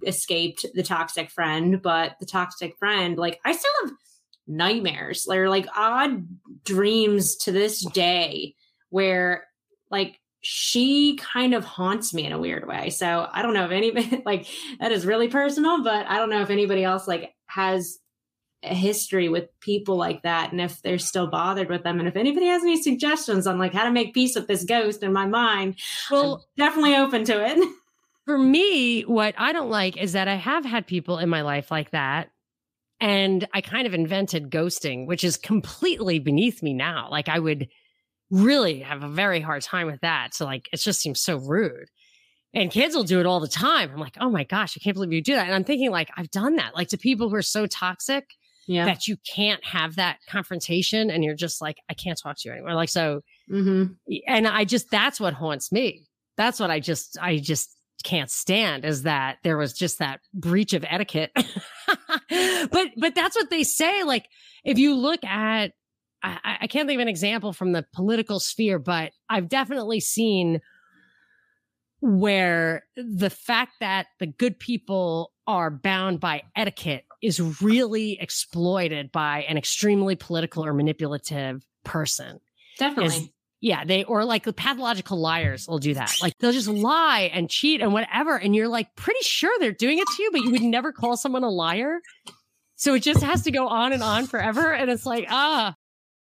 escaped 0.07 0.67
the 0.75 0.83
toxic 0.83 1.31
friend 1.31 1.81
but 1.83 2.17
the 2.21 2.27
toxic 2.27 2.77
friend 2.79 3.17
like 3.17 3.41
i 3.45 3.53
still 3.53 3.71
have 3.83 3.93
nightmares 4.47 5.25
they're 5.29 5.51
like 5.51 5.67
odd 5.75 6.27
dreams 6.65 7.35
to 7.37 7.51
this 7.51 7.85
day 7.87 8.55
where 8.91 9.47
like 9.91 10.21
she 10.49 11.17
kind 11.17 11.55
of 11.55 11.65
haunts 11.65 12.15
me 12.15 12.25
in 12.25 12.31
a 12.31 12.39
weird 12.39 12.69
way. 12.69 12.91
So 12.91 13.29
I 13.33 13.43
don't 13.43 13.53
know 13.53 13.65
if 13.65 13.73
anybody 13.73 14.23
like 14.27 14.47
that 14.79 14.93
is 14.93 15.05
really 15.05 15.27
personal, 15.27 15.83
but 15.83 16.07
I 16.07 16.19
don't 16.19 16.31
know 16.31 16.43
if 16.43 16.51
anybody 16.51 16.85
else 16.85 17.09
like 17.09 17.35
has 17.57 17.99
a 18.63 18.75
history 18.75 19.29
with 19.29 19.49
people 19.61 19.97
like 19.97 20.23
that 20.23 20.51
and 20.51 20.61
if 20.61 20.81
they're 20.83 20.99
still 20.99 21.27
bothered 21.27 21.69
with 21.69 21.83
them. 21.83 21.99
And 21.99 22.09
if 22.09 22.17
anybody 22.17 22.47
has 22.47 22.63
any 22.63 22.81
suggestions 22.81 23.47
on 23.47 23.59
like 23.59 23.73
how 23.73 23.85
to 23.85 23.91
make 23.91 24.15
peace 24.15 24.35
with 24.35 24.47
this 24.47 24.65
ghost 24.65 25.03
in 25.03 25.13
my 25.13 25.27
mind 25.27 25.77
well 26.11 26.35
I'm 26.35 26.65
definitely 26.65 26.97
open 26.97 27.25
to 27.25 27.47
it. 27.47 27.69
for 28.25 28.39
me 28.39 29.03
what 29.03 29.37
i 29.39 29.53
don't 29.53 29.71
like 29.71 29.97
is 29.97 30.15
that 30.15 30.27
i 30.27 30.35
have 30.35 30.65
had 30.65 30.85
people 30.85 31.19
in 31.19 31.29
my 31.29 31.43
life 31.43 31.71
like 31.71 31.93
that 31.93 32.29
and 32.99 33.47
i 33.55 33.61
kind 33.61 33.87
of 33.87 33.95
invented 33.95 34.51
ghosting 34.51 35.07
which 35.07 35.23
is 35.23 35.37
completely 35.37 36.19
beneath 36.19 36.61
me 36.61 36.75
now. 36.75 37.09
Like 37.09 37.29
i 37.29 37.39
would 37.39 37.69
really 38.31 38.81
have 38.81 39.03
a 39.03 39.09
very 39.09 39.41
hard 39.41 39.63
time 39.63 39.87
with 39.87 40.01
that. 40.01 40.35
So 40.35 40.45
like 40.45 40.69
it 40.73 40.81
just 40.81 41.01
seems 41.01 41.21
so 41.21 41.37
rude 41.37 41.89
and 42.57 42.71
kids 42.71 42.97
will 42.97 43.05
do 43.05 43.21
it 43.21 43.27
all 43.27 43.39
the 43.39 43.49
time. 43.49 43.91
I'm 43.93 44.01
like, 44.01 44.17
oh 44.19 44.31
my 44.31 44.43
gosh, 44.43 44.79
I 44.79 44.81
can't 44.81 44.95
believe 44.95 45.13
you 45.13 45.23
do 45.23 45.35
that. 45.35 45.45
And 45.45 45.55
I'm 45.55 45.63
thinking, 45.63 45.91
like, 45.91 46.09
I've 46.17 46.31
done 46.31 46.57
that. 46.57 46.75
Like 46.75 46.89
to 46.89 46.97
people 46.97 47.29
who 47.29 47.37
are 47.37 47.43
so 47.43 47.67
toxic 47.67 48.31
yeah. 48.67 48.87
that 48.87 49.07
you 49.07 49.19
can't 49.31 49.63
have 49.63 49.97
that 49.97 50.21
confrontation 50.27 51.11
and 51.11 51.23
you're 51.23 51.35
just 51.35 51.61
like, 51.61 51.77
I 51.91 51.95
can't 51.95 52.19
talk 52.19 52.39
to 52.39 52.49
you 52.49 52.55
anymore. 52.55 52.73
Like, 52.73 52.89
so, 52.89 53.21
mm-hmm. 53.51 53.93
and 54.27 54.49
I 54.49 54.65
just, 54.65 54.91
that's 54.91 55.21
what 55.21 55.35
haunts 55.35 55.71
me. 55.71 56.07
That's 56.39 56.59
what 56.59 56.71
I 56.71 56.81
just, 56.81 57.19
I 57.21 57.37
just 57.37 57.77
can't 58.05 58.31
stand 58.31 58.87
is 58.87 59.03
that 59.03 59.37
there 59.43 59.59
was 59.59 59.75
just 59.75 59.99
that 59.99 60.21
breach 60.33 60.73
of 60.73 60.83
etiquette. 60.89 61.33
but, 61.37 62.89
but 62.97 63.15
that's 63.15 63.37
what 63.37 63.51
they 63.51 63.65
say. 63.65 64.03
Like, 64.03 64.25
if 64.65 64.79
you 64.79 64.95
look 64.95 65.23
at, 65.25 65.73
I, 66.23 66.57
I 66.63 66.67
can't 66.69 66.89
think 66.89 66.97
of 66.97 67.03
an 67.03 67.09
example 67.09 67.53
from 67.53 67.73
the 67.73 67.85
political 67.95 68.41
sphere, 68.41 68.79
but 68.79 69.13
I've 69.29 69.51
definitely 69.51 70.01
seen 70.01 70.63
where 72.01 72.85
the 72.97 73.31
fact 73.31 73.75
that 73.81 74.07
the 74.19 74.27
good 74.27 74.59
people 74.59 75.33
are 75.47 75.71
bound 75.71 76.21
by 76.21 76.43
etiquette 76.55 77.05
is 77.23 77.41
really 77.63 78.21
exploited 78.21 79.11
by 79.13 79.43
an 79.49 79.57
extremely 79.57 80.15
political 80.17 80.65
or 80.65 80.73
manipulative 80.73 81.65
person. 81.85 82.41
Definitely. 82.79 83.17
Is, 83.17 83.29
yeah, 83.61 83.85
they 83.85 84.05
or 84.05 84.25
like 84.25 84.45
the 84.45 84.53
pathological 84.53 85.19
liars 85.19 85.67
will 85.67 85.79
do 85.79 85.95
that. 85.95 86.15
Like 86.21 86.35
they'll 86.39 86.53
just 86.53 86.69
lie 86.69 87.31
and 87.33 87.49
cheat 87.49 87.81
and 87.81 87.93
whatever. 87.93 88.37
And 88.37 88.55
you're 88.55 88.69
like 88.69 88.95
pretty 88.97 89.23
sure 89.23 89.51
they're 89.59 89.73
doing 89.73 89.99
it 89.99 90.07
to 90.17 90.23
you, 90.23 90.31
but 90.31 90.43
you 90.43 90.51
would 90.51 90.63
never 90.63 90.93
call 90.93 91.17
someone 91.17 91.43
a 91.43 91.49
liar. 91.49 92.01
So 92.77 92.95
it 92.95 93.03
just 93.03 93.23
has 93.23 93.43
to 93.45 93.51
go 93.51 93.67
on 93.67 93.93
and 93.93 94.03
on 94.03 94.27
forever. 94.27 94.73
And 94.73 94.91
it's 94.91 95.07
like, 95.07 95.27
ah, 95.31 95.75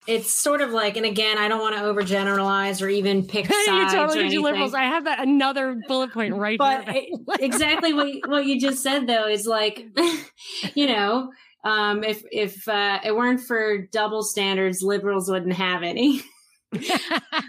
it's 0.06 0.30
sort 0.30 0.60
of 0.60 0.70
like, 0.70 0.96
and 0.96 1.06
again, 1.06 1.38
I 1.38 1.48
don't 1.48 1.60
want 1.60 1.76
to 1.76 1.82
overgeneralize 1.82 2.82
or 2.82 2.88
even 2.88 3.26
pick 3.28 3.46
sides. 3.46 3.66
you 3.66 3.88
totally 3.90 4.28
do 4.28 4.42
liberals. 4.42 4.74
I 4.74 4.84
have 4.84 5.04
that 5.04 5.20
another 5.20 5.80
bullet 5.86 6.12
point 6.12 6.34
right 6.34 6.58
but 6.58 6.88
here. 6.88 7.04
exactly 7.40 7.94
what 7.94 8.08
what 8.26 8.46
you 8.46 8.60
just 8.60 8.82
said 8.82 9.06
though 9.06 9.26
is 9.26 9.46
like, 9.46 9.86
you 10.74 10.86
know, 10.86 11.30
um, 11.64 12.04
if 12.04 12.22
if 12.30 12.68
uh, 12.68 13.00
it 13.04 13.14
weren't 13.14 13.40
for 13.40 13.86
double 13.86 14.22
standards, 14.22 14.82
liberals 14.82 15.30
wouldn't 15.30 15.54
have 15.54 15.82
any. 15.82 16.22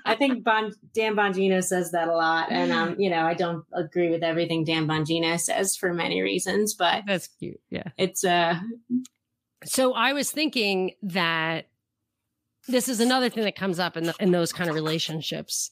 I 0.05 0.15
think 0.15 0.43
bon, 0.43 0.71
Dan 0.93 1.15
Bongino 1.15 1.63
says 1.63 1.91
that 1.91 2.07
a 2.07 2.15
lot, 2.15 2.51
and 2.51 2.71
um, 2.71 2.95
you 2.99 3.09
know, 3.09 3.21
I 3.21 3.33
don't 3.33 3.65
agree 3.73 4.09
with 4.09 4.23
everything 4.23 4.63
Dan 4.63 4.87
Bongino 4.87 5.39
says 5.39 5.75
for 5.75 5.93
many 5.93 6.21
reasons, 6.21 6.75
but 6.75 7.03
that's 7.07 7.27
cute. 7.39 7.59
Yeah, 7.69 7.89
it's 7.97 8.23
uh. 8.23 8.59
So 9.63 9.93
I 9.93 10.13
was 10.13 10.29
thinking 10.29 10.91
that 11.01 11.65
this 12.67 12.89
is 12.89 12.99
another 12.99 13.29
thing 13.29 13.43
that 13.43 13.55
comes 13.55 13.79
up 13.79 13.97
in, 13.97 14.05
the, 14.05 14.15
in 14.19 14.31
those 14.31 14.51
kind 14.51 14.69
of 14.69 14.75
relationships 14.75 15.69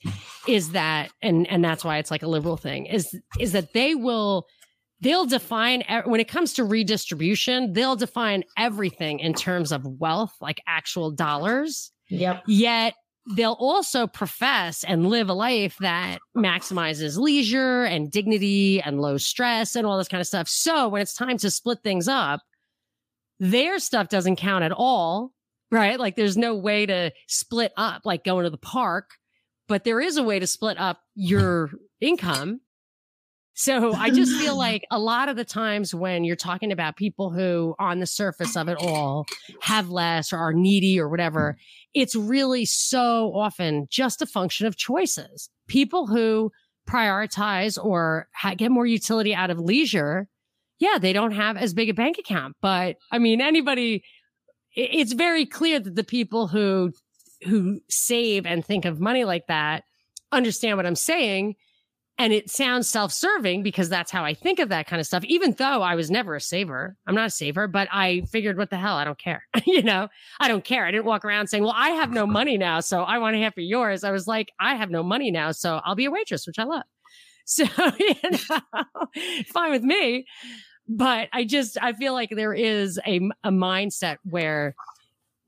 is 0.48 0.72
that 0.72 1.12
and 1.22 1.48
and 1.50 1.64
that's 1.64 1.84
why 1.84 1.98
it's 1.98 2.12
like 2.12 2.24
a 2.24 2.28
liberal 2.28 2.58
thing 2.58 2.86
is 2.86 3.20
is 3.40 3.52
that 3.54 3.74
they 3.74 3.96
will 3.96 4.48
they'll 5.02 5.26
define 5.26 5.84
when 6.06 6.20
it 6.20 6.28
comes 6.28 6.54
to 6.54 6.64
redistribution 6.64 7.74
they'll 7.74 7.96
define 7.96 8.44
everything 8.58 9.20
in 9.20 9.34
terms 9.34 9.72
of 9.72 9.86
wealth 9.86 10.34
like 10.42 10.62
actual 10.68 11.12
dollars. 11.12 11.92
Yep. 12.10 12.44
Yet 12.48 12.94
they'll 13.36 13.58
also 13.58 14.06
profess 14.06 14.84
and 14.84 15.08
live 15.08 15.30
a 15.30 15.34
life 15.34 15.78
that 15.80 16.20
maximizes 16.36 17.18
leisure 17.18 17.84
and 17.84 18.12
dignity 18.12 18.82
and 18.82 19.00
low 19.00 19.18
stress 19.18 19.76
and 19.76 19.88
all 19.88 19.98
this 19.98 20.10
kind 20.10 20.20
of 20.22 20.28
stuff. 20.28 20.48
So 20.48 20.90
when 20.90 21.02
it's 21.02 21.16
time 21.16 21.38
to 21.38 21.50
split 21.50 21.80
things 21.82 22.08
up 22.08 22.42
their 23.40 23.78
stuff 23.80 24.08
doesn't 24.08 24.38
count 24.38 24.64
at 24.64 24.72
all 24.72 25.33
right? 25.74 26.00
Like 26.00 26.16
there's 26.16 26.38
no 26.38 26.56
way 26.56 26.86
to 26.86 27.12
split 27.28 27.74
up, 27.76 28.04
like 28.06 28.24
going 28.24 28.44
to 28.44 28.50
the 28.50 28.58
park, 28.58 29.12
but 29.68 29.84
there 29.84 30.00
is 30.00 30.18
a 30.18 30.24
way 30.24 30.40
to 30.40 30.48
split 30.48 30.78
up 30.78 31.00
your 31.16 31.72
income. 32.00 32.62
So 33.56 33.94
I 33.94 34.10
just 34.10 34.40
feel 34.40 34.58
like 34.58 34.86
a 34.92 35.00
lot 35.00 35.30
of 35.30 35.36
the 35.36 35.46
times 35.46 35.94
when 35.94 36.24
you're 36.24 36.36
talking 36.36 36.72
about 36.72 36.96
people 36.96 37.32
who 37.32 37.76
on 37.80 38.00
the 38.00 38.06
surface 38.06 38.56
of 38.56 38.68
it 38.68 38.78
all 38.80 39.26
have 39.62 39.90
less 39.90 40.32
or 40.32 40.38
are 40.38 40.54
needy 40.54 41.00
or 41.00 41.10
whatever, 41.10 41.58
it's 41.94 42.16
really 42.16 42.66
so 42.66 43.32
often 43.36 43.88
just 43.90 44.22
a 44.22 44.28
function 44.28 44.68
of 44.68 44.78
choices. 44.78 45.50
People 45.68 46.08
who 46.08 46.52
prioritize 46.88 47.84
or 47.84 48.28
ha- 48.36 48.56
get 48.56 48.70
more 48.70 48.86
utility 48.86 49.34
out 49.34 49.50
of 49.50 49.58
leisure 49.58 50.28
yeah, 50.80 50.98
they 51.00 51.14
don't 51.14 51.32
have 51.32 51.56
as 51.56 51.74
big 51.74 51.90
a 51.90 51.94
bank 51.94 52.18
account. 52.18 52.58
But 52.62 52.98
I 53.10 53.18
mean, 53.18 53.40
anybody 53.40 54.04
it's 54.76 55.14
very 55.14 55.46
clear 55.46 55.80
that 55.80 55.96
the 55.96 56.04
people 56.04 56.48
who 56.48 56.92
who 57.44 57.82
save 57.90 58.46
and 58.46 58.66
think 58.66 58.86
of 58.86 59.00
money 59.00 59.26
like 59.26 59.48
that 59.48 59.84
understand 60.34 60.78
what 60.78 60.86
I'm 60.86 60.96
saying. 60.96 61.56
And 62.20 62.32
it 62.32 62.50
sounds 62.52 62.88
self 62.88 63.12
serving 63.12 63.64
because 63.64 63.90
that's 63.90 64.12
how 64.12 64.24
I 64.24 64.36
think 64.36 64.60
of 64.60 64.70
that 64.70 64.86
kind 64.86 65.00
of 65.00 65.08
stuff, 65.08 65.24
even 65.26 65.54
though 65.54 65.82
I 65.82 65.96
was 65.96 66.12
never 66.12 66.36
a 66.36 66.42
saver. 66.42 66.96
I'm 67.08 67.16
not 67.16 67.28
a 67.28 67.32
saver, 67.32 67.68
but 67.68 67.88
I 67.92 68.22
figured, 68.32 68.56
what 68.56 68.70
the 68.70 68.78
hell? 68.78 68.96
I 68.96 69.04
don't 69.04 69.18
care. 69.18 69.44
you 69.66 69.82
know, 69.82 70.10
I 70.40 70.48
don't 70.48 70.64
care. 70.64 70.86
I 70.86 70.92
didn't 70.92 71.06
walk 71.06 71.26
around 71.26 71.48
saying, 71.48 71.64
well, 71.64 71.74
I 71.76 71.90
have 71.90 72.12
no 72.12 72.28
money 72.28 72.58
now. 72.58 72.82
So 72.82 73.02
I 73.02 73.18
want 73.18 73.36
half 73.38 73.58
of 73.58 73.64
yours. 73.64 74.04
I 74.04 74.12
was 74.12 74.28
like, 74.28 74.52
I 74.60 74.76
have 74.76 74.92
no 74.92 75.02
money 75.02 75.32
now. 75.32 75.52
So 75.52 75.82
I'll 75.84 75.96
be 75.96 76.06
a 76.06 76.12
waitress, 76.12 76.46
which 76.46 76.60
I 76.60 76.66
love. 76.66 76.84
So, 77.46 77.64
you 78.00 78.16
know, 78.32 78.84
fine 79.52 79.72
with 79.72 79.84
me 79.84 80.26
but 80.88 81.30
I 81.34 81.46
just 81.46 81.78
I 81.82 81.94
feel 81.94 82.14
like 82.14 82.30
there 82.30 82.54
is 82.54 83.00
a 83.06 83.20
a 83.44 83.52
mindset 83.52 84.18
where 84.24 84.76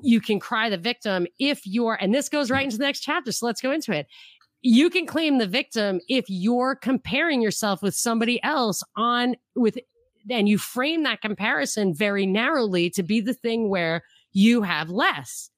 you 0.02 0.22
can 0.22 0.40
cry 0.40 0.70
the 0.70 0.78
victim 0.78 1.28
if 1.40 1.66
you're 1.66 1.96
and 1.96 2.14
this 2.14 2.30
goes 2.30 2.52
right 2.52 2.64
into 2.64 2.78
the 2.78 2.84
next 2.84 3.02
chapter 3.02 3.32
so 3.32 3.46
let's 3.46 3.62
go 3.62 3.72
into 3.72 3.92
it 3.92 4.08
you 4.62 4.90
can 4.90 5.06
claim 5.06 5.38
the 5.38 5.48
victim 5.48 6.02
if 6.10 6.26
you're 6.28 6.76
comparing 6.76 7.42
yourself 7.42 7.82
with 7.82 7.96
somebody 7.96 8.42
else 8.44 8.84
on 8.96 9.36
with 9.56 9.78
and 10.30 10.50
you 10.50 10.58
frame 10.58 11.04
that 11.04 11.22
comparison 11.22 11.94
very 11.94 12.26
narrowly 12.26 12.90
to 12.90 13.04
be 13.04 13.22
the 13.22 13.34
thing 13.34 13.70
where 13.70 14.04
you 14.34 14.64
have 14.64 14.90
less 14.90 15.50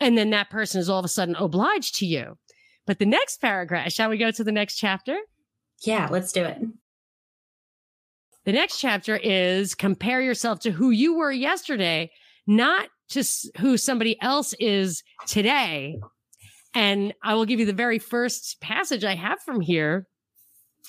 And 0.00 0.16
then 0.16 0.30
that 0.30 0.50
person 0.50 0.80
is 0.80 0.88
all 0.88 0.98
of 0.98 1.04
a 1.04 1.08
sudden 1.08 1.34
obliged 1.36 1.96
to 1.96 2.06
you. 2.06 2.38
But 2.86 2.98
the 2.98 3.06
next 3.06 3.40
paragraph, 3.40 3.92
shall 3.92 4.08
we 4.08 4.16
go 4.16 4.30
to 4.30 4.44
the 4.44 4.52
next 4.52 4.76
chapter? 4.76 5.16
Yeah, 5.82 6.08
let's 6.10 6.32
do 6.32 6.44
it. 6.44 6.58
The 8.48 8.54
next 8.54 8.80
chapter 8.80 9.14
is 9.14 9.74
compare 9.74 10.22
yourself 10.22 10.60
to 10.60 10.70
who 10.70 10.88
you 10.88 11.18
were 11.18 11.30
yesterday, 11.30 12.10
not 12.46 12.88
to 13.10 13.22
who 13.58 13.76
somebody 13.76 14.18
else 14.22 14.54
is 14.58 15.02
today. 15.26 16.00
And 16.72 17.12
I 17.22 17.34
will 17.34 17.44
give 17.44 17.60
you 17.60 17.66
the 17.66 17.74
very 17.74 17.98
first 17.98 18.58
passage 18.62 19.04
I 19.04 19.16
have 19.16 19.38
from 19.44 19.60
here. 19.60 20.06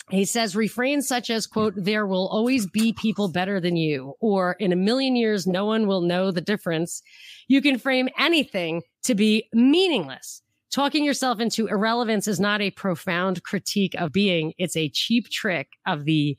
He 0.09 0.23
says 0.23 0.55
refrains 0.55 1.05
such 1.05 1.29
as 1.29 1.47
quote, 1.47 1.73
there 1.75 2.07
will 2.07 2.29
always 2.29 2.65
be 2.65 2.93
people 2.93 3.27
better 3.27 3.59
than 3.59 3.75
you, 3.75 4.13
or 4.21 4.53
in 4.53 4.71
a 4.71 4.77
million 4.77 5.17
years, 5.17 5.45
no 5.45 5.65
one 5.65 5.85
will 5.85 5.99
know 5.99 6.31
the 6.31 6.39
difference. 6.39 7.01
You 7.49 7.61
can 7.61 7.77
frame 7.77 8.07
anything 8.17 8.83
to 9.03 9.15
be 9.15 9.49
meaningless. 9.51 10.43
Talking 10.71 11.03
yourself 11.03 11.41
into 11.41 11.67
irrelevance 11.67 12.25
is 12.25 12.39
not 12.39 12.61
a 12.61 12.71
profound 12.71 13.43
critique 13.43 13.95
of 13.95 14.13
being. 14.13 14.53
It's 14.57 14.77
a 14.77 14.87
cheap 14.87 15.27
trick 15.29 15.67
of 15.85 16.05
the 16.05 16.37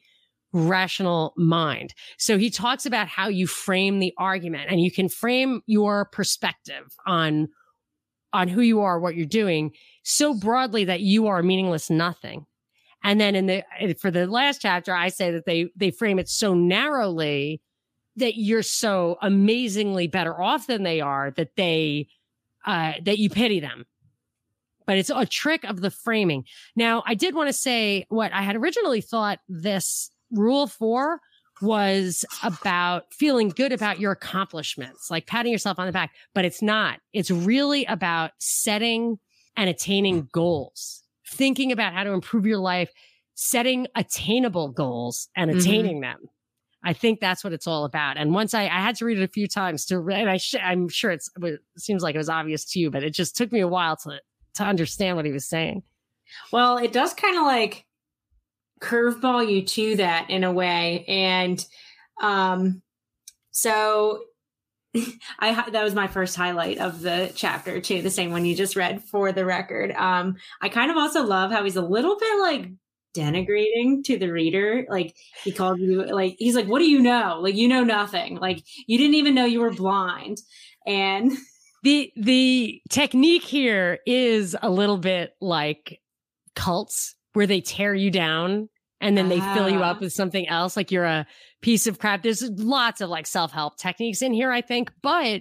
rational 0.52 1.32
mind. 1.36 1.94
So 2.18 2.38
he 2.38 2.50
talks 2.50 2.86
about 2.86 3.08
how 3.08 3.28
you 3.28 3.46
frame 3.46 3.98
the 3.98 4.12
argument 4.18 4.66
and 4.68 4.80
you 4.80 4.90
can 4.90 5.08
frame 5.08 5.62
your 5.66 6.06
perspective 6.06 6.96
on 7.06 7.48
on 8.32 8.46
who 8.46 8.60
you 8.60 8.80
are, 8.80 9.00
what 9.00 9.16
you're 9.16 9.26
doing 9.26 9.72
so 10.04 10.34
broadly 10.34 10.84
that 10.84 11.00
you 11.00 11.26
are 11.26 11.42
meaningless 11.42 11.90
nothing. 11.90 12.46
And 13.02 13.20
then 13.20 13.34
in 13.34 13.46
the 13.46 13.94
for 13.94 14.10
the 14.10 14.26
last 14.26 14.60
chapter 14.60 14.94
I 14.94 15.08
say 15.08 15.30
that 15.32 15.46
they 15.46 15.68
they 15.76 15.90
frame 15.90 16.18
it 16.18 16.28
so 16.28 16.54
narrowly 16.54 17.60
that 18.16 18.36
you're 18.36 18.62
so 18.62 19.18
amazingly 19.22 20.08
better 20.08 20.40
off 20.40 20.66
than 20.66 20.82
they 20.82 21.00
are 21.00 21.30
that 21.32 21.56
they 21.56 22.08
uh 22.66 22.94
that 23.04 23.18
you 23.18 23.30
pity 23.30 23.60
them 23.60 23.86
but 24.90 24.98
it's 24.98 25.10
a 25.14 25.24
trick 25.24 25.62
of 25.62 25.80
the 25.82 25.90
framing. 25.92 26.44
Now, 26.74 27.04
I 27.06 27.14
did 27.14 27.32
want 27.32 27.48
to 27.48 27.52
say 27.52 28.06
what 28.08 28.32
I 28.32 28.42
had 28.42 28.56
originally 28.56 29.00
thought 29.00 29.38
this 29.48 30.10
rule 30.30 30.66
four 30.66 31.20
was 31.62 32.24
about 32.42 33.12
feeling 33.12 33.50
good 33.50 33.72
about 33.72 34.00
your 34.00 34.12
accomplishments, 34.12 35.10
like 35.10 35.26
patting 35.26 35.52
yourself 35.52 35.78
on 35.78 35.86
the 35.86 35.92
back, 35.92 36.12
but 36.34 36.44
it's 36.44 36.62
not. 36.62 37.00
It's 37.12 37.30
really 37.30 37.84
about 37.84 38.30
setting 38.38 39.18
and 39.56 39.68
attaining 39.68 40.28
goals, 40.32 41.02
thinking 41.28 41.70
about 41.70 41.92
how 41.92 42.04
to 42.04 42.12
improve 42.12 42.46
your 42.46 42.58
life, 42.58 42.90
setting 43.34 43.86
attainable 43.94 44.68
goals 44.68 45.28
and 45.36 45.50
mm-hmm. 45.50 45.60
attaining 45.60 45.96
mm-hmm. 45.96 46.12
them. 46.12 46.28
I 46.82 46.94
think 46.94 47.20
that's 47.20 47.44
what 47.44 47.52
it's 47.52 47.66
all 47.66 47.84
about. 47.84 48.16
And 48.16 48.32
once 48.32 48.54
I, 48.54 48.62
I 48.62 48.80
had 48.80 48.96
to 48.96 49.04
read 49.04 49.18
it 49.18 49.22
a 49.22 49.28
few 49.28 49.46
times 49.46 49.84
to, 49.86 49.98
and 49.98 50.30
I 50.30 50.38
sh- 50.38 50.54
I'm 50.62 50.88
sure 50.88 51.10
it's, 51.10 51.28
it 51.42 51.60
seems 51.76 52.02
like 52.02 52.14
it 52.14 52.18
was 52.18 52.30
obvious 52.30 52.64
to 52.72 52.78
you, 52.78 52.90
but 52.90 53.02
it 53.02 53.12
just 53.12 53.36
took 53.36 53.52
me 53.52 53.60
a 53.60 53.68
while 53.68 53.96
to, 53.96 54.18
to 54.54 54.64
understand 54.64 55.16
what 55.16 55.26
he 55.26 55.32
was 55.32 55.46
saying. 55.46 55.82
Well, 56.52 56.78
it 56.78 56.92
does 56.92 57.12
kind 57.12 57.36
of 57.36 57.44
like 57.44 57.84
curveball 58.80 59.48
you 59.48 59.62
to 59.62 59.96
that 59.96 60.30
in 60.30 60.44
a 60.44 60.52
way. 60.52 61.04
And 61.06 61.64
um, 62.20 62.82
so 63.50 64.22
I 65.38 65.70
that 65.70 65.84
was 65.84 65.94
my 65.94 66.08
first 66.08 66.36
highlight 66.36 66.78
of 66.78 67.00
the 67.00 67.32
chapter 67.34 67.80
too, 67.80 68.02
the 68.02 68.10
same 68.10 68.32
one 68.32 68.44
you 68.44 68.56
just 68.56 68.76
read 68.76 69.02
for 69.04 69.32
the 69.32 69.44
record. 69.44 69.92
Um, 69.92 70.36
I 70.60 70.68
kind 70.68 70.90
of 70.90 70.96
also 70.96 71.22
love 71.22 71.50
how 71.52 71.62
he's 71.62 71.76
a 71.76 71.82
little 71.82 72.16
bit 72.18 72.40
like 72.40 72.70
denigrating 73.16 74.02
to 74.04 74.18
the 74.18 74.32
reader. 74.32 74.86
Like 74.88 75.14
he 75.44 75.52
called 75.52 75.78
you 75.78 76.04
like 76.04 76.36
he's 76.38 76.56
like, 76.56 76.66
What 76.66 76.80
do 76.80 76.90
you 76.90 77.00
know? 77.00 77.38
Like 77.40 77.54
you 77.54 77.68
know 77.68 77.84
nothing. 77.84 78.36
Like 78.36 78.62
you 78.86 78.98
didn't 78.98 79.14
even 79.14 79.34
know 79.34 79.44
you 79.44 79.60
were 79.60 79.72
blind. 79.72 80.38
And 80.86 81.32
the 81.82 82.12
the 82.16 82.80
technique 82.88 83.44
here 83.44 83.98
is 84.06 84.56
a 84.60 84.70
little 84.70 84.98
bit 84.98 85.34
like 85.40 86.00
cults 86.56 87.14
where 87.34 87.46
they 87.46 87.60
tear 87.60 87.94
you 87.94 88.10
down 88.10 88.68
and 89.00 89.16
then 89.16 89.28
they 89.28 89.40
fill 89.40 89.68
you 89.68 89.82
up 89.82 89.96
ah. 89.96 90.00
with 90.00 90.12
something 90.12 90.48
else 90.48 90.76
like 90.76 90.90
you're 90.90 91.04
a 91.04 91.26
piece 91.62 91.86
of 91.86 91.98
crap 91.98 92.22
there's 92.22 92.42
lots 92.56 93.00
of 93.00 93.08
like 93.08 93.26
self-help 93.26 93.76
techniques 93.76 94.22
in 94.22 94.32
here 94.32 94.50
i 94.50 94.60
think 94.60 94.90
but 95.02 95.40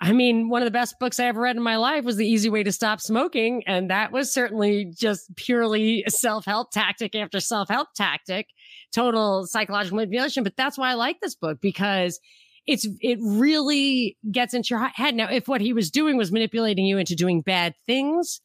i 0.00 0.12
mean 0.12 0.48
one 0.48 0.62
of 0.62 0.66
the 0.66 0.72
best 0.72 0.94
books 1.00 1.18
i 1.18 1.24
ever 1.24 1.40
read 1.40 1.56
in 1.56 1.62
my 1.62 1.76
life 1.76 2.04
was 2.04 2.16
the 2.16 2.26
easy 2.26 2.50
way 2.50 2.62
to 2.62 2.72
stop 2.72 3.00
smoking 3.00 3.62
and 3.66 3.90
that 3.90 4.12
was 4.12 4.32
certainly 4.32 4.92
just 4.96 5.34
purely 5.36 6.04
self-help 6.08 6.70
tactic 6.70 7.14
after 7.14 7.40
self-help 7.40 7.88
tactic 7.96 8.46
total 8.92 9.46
psychological 9.46 9.96
manipulation 9.96 10.42
but 10.42 10.56
that's 10.56 10.78
why 10.78 10.90
i 10.90 10.94
like 10.94 11.16
this 11.20 11.34
book 11.34 11.58
because 11.60 12.20
it's 12.66 12.86
it 13.00 13.18
really 13.22 14.16
gets 14.30 14.52
into 14.52 14.68
your 14.70 14.86
head 14.88 15.14
now 15.14 15.28
if 15.30 15.48
what 15.48 15.60
he 15.60 15.72
was 15.72 15.90
doing 15.90 16.16
was 16.16 16.30
manipulating 16.30 16.84
you 16.84 16.98
into 16.98 17.14
doing 17.14 17.40
bad 17.40 17.74
things 17.86 18.40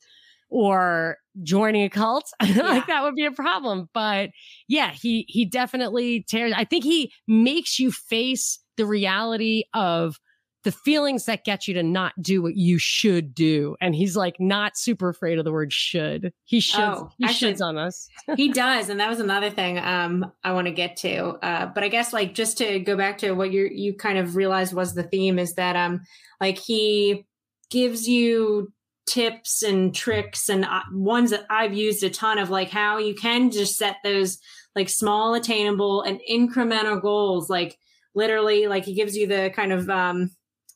or 0.50 1.18
joining 1.42 1.84
a 1.84 1.90
cult 1.90 2.30
yeah. 2.44 2.62
like 2.62 2.88
that 2.88 3.04
would 3.04 3.16
be 3.16 3.26
a 3.26 3.32
problem 3.32 3.90
but 3.94 4.30
yeah 4.68 4.92
he 4.92 5.26
he 5.28 5.46
definitely 5.46 6.24
tears 6.28 6.54
i 6.56 6.64
think 6.64 6.84
he 6.84 7.12
makes 7.28 7.80
you 7.80 7.92
face 7.92 8.60
the 8.78 8.86
reality 8.86 9.64
of 9.74 10.18
the 10.64 10.72
feelings 10.72 11.26
that 11.26 11.44
get 11.44 11.68
you 11.68 11.74
to 11.74 11.84
not 11.84 12.14
do 12.22 12.42
what 12.42 12.56
you 12.56 12.78
should 12.78 13.34
do 13.34 13.76
and 13.82 13.96
he's 13.96 14.16
like 14.16 14.36
not 14.40 14.78
super 14.78 15.10
afraid 15.10 15.38
of 15.38 15.44
the 15.44 15.52
word 15.52 15.74
should 15.74 16.32
he 16.46 16.60
should 16.60 16.80
oh, 16.80 17.10
he 17.18 17.26
actually, 17.26 17.54
shoulds 17.54 17.62
on 17.62 17.78
us 17.78 18.08
he 18.38 18.50
does 18.50 18.90
and 18.90 19.00
that 19.00 19.10
was 19.10 19.20
another 19.20 19.50
thing 19.50 19.78
um 19.80 20.26
i 20.44 20.54
want 20.54 20.68
to 20.68 20.74
get 20.74 20.96
to 20.96 21.38
uh 21.44 21.66
but 21.66 21.84
i 21.84 21.88
guess 21.88 22.14
like 22.14 22.34
just 22.34 22.58
to 22.58 22.80
go 22.80 22.96
back 22.96 23.18
to 23.18 23.34
what 23.34 23.52
you 23.52 23.70
you 23.72 23.94
kind 23.94 24.18
of 24.18 24.36
realized 24.36 24.74
was 24.74 24.94
the 24.94 25.04
theme 25.04 25.38
is 25.38 25.56
that 25.56 25.76
um 25.76 26.02
like 26.40 26.58
he 26.58 27.26
gives 27.70 28.08
you 28.08 28.72
tips 29.06 29.64
and 29.64 29.94
tricks 29.94 30.50
and 30.50 30.66
uh, 30.66 30.82
ones 30.94 31.32
that 31.32 31.46
I've 31.50 31.74
used 31.74 32.04
a 32.04 32.10
ton 32.10 32.38
of 32.38 32.50
like 32.50 32.70
how 32.70 32.98
you 32.98 33.16
can 33.16 33.52
just 33.52 33.78
set 33.78 33.98
those 34.04 34.40
like 34.76 34.90
small 34.90 35.34
attainable 35.34 36.02
and 36.02 36.20
incremental 36.30 37.02
goals 37.02 37.50
like 37.50 37.78
literally 38.16 38.68
like 38.68 38.86
he 38.86 38.94
gives 38.94 39.16
you 39.16 39.28
the 39.28 39.52
kind 39.56 39.74
of 39.74 39.90
um 39.90 40.32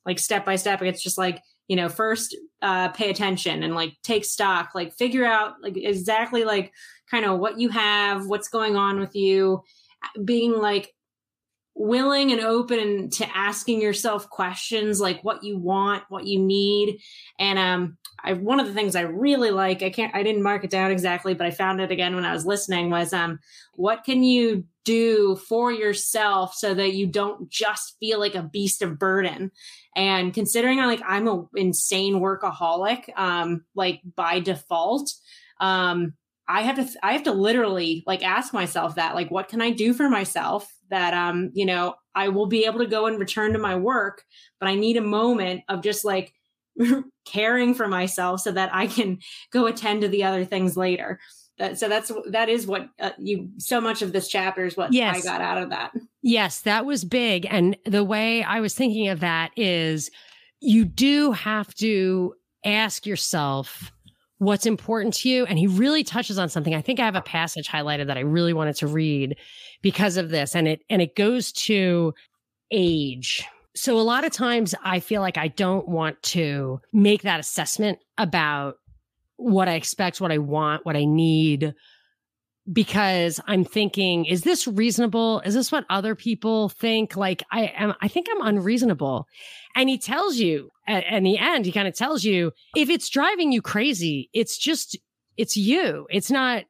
like 0.05 0.19
step 0.19 0.45
by 0.45 0.55
step 0.55 0.81
it's 0.81 1.01
just 1.01 1.17
like 1.17 1.41
you 1.67 1.75
know 1.75 1.89
first 1.89 2.35
uh 2.61 2.89
pay 2.89 3.09
attention 3.09 3.63
and 3.63 3.75
like 3.75 3.93
take 4.03 4.25
stock 4.25 4.71
like 4.75 4.93
figure 4.95 5.25
out 5.25 5.53
like 5.61 5.77
exactly 5.77 6.43
like 6.43 6.71
kind 7.09 7.25
of 7.25 7.39
what 7.39 7.59
you 7.59 7.69
have 7.69 8.27
what's 8.27 8.49
going 8.49 8.75
on 8.75 8.99
with 8.99 9.15
you 9.15 9.61
being 10.23 10.53
like 10.53 10.93
willing 11.77 12.31
and 12.31 12.41
open 12.41 13.09
to 13.11 13.37
asking 13.37 13.81
yourself 13.81 14.29
questions 14.29 14.99
like 14.99 15.23
what 15.23 15.43
you 15.43 15.57
want, 15.57 16.03
what 16.09 16.25
you 16.25 16.39
need. 16.39 16.99
And 17.39 17.59
um 17.59 17.97
I 18.27 18.33
one 18.33 18.59
of 18.59 18.67
the 18.67 18.73
things 18.73 18.95
I 18.95 19.01
really 19.01 19.51
like, 19.51 19.81
I 19.81 19.89
can't 19.89 20.13
I 20.15 20.23
didn't 20.23 20.43
mark 20.43 20.63
it 20.63 20.69
down 20.69 20.91
exactly, 20.91 21.33
but 21.33 21.47
I 21.47 21.51
found 21.51 21.79
it 21.81 21.91
again 21.91 22.15
when 22.15 22.25
I 22.25 22.33
was 22.33 22.45
listening 22.45 22.89
was 22.89 23.13
um 23.13 23.39
what 23.75 24.03
can 24.03 24.23
you 24.23 24.65
do 24.83 25.35
for 25.35 25.71
yourself 25.71 26.53
so 26.53 26.73
that 26.73 26.93
you 26.93 27.07
don't 27.07 27.49
just 27.49 27.95
feel 27.99 28.19
like 28.19 28.35
a 28.35 28.43
beast 28.43 28.81
of 28.81 28.99
burden? 28.99 29.51
And 29.95 30.33
considering 30.33 30.79
i 30.79 30.85
like 30.85 31.01
I'm 31.07 31.27
a 31.27 31.45
insane 31.55 32.15
workaholic 32.15 33.09
um 33.17 33.63
like 33.75 34.01
by 34.15 34.39
default, 34.39 35.11
um 35.59 36.13
I 36.47 36.61
have 36.61 36.75
to 36.77 36.99
I 37.03 37.13
have 37.13 37.23
to 37.23 37.31
literally 37.31 38.03
like 38.07 38.23
ask 38.23 38.53
myself 38.53 38.95
that 38.95 39.15
like 39.15 39.29
what 39.31 39.49
can 39.49 39.61
I 39.61 39.71
do 39.71 39.93
for 39.93 40.09
myself 40.09 40.67
that 40.89 41.13
um 41.13 41.51
you 41.53 41.65
know 41.65 41.95
I 42.15 42.29
will 42.29 42.47
be 42.47 42.65
able 42.65 42.79
to 42.79 42.87
go 42.87 43.05
and 43.05 43.19
return 43.19 43.53
to 43.53 43.59
my 43.59 43.75
work 43.75 44.23
but 44.59 44.69
I 44.69 44.75
need 44.75 44.97
a 44.97 45.01
moment 45.01 45.63
of 45.69 45.81
just 45.83 46.05
like 46.05 46.33
caring 47.25 47.73
for 47.73 47.87
myself 47.87 48.41
so 48.41 48.51
that 48.51 48.73
I 48.73 48.87
can 48.87 49.19
go 49.51 49.65
attend 49.67 50.01
to 50.01 50.07
the 50.07 50.23
other 50.23 50.45
things 50.45 50.77
later. 50.77 51.19
That, 51.57 51.79
so 51.79 51.89
that's 51.89 52.11
that 52.29 52.49
is 52.49 52.67
what 52.67 52.87
uh, 52.99 53.11
you 53.17 53.49
so 53.57 53.81
much 53.81 54.03
of 54.03 54.13
this 54.13 54.27
chapter 54.27 54.65
is 54.65 54.77
what 54.77 54.93
yes. 54.93 55.17
I 55.17 55.21
got 55.21 55.41
out 55.41 55.61
of 55.61 55.71
that. 55.71 55.91
Yes, 56.21 56.61
that 56.61 56.85
was 56.85 57.03
big 57.03 57.47
and 57.49 57.75
the 57.85 58.03
way 58.03 58.43
I 58.43 58.59
was 58.59 58.75
thinking 58.75 59.07
of 59.07 59.21
that 59.21 59.51
is 59.55 60.11
you 60.59 60.85
do 60.85 61.31
have 61.31 61.73
to 61.75 62.35
ask 62.63 63.05
yourself 63.05 63.91
what's 64.39 64.65
important 64.65 65.13
to 65.15 65.29
you. 65.29 65.45
And 65.45 65.57
he 65.57 65.67
really 65.67 66.03
touches 66.03 66.37
on 66.37 66.49
something. 66.49 66.75
I 66.75 66.81
think 66.81 66.99
I 66.99 67.05
have 67.05 67.15
a 67.15 67.21
passage 67.21 67.67
highlighted 67.67 68.07
that 68.07 68.17
I 68.17 68.21
really 68.21 68.53
wanted 68.53 68.75
to 68.77 68.87
read 68.87 69.37
because 69.81 70.17
of 70.17 70.29
this. 70.29 70.55
And 70.55 70.67
it, 70.67 70.81
and 70.89 71.01
it 71.01 71.15
goes 71.15 71.51
to 71.53 72.13
age. 72.71 73.45
So 73.77 73.99
a 73.99 74.01
lot 74.01 74.25
of 74.25 74.31
times 74.31 74.73
I 74.83 74.99
feel 74.99 75.21
like 75.21 75.37
I 75.37 75.49
don't 75.49 75.87
want 75.87 76.21
to 76.23 76.81
make 76.91 77.21
that 77.21 77.39
assessment 77.39 77.99
about 78.17 78.77
what 79.35 79.69
I 79.69 79.75
expect, 79.75 80.19
what 80.19 80.31
I 80.31 80.39
want, 80.39 80.83
what 80.83 80.95
I 80.95 81.05
need, 81.05 81.75
because 82.73 83.39
I'm 83.45 83.63
thinking, 83.63 84.25
is 84.25 84.41
this 84.41 84.67
reasonable? 84.67 85.41
Is 85.45 85.53
this 85.53 85.71
what 85.71 85.85
other 85.91 86.15
people 86.15 86.69
think? 86.69 87.15
Like 87.15 87.43
I 87.51 87.71
am, 87.77 87.93
I 88.01 88.07
think 88.07 88.25
I'm 88.31 88.45
unreasonable. 88.45 89.27
And 89.75 89.89
he 89.89 89.99
tells 89.99 90.37
you 90.37 90.71
at, 90.87 91.03
at 91.03 91.21
the 91.21 91.37
end, 91.37 91.65
he 91.65 91.71
kind 91.71 91.87
of 91.87 91.93
tells 91.93 92.23
you 92.23 92.53
if 92.75 92.89
it's 92.89 93.09
driving 93.09 93.51
you 93.51 93.61
crazy, 93.61 94.31
it's 94.33 94.57
just, 94.57 94.97
it's 95.37 95.55
you. 95.55 96.07
It's 96.09 96.31
not, 96.31 96.63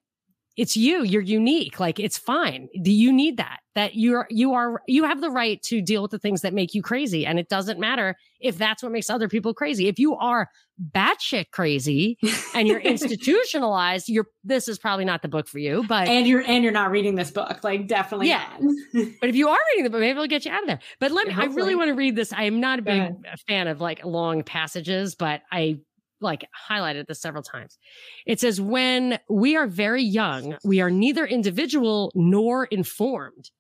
it's 0.58 0.76
you 0.76 1.04
you're 1.04 1.22
unique 1.22 1.80
like 1.80 2.00
it's 2.00 2.18
fine. 2.18 2.68
Do 2.82 2.92
you 2.92 3.14
need 3.14 3.38
that 3.38 3.60
that 3.76 3.96
you're 3.96 4.28
you 4.32 4.54
are 4.54 4.82
you 4.88 5.04
have 5.04 5.22
the 5.22 5.30
right 5.30 5.62
to 5.64 5.82
deal 5.82 6.02
with 6.02 6.10
the 6.10 6.18
things 6.18 6.42
that 6.42 6.54
make 6.54 6.74
you 6.74 6.82
crazy 6.82 7.26
and 7.28 7.38
it 7.40 7.48
doesn't 7.48 7.80
matter 7.80 8.16
if 8.40 8.58
that's 8.58 8.82
what 8.82 8.92
makes 8.92 9.10
other 9.10 9.30
people 9.30 9.54
crazy. 9.54 9.88
If 9.88 10.00
you 10.00 10.16
are 10.16 10.50
batshit 10.96 11.52
crazy 11.52 12.18
and 12.56 12.68
you're 12.68 12.80
institutionalized 12.94 14.10
you're 14.10 14.28
this 14.44 14.68
is 14.68 14.78
probably 14.80 15.06
not 15.06 15.22
the 15.22 15.28
book 15.28 15.48
for 15.48 15.58
you 15.58 15.84
but 15.88 16.08
and 16.08 16.28
you're 16.28 16.42
and 16.42 16.64
you're 16.64 16.74
not 16.74 16.92
reading 16.92 17.16
this 17.16 17.32
book 17.32 17.64
like 17.64 17.88
definitely 17.88 18.28
yeah. 18.28 18.48
but 19.22 19.30
if 19.30 19.36
you 19.36 19.48
are 19.50 19.58
reading 19.72 19.84
the 19.84 19.90
book 19.90 20.00
maybe 20.00 20.12
it'll 20.12 20.28
get 20.28 20.44
you 20.46 20.52
out 20.52 20.62
of 20.62 20.68
there. 20.68 20.80
But 21.00 21.12
let 21.12 21.28
me 21.28 21.36
i 21.36 21.46
really 21.46 21.76
want 21.76 21.90
to 21.90 21.96
read 21.96 22.16
this. 22.16 22.34
I 22.34 22.44
am 22.44 22.60
not 22.60 22.80
a 22.80 22.82
big 22.82 23.14
fan 23.48 23.68
of 23.68 23.80
like 23.80 24.04
long 24.04 24.44
passages 24.44 25.14
but 25.14 25.42
i 25.52 25.80
like 26.20 26.48
highlighted 26.70 27.08
this 27.08 27.22
several 27.22 27.44
times. 27.44 27.78
It 28.26 28.40
says, 28.40 28.60
when 28.60 29.20
we 29.30 29.56
are 29.56 29.68
very 29.68 30.04
young, 30.04 30.58
we 30.64 30.82
are 30.82 30.90
neither 30.90 31.26
individual 31.26 32.12
nor 32.16 32.66
informed. 32.66 33.52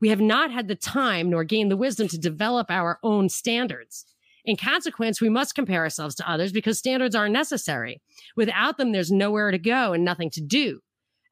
We 0.00 0.08
have 0.08 0.20
not 0.20 0.50
had 0.50 0.68
the 0.68 0.74
time 0.74 1.28
nor 1.28 1.44
gained 1.44 1.70
the 1.70 1.76
wisdom 1.76 2.08
to 2.08 2.18
develop 2.18 2.70
our 2.70 2.98
own 3.02 3.28
standards. 3.28 4.06
In 4.44 4.56
consequence, 4.56 5.20
we 5.20 5.28
must 5.28 5.54
compare 5.54 5.82
ourselves 5.82 6.14
to 6.16 6.30
others 6.30 6.52
because 6.52 6.78
standards 6.78 7.14
are 7.14 7.28
necessary. 7.28 8.00
Without 8.36 8.78
them, 8.78 8.92
there's 8.92 9.10
nowhere 9.10 9.50
to 9.50 9.58
go 9.58 9.92
and 9.92 10.04
nothing 10.04 10.30
to 10.30 10.40
do. 10.40 10.80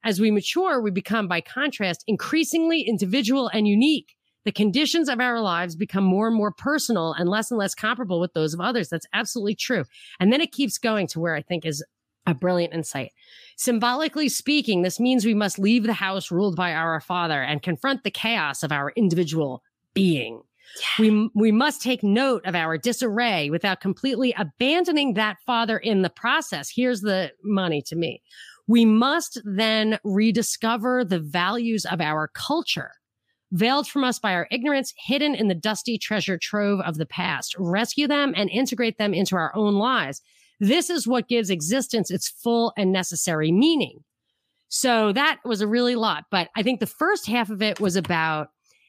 As 0.04 0.20
we 0.20 0.30
mature, 0.30 0.80
we 0.80 0.90
become, 0.90 1.26
by 1.26 1.40
contrast, 1.40 2.04
increasingly 2.06 2.82
individual 2.82 3.48
and 3.48 3.66
unique 3.66 4.17
the 4.44 4.52
conditions 4.52 5.08
of 5.08 5.20
our 5.20 5.40
lives 5.40 5.76
become 5.76 6.04
more 6.04 6.28
and 6.28 6.36
more 6.36 6.52
personal 6.52 7.12
and 7.12 7.28
less 7.28 7.50
and 7.50 7.58
less 7.58 7.74
comparable 7.74 8.20
with 8.20 8.32
those 8.34 8.54
of 8.54 8.60
others. 8.60 8.88
That's 8.88 9.06
absolutely 9.12 9.54
true. 9.54 9.84
And 10.20 10.32
then 10.32 10.40
it 10.40 10.52
keeps 10.52 10.78
going 10.78 11.06
to 11.08 11.20
where 11.20 11.34
I 11.34 11.42
think 11.42 11.66
is 11.66 11.84
a 12.26 12.34
brilliant 12.34 12.74
insight. 12.74 13.12
Symbolically 13.56 14.28
speaking, 14.28 14.82
this 14.82 15.00
means 15.00 15.24
we 15.24 15.34
must 15.34 15.58
leave 15.58 15.84
the 15.84 15.92
house 15.94 16.30
ruled 16.30 16.56
by 16.56 16.72
our 16.72 17.00
father 17.00 17.42
and 17.42 17.62
confront 17.62 18.04
the 18.04 18.10
chaos 18.10 18.62
of 18.62 18.70
our 18.70 18.92
individual 18.96 19.62
being. 19.94 20.42
Yeah. 20.78 21.02
We, 21.02 21.30
we 21.34 21.52
must 21.52 21.82
take 21.82 22.02
note 22.02 22.44
of 22.44 22.54
our 22.54 22.76
disarray 22.76 23.48
without 23.48 23.80
completely 23.80 24.34
abandoning 24.36 25.14
that 25.14 25.38
father 25.46 25.78
in 25.78 26.02
the 26.02 26.10
process. 26.10 26.70
Here's 26.70 27.00
the 27.00 27.32
money 27.42 27.80
to 27.82 27.96
me. 27.96 28.22
We 28.66 28.84
must 28.84 29.40
then 29.44 29.98
rediscover 30.04 31.04
the 31.04 31.18
values 31.18 31.86
of 31.86 32.02
our 32.02 32.28
culture 32.28 32.92
veiled 33.52 33.88
from 33.88 34.04
us 34.04 34.18
by 34.18 34.32
our 34.32 34.46
ignorance, 34.50 34.92
hidden 34.96 35.34
in 35.34 35.48
the 35.48 35.54
dusty 35.54 35.98
treasure 35.98 36.38
trove 36.38 36.80
of 36.80 36.96
the 36.96 37.06
past. 37.06 37.54
Rescue 37.58 38.06
them 38.06 38.34
and 38.36 38.50
integrate 38.50 38.98
them 38.98 39.14
into 39.14 39.36
our 39.36 39.54
own 39.54 39.74
lives. 39.74 40.20
This 40.60 40.90
is 40.90 41.06
what 41.06 41.28
gives 41.28 41.50
existence 41.50 42.10
its 42.10 42.28
full 42.28 42.72
and 42.76 42.92
necessary 42.92 43.52
meaning. 43.52 44.04
So 44.68 45.12
that 45.12 45.38
was 45.44 45.60
a 45.60 45.66
really 45.66 45.94
lot, 45.94 46.24
but 46.30 46.50
I 46.54 46.62
think 46.62 46.80
the 46.80 46.86
first 46.86 47.26
half 47.26 47.48
of 47.48 47.62
it 47.62 47.80
was 47.80 47.96
about 47.96 48.48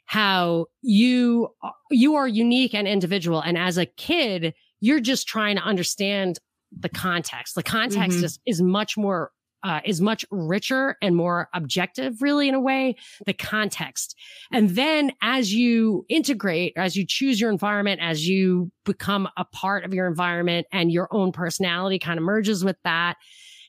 how 0.10 0.66
you 0.82 1.50
you 1.92 2.16
are 2.16 2.28
unique 2.28 2.74
and 2.74 2.88
individual 2.88 3.40
and 3.42 3.56
as 3.60 3.78
a 3.78 3.86
kid 3.86 4.56
you're 4.80 5.00
just 5.00 5.28
trying 5.28 5.56
to 5.56 5.62
understand 5.62 6.40
the 6.72 6.90
context 6.90 7.54
the 7.54 7.62
context 7.62 8.18
mm-hmm. 8.18 8.26
is, 8.26 8.40
is 8.48 8.60
much 8.60 8.98
more 8.98 9.30
uh, 9.64 9.82
is 9.86 10.00
much 10.02 10.26
richer 10.32 10.96
and 11.02 11.16
more 11.16 11.50
objective, 11.54 12.22
really, 12.22 12.48
in 12.48 12.56
a 12.56 12.60
way, 12.60 12.96
the 13.26 13.34
context. 13.34 14.16
And 14.52 14.72
then 14.72 15.12
as 15.22 15.54
you 15.54 16.06
integrate, 16.10 16.74
as 16.78 16.96
you 16.96 17.06
choose 17.06 17.42
your 17.42 17.52
environment, 17.52 18.02
as 18.02 18.28
you 18.28 18.72
become 18.86 19.28
a 19.38 19.46
part 19.46 19.84
of 19.84 19.94
your 19.94 20.08
environment 20.08 20.68
and 20.72 20.92
your 20.92 21.08
own 21.12 21.32
personality 21.32 22.00
kind 22.00 22.18
of 22.18 22.24
merges 22.24 22.64
with 22.64 22.78
that 22.84 23.18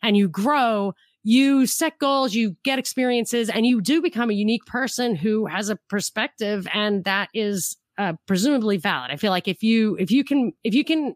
and 0.03 0.17
you 0.17 0.29
grow, 0.29 0.93
you 1.23 1.67
set 1.67 1.99
goals, 1.99 2.35
you 2.35 2.57
get 2.65 2.79
experiences, 2.79 3.51
and 3.51 3.67
you 3.67 3.81
do 3.81 4.01
become 4.01 4.31
a 4.31 4.35
unique 4.35 4.65
person 4.67 5.15
who 5.15 5.47
has 5.47 5.69
a 5.69 5.77
perspective 5.89 6.67
and 6.73 7.05
that 7.05 7.29
is 7.35 7.77
uh, 7.99 8.15
presumably 8.27 8.79
valid. 8.79 9.11
I 9.11 9.17
feel 9.17 9.31
like 9.31 9.47
if 9.47 9.63
you, 9.63 9.97
if 9.99 10.11
you 10.11 10.25
can, 10.25 10.53
if 10.65 10.73
you 10.73 10.85
can 10.85 11.15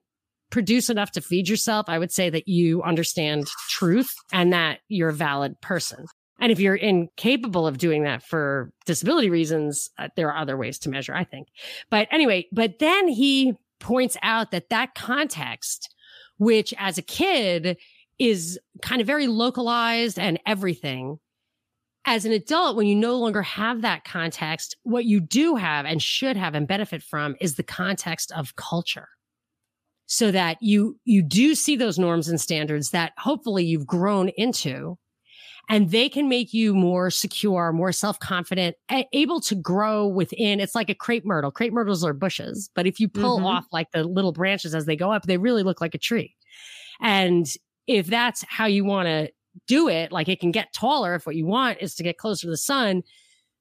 produce 0.55 0.89
enough 0.89 1.11
to 1.11 1.21
feed 1.21 1.49
yourself, 1.49 1.87
I 1.89 1.99
would 1.99 2.13
say 2.13 2.31
that 2.31 2.47
you 2.47 2.81
understand 2.85 3.49
truth 3.71 4.15
and 4.33 4.53
that 4.53 4.79
you're 4.89 5.09
a 5.09 5.13
valid 5.13 5.61
person. 5.61 6.07
And 6.39 6.53
if 6.53 6.61
you're 6.61 6.77
incapable 6.77 7.67
of 7.67 7.79
doing 7.79 8.05
that 8.05 8.23
for 8.23 8.71
disability 8.87 9.31
reasons, 9.31 9.91
uh, 9.99 10.11
there 10.15 10.31
are 10.31 10.37
other 10.37 10.57
ways 10.57 10.79
to 10.81 10.91
measure, 10.91 11.13
I 11.13 11.25
think. 11.25 11.49
But 11.91 12.07
anyway, 12.13 12.47
but 12.53 12.79
then 12.79 13.09
he 13.09 13.55
points 13.81 14.17
out 14.23 14.53
that 14.53 14.69
that 14.69 14.95
context, 14.95 15.93
which 16.39 16.73
as 16.79 16.99
a 16.99 17.03
kid 17.03 17.77
is 18.21 18.57
kind 18.81 19.01
of 19.01 19.09
very 19.09 19.27
localized 19.27 20.21
and 20.21 20.39
everything, 20.47 21.19
as 22.05 22.27
an 22.27 22.31
adult, 22.31 22.77
when 22.77 22.87
you 22.87 22.95
no 22.95 23.17
longer 23.17 23.43
have 23.43 23.83
that 23.83 24.05
context, 24.05 24.77
what 24.85 25.05
you 25.05 25.19
do 25.19 25.57
have 25.57 25.85
and 25.85 26.01
should 26.01 26.37
have 26.37 26.55
and 26.55 26.69
benefit 26.69 27.03
from 27.03 27.35
is 27.41 27.57
the 27.57 27.65
context 27.65 28.31
of 28.31 28.55
culture 28.55 29.09
so 30.07 30.31
that 30.31 30.59
you 30.61 30.99
you 31.05 31.23
do 31.23 31.55
see 31.55 31.77
those 31.77 31.99
norms 31.99 32.29
and 32.29 32.41
standards 32.41 32.91
that 32.91 33.13
hopefully 33.19 33.65
you've 33.65 33.87
grown 33.87 34.29
into 34.31 34.99
and 35.69 35.91
they 35.91 36.09
can 36.09 36.29
make 36.29 36.53
you 36.53 36.75
more 36.75 37.11
secure, 37.11 37.73
more 37.73 37.93
self-confident, 37.93 38.77
able 39.15 39.41
to 39.41 39.55
grow 39.55 40.07
within. 40.07 40.61
It's 40.61 40.75
like 40.75 40.91
a 40.91 40.95
crepe 40.95 41.25
myrtle. 41.25 41.51
Crepe 41.51 41.73
myrtles 41.73 42.05
are 42.05 42.13
bushes, 42.13 42.71
but 42.75 42.87
if 42.87 43.01
you 43.01 43.09
pull 43.09 43.39
mm-hmm. 43.39 43.47
off 43.47 43.65
like 43.73 43.91
the 43.93 44.05
little 44.05 44.33
branches 44.33 44.75
as 44.75 44.85
they 44.85 44.97
go 44.97 45.11
up, 45.11 45.23
they 45.23 45.39
really 45.39 45.63
look 45.63 45.81
like 45.81 45.95
a 45.95 45.99
tree. 45.99 46.35
And 47.01 47.47
if 47.87 48.07
that's 48.07 48.45
how 48.47 48.67
you 48.67 48.85
want 48.85 49.07
to 49.07 49.31
do 49.67 49.89
it, 49.89 50.13
like 50.13 50.29
it 50.29 50.41
can 50.41 50.51
get 50.51 50.73
taller 50.75 51.15
if 51.15 51.27
what 51.27 51.37
you 51.37 51.47
want 51.47 51.79
is 51.81 51.95
to 51.95 52.03
get 52.03 52.19
closer 52.19 52.47
to 52.47 52.51
the 52.51 52.57
sun, 52.57 53.03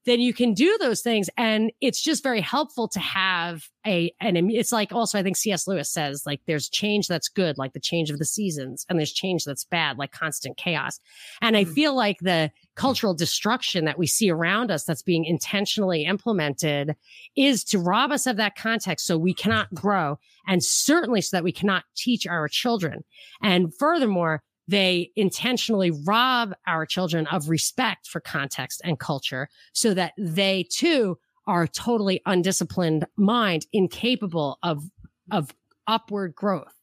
then 0.06 0.20
you 0.20 0.34
can 0.34 0.52
do 0.52 0.76
those 0.80 1.00
things. 1.00 1.28
And 1.36 1.72
it's 1.80 2.02
just 2.02 2.22
very 2.22 2.40
helpful 2.40 2.88
to 2.88 3.00
have 3.00 3.64
a, 3.86 4.12
and 4.20 4.36
it's 4.50 4.72
like 4.72 4.92
also, 4.92 5.18
I 5.18 5.22
think 5.22 5.36
C.S. 5.36 5.66
Lewis 5.66 5.90
says, 5.90 6.22
like, 6.26 6.40
there's 6.46 6.68
change 6.68 7.08
that's 7.08 7.28
good, 7.28 7.58
like 7.58 7.72
the 7.72 7.80
change 7.80 8.10
of 8.10 8.18
the 8.18 8.24
seasons, 8.24 8.84
and 8.88 8.98
there's 8.98 9.12
change 9.12 9.44
that's 9.44 9.64
bad, 9.64 9.98
like 9.98 10.12
constant 10.12 10.56
chaos. 10.56 11.00
And 11.40 11.56
I 11.56 11.64
mm. 11.64 11.72
feel 11.72 11.94
like 11.94 12.18
the 12.20 12.50
cultural 12.76 13.14
destruction 13.14 13.84
that 13.84 13.98
we 13.98 14.06
see 14.06 14.30
around 14.30 14.70
us 14.70 14.84
that's 14.84 15.02
being 15.02 15.24
intentionally 15.24 16.04
implemented 16.04 16.96
is 17.36 17.64
to 17.64 17.78
rob 17.78 18.10
us 18.10 18.26
of 18.26 18.36
that 18.36 18.56
context 18.56 19.06
so 19.06 19.16
we 19.16 19.34
cannot 19.34 19.72
grow 19.74 20.18
and 20.46 20.62
certainly 20.62 21.20
so 21.20 21.36
that 21.36 21.44
we 21.44 21.52
cannot 21.52 21.84
teach 21.96 22.26
our 22.26 22.48
children. 22.48 23.04
And 23.42 23.72
furthermore, 23.78 24.42
they 24.68 25.10
intentionally 25.16 25.90
rob 25.90 26.54
our 26.66 26.86
children 26.86 27.26
of 27.26 27.48
respect 27.48 28.06
for 28.06 28.20
context 28.20 28.80
and 28.84 28.98
culture 28.98 29.48
so 29.72 29.94
that 29.94 30.12
they 30.18 30.64
too 30.70 31.18
are 31.46 31.66
totally 31.66 32.22
undisciplined 32.24 33.06
mind, 33.16 33.66
incapable 33.72 34.58
of, 34.62 34.84
of 35.30 35.54
upward 35.86 36.34
growth. 36.34 36.74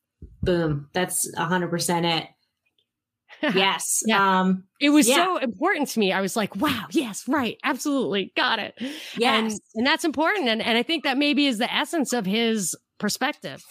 Boom. 0.43 0.89
That's 0.93 1.31
a 1.35 1.45
hundred 1.45 1.69
percent 1.69 2.05
it. 2.05 2.27
yes. 3.55 4.03
yeah. 4.05 4.41
Um, 4.41 4.65
it 4.79 4.89
was 4.89 5.07
yeah. 5.07 5.15
so 5.15 5.37
important 5.37 5.87
to 5.89 5.99
me. 5.99 6.11
I 6.11 6.21
was 6.21 6.35
like, 6.35 6.55
wow, 6.55 6.85
yes, 6.91 7.27
right. 7.27 7.57
Absolutely. 7.63 8.31
Got 8.35 8.59
it. 8.59 8.75
Yes. 9.17 9.53
And, 9.53 9.61
and 9.75 9.87
that's 9.87 10.05
important. 10.05 10.47
And, 10.47 10.61
and 10.61 10.77
I 10.77 10.83
think 10.83 11.05
that 11.05 11.17
maybe 11.17 11.47
is 11.47 11.57
the 11.57 11.73
essence 11.73 12.13
of 12.13 12.25
his 12.25 12.75
perspective. 12.99 13.63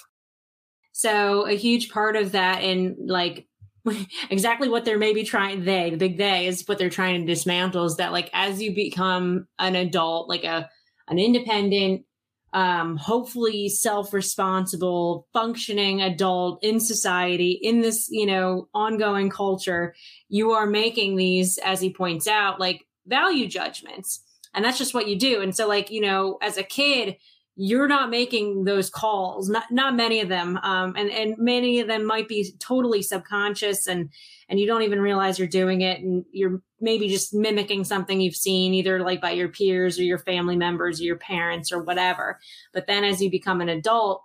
So 0.93 1.47
a 1.47 1.55
huge 1.55 1.91
part 1.91 2.17
of 2.17 2.33
that 2.33 2.63
in 2.63 2.97
like 3.07 3.47
exactly 4.31 4.69
what 4.69 4.85
they're 4.85 4.99
maybe 4.99 5.23
trying 5.23 5.65
they 5.65 5.91
the 5.91 5.97
big 5.97 6.19
they 6.19 6.47
is 6.47 6.65
what 6.67 6.79
they're 6.79 6.91
trying 6.91 7.21
to 7.21 7.27
dismantle 7.27 7.85
is 7.85 7.97
that 7.97 8.13
like 8.13 8.31
as 8.33 8.61
you 8.61 8.75
become 8.75 9.47
an 9.59 9.75
adult 9.75 10.29
like 10.29 10.45
a 10.45 10.69
an 11.09 11.19
independent 11.19 12.05
um 12.53 12.97
hopefully 12.97 13.69
self-responsible 13.69 15.27
functioning 15.33 16.03
adult 16.03 16.59
in 16.63 16.81
society 16.81 17.53
in 17.63 17.81
this 17.81 18.09
you 18.11 18.27
know 18.27 18.69
ongoing 18.75 19.31
culture 19.31 19.95
you 20.29 20.51
are 20.51 20.67
making 20.67 21.17
these 21.17 21.59
as 21.59 21.81
he 21.81 21.93
points 21.93 22.27
out 22.27 22.59
like 22.59 22.85
value 23.11 23.47
judgments. 23.47 24.23
And 24.55 24.65
that's 24.65 24.79
just 24.79 24.95
what 24.95 25.09
you 25.09 25.19
do. 25.19 25.43
And 25.43 25.55
so 25.55 25.69
like 25.69 25.91
you 25.91 26.01
know 26.01 26.39
as 26.41 26.57
a 26.57 26.63
kid 26.63 27.17
you're 27.63 27.89
not 27.89 28.09
making 28.09 28.65
those 28.65 28.89
calls 28.89 29.51
not 29.51 29.65
not 29.71 29.95
many 29.95 30.21
of 30.21 30.31
them 30.31 30.57
um, 30.63 30.95
and 30.97 31.11
and 31.11 31.35
many 31.37 31.79
of 31.81 31.89
them 31.89 32.07
might 32.07 32.27
be 32.27 32.55
totally 32.59 33.03
subconscious 33.03 33.87
and 33.87 34.09
and 34.49 34.59
you 34.59 34.67
don't 34.67 34.81
even 34.81 34.99
realize 34.99 35.39
you're 35.39 35.47
doing 35.47 35.83
it 35.83 36.01
and 36.01 36.25
you're 36.33 36.63
maybe 36.81 37.07
just 37.09 37.35
mimicking 37.35 37.85
something 37.85 38.19
you've 38.19 38.35
seen 38.35 38.73
either 38.73 39.01
like 39.01 39.21
by 39.21 39.33
your 39.33 39.49
peers 39.49 39.99
or 39.99 40.05
your 40.05 40.19
family 40.19 40.57
members 40.57 41.03
or 41.03 41.05
your 41.05 41.19
parents 41.19 41.71
or 41.71 41.83
whatever. 41.83 42.39
But 42.73 42.87
then 42.87 43.05
as 43.05 43.21
you 43.21 43.31
become 43.31 43.61
an 43.61 43.69
adult 43.69 44.23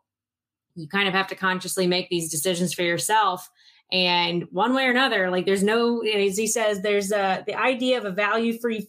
you 0.76 0.88
kind 0.88 1.10
of 1.10 1.14
have 1.14 1.28
to 1.28 1.36
consciously 1.36 1.88
make 1.88 2.10
these 2.10 2.32
decisions 2.32 2.74
for 2.74 2.84
yourself 2.84 3.50
and 3.92 4.46
one 4.52 4.74
way 4.74 4.86
or 4.86 4.92
another 4.92 5.30
like 5.30 5.46
there's 5.46 5.62
no 5.64 6.00
as 6.02 6.38
he 6.38 6.48
says 6.48 6.82
there's 6.82 7.12
a 7.12 7.44
the 7.46 7.54
idea 7.54 7.98
of 7.98 8.06
a 8.06 8.12
value 8.12 8.58
free 8.58 8.80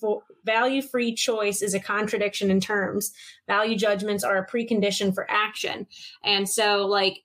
value 0.47 0.81
free 0.81 1.15
choice 1.15 1.61
is 1.61 1.75
a 1.75 1.81
contradiction 1.81 2.51
in 2.51 2.61
terms 2.61 3.13
value 3.47 3.77
judgments 3.77 4.25
are 4.25 4.39
a 4.39 4.47
precondition 4.47 5.15
for 5.15 5.31
action 5.31 5.87
and 6.25 6.49
so 6.49 6.87
like 6.87 7.25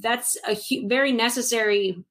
that's 0.00 0.36
a 0.48 0.54
hu- 0.54 0.88
very 0.88 1.12
necessary 1.12 2.04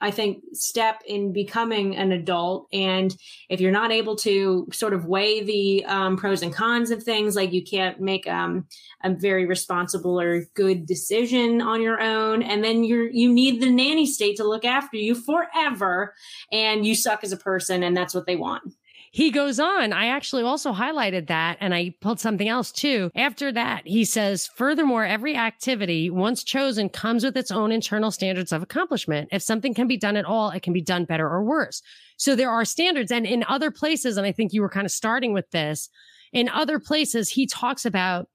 I 0.00 0.12
think, 0.12 0.44
step 0.52 1.02
in 1.06 1.32
becoming 1.32 1.96
an 1.96 2.12
adult. 2.12 2.68
And 2.72 3.14
if 3.48 3.60
you're 3.60 3.72
not 3.72 3.90
able 3.90 4.14
to 4.16 4.68
sort 4.72 4.94
of 4.94 5.06
weigh 5.06 5.42
the 5.42 5.84
um, 5.86 6.16
pros 6.16 6.42
and 6.42 6.54
cons 6.54 6.90
of 6.90 7.02
things, 7.02 7.34
like 7.34 7.52
you 7.52 7.64
can't 7.64 8.00
make 8.00 8.26
um, 8.28 8.66
a 9.02 9.12
very 9.12 9.44
responsible 9.44 10.20
or 10.20 10.44
good 10.54 10.86
decision 10.86 11.60
on 11.60 11.82
your 11.82 12.00
own, 12.00 12.42
and 12.42 12.62
then 12.62 12.84
you're 12.84 13.08
you 13.08 13.32
need 13.32 13.60
the 13.60 13.70
nanny 13.70 14.06
state 14.06 14.36
to 14.36 14.44
look 14.44 14.64
after 14.64 14.96
you 14.96 15.16
forever, 15.16 16.14
and 16.52 16.86
you 16.86 16.94
suck 16.94 17.24
as 17.24 17.32
a 17.32 17.36
person, 17.36 17.82
and 17.82 17.96
that's 17.96 18.14
what 18.14 18.26
they 18.26 18.36
want. 18.36 18.62
He 19.10 19.30
goes 19.30 19.58
on. 19.58 19.92
I 19.92 20.06
actually 20.06 20.42
also 20.42 20.72
highlighted 20.72 21.28
that 21.28 21.58
and 21.60 21.74
I 21.74 21.94
pulled 22.00 22.20
something 22.20 22.48
else 22.48 22.70
too. 22.70 23.10
After 23.14 23.50
that, 23.52 23.86
he 23.86 24.04
says, 24.04 24.46
furthermore, 24.46 25.04
every 25.04 25.36
activity 25.36 26.10
once 26.10 26.44
chosen 26.44 26.88
comes 26.88 27.24
with 27.24 27.36
its 27.36 27.50
own 27.50 27.72
internal 27.72 28.10
standards 28.10 28.52
of 28.52 28.62
accomplishment. 28.62 29.28
If 29.32 29.42
something 29.42 29.74
can 29.74 29.88
be 29.88 29.96
done 29.96 30.16
at 30.16 30.24
all, 30.24 30.50
it 30.50 30.62
can 30.62 30.72
be 30.72 30.82
done 30.82 31.04
better 31.04 31.28
or 31.28 31.42
worse. 31.42 31.82
So 32.16 32.34
there 32.34 32.50
are 32.50 32.64
standards. 32.64 33.10
And 33.10 33.26
in 33.26 33.44
other 33.48 33.70
places, 33.70 34.16
and 34.16 34.26
I 34.26 34.32
think 34.32 34.52
you 34.52 34.60
were 34.60 34.68
kind 34.68 34.86
of 34.86 34.92
starting 34.92 35.32
with 35.32 35.50
this, 35.50 35.88
in 36.32 36.48
other 36.48 36.78
places, 36.78 37.30
he 37.30 37.46
talks 37.46 37.86
about 37.86 38.28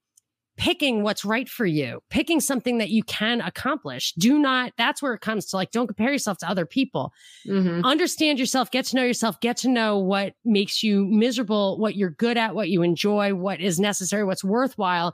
picking 0.56 1.02
what's 1.02 1.24
right 1.24 1.48
for 1.48 1.66
you, 1.66 2.00
picking 2.10 2.40
something 2.40 2.78
that 2.78 2.90
you 2.90 3.02
can 3.02 3.40
accomplish. 3.40 4.12
Do 4.14 4.38
not, 4.38 4.72
that's 4.78 5.02
where 5.02 5.14
it 5.14 5.20
comes 5.20 5.46
to 5.46 5.56
like, 5.56 5.72
don't 5.72 5.88
compare 5.88 6.12
yourself 6.12 6.38
to 6.38 6.48
other 6.48 6.64
people. 6.64 7.12
Mm-hmm. 7.46 7.84
Understand 7.84 8.38
yourself, 8.38 8.70
get 8.70 8.84
to 8.86 8.96
know 8.96 9.04
yourself, 9.04 9.40
get 9.40 9.56
to 9.58 9.68
know 9.68 9.98
what 9.98 10.34
makes 10.44 10.82
you 10.82 11.06
miserable, 11.06 11.78
what 11.78 11.96
you're 11.96 12.10
good 12.10 12.36
at, 12.36 12.54
what 12.54 12.68
you 12.68 12.82
enjoy, 12.82 13.34
what 13.34 13.60
is 13.60 13.80
necessary, 13.80 14.24
what's 14.24 14.44
worthwhile. 14.44 15.12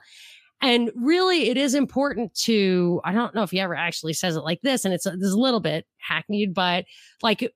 And 0.61 0.91
really, 0.95 1.49
it 1.49 1.57
is 1.57 1.73
important 1.73 2.35
to, 2.43 3.01
I 3.03 3.13
don't 3.13 3.33
know 3.33 3.41
if 3.41 3.49
he 3.49 3.59
ever 3.59 3.75
actually 3.75 4.13
says 4.13 4.35
it 4.35 4.41
like 4.41 4.61
this, 4.61 4.85
and 4.85 4.93
it's 4.93 5.05
there's 5.05 5.33
a 5.33 5.39
little 5.39 5.59
bit 5.59 5.87
hackneyed, 5.97 6.53
but 6.53 6.85
like 7.23 7.51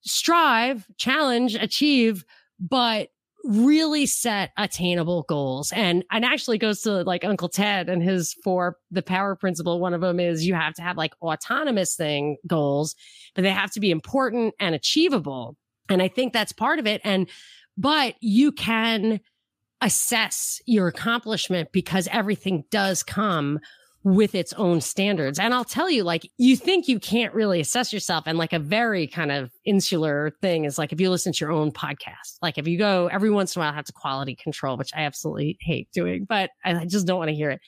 strive, 0.00 0.86
challenge, 0.96 1.56
achieve, 1.56 2.24
but 2.58 3.08
really 3.44 4.06
set 4.06 4.50
attainable 4.56 5.24
goals. 5.28 5.72
And 5.72 6.04
and 6.10 6.24
actually 6.24 6.58
goes 6.58 6.82
to 6.82 7.02
like 7.02 7.24
uncle 7.24 7.48
ted 7.48 7.88
and 7.88 8.02
his 8.02 8.34
four 8.44 8.76
the 8.90 9.02
power 9.02 9.36
principle. 9.36 9.80
One 9.80 9.94
of 9.94 10.00
them 10.00 10.20
is 10.20 10.46
you 10.46 10.54
have 10.54 10.74
to 10.74 10.82
have 10.82 10.96
like 10.96 11.14
autonomous 11.22 11.94
thing 11.94 12.36
goals 12.46 12.94
but 13.34 13.42
they 13.42 13.50
have 13.50 13.70
to 13.72 13.80
be 13.80 13.90
important 13.92 14.54
and 14.58 14.74
achievable. 14.74 15.56
And 15.88 16.02
i 16.02 16.08
think 16.08 16.32
that's 16.32 16.52
part 16.52 16.78
of 16.78 16.86
it. 16.86 17.00
And 17.04 17.28
but 17.76 18.16
you 18.20 18.50
can 18.50 19.20
assess 19.80 20.60
your 20.66 20.88
accomplishment 20.88 21.70
because 21.72 22.08
everything 22.10 22.64
does 22.70 23.04
come 23.04 23.60
with 24.04 24.34
its 24.34 24.52
own 24.54 24.80
standards. 24.80 25.38
And 25.38 25.52
I'll 25.52 25.64
tell 25.64 25.90
you, 25.90 26.04
like, 26.04 26.30
you 26.38 26.56
think 26.56 26.88
you 26.88 27.00
can't 27.00 27.34
really 27.34 27.60
assess 27.60 27.92
yourself. 27.92 28.24
And 28.26 28.38
like 28.38 28.52
a 28.52 28.58
very 28.58 29.06
kind 29.06 29.32
of 29.32 29.50
insular 29.64 30.32
thing 30.40 30.64
is 30.64 30.78
like 30.78 30.92
if 30.92 31.00
you 31.00 31.10
listen 31.10 31.32
to 31.32 31.44
your 31.44 31.52
own 31.52 31.72
podcast, 31.72 32.38
like 32.40 32.58
if 32.58 32.68
you 32.68 32.78
go 32.78 33.08
every 33.08 33.30
once 33.30 33.56
in 33.56 33.60
a 33.60 33.64
while 33.64 33.72
have 33.72 33.84
to 33.86 33.92
quality 33.92 34.36
control, 34.36 34.76
which 34.76 34.92
I 34.94 35.02
absolutely 35.02 35.58
hate 35.60 35.90
doing, 35.92 36.26
but 36.28 36.50
I 36.64 36.84
just 36.84 37.06
don't 37.06 37.18
want 37.18 37.28
to 37.30 37.34
hear 37.34 37.50
it. 37.50 37.60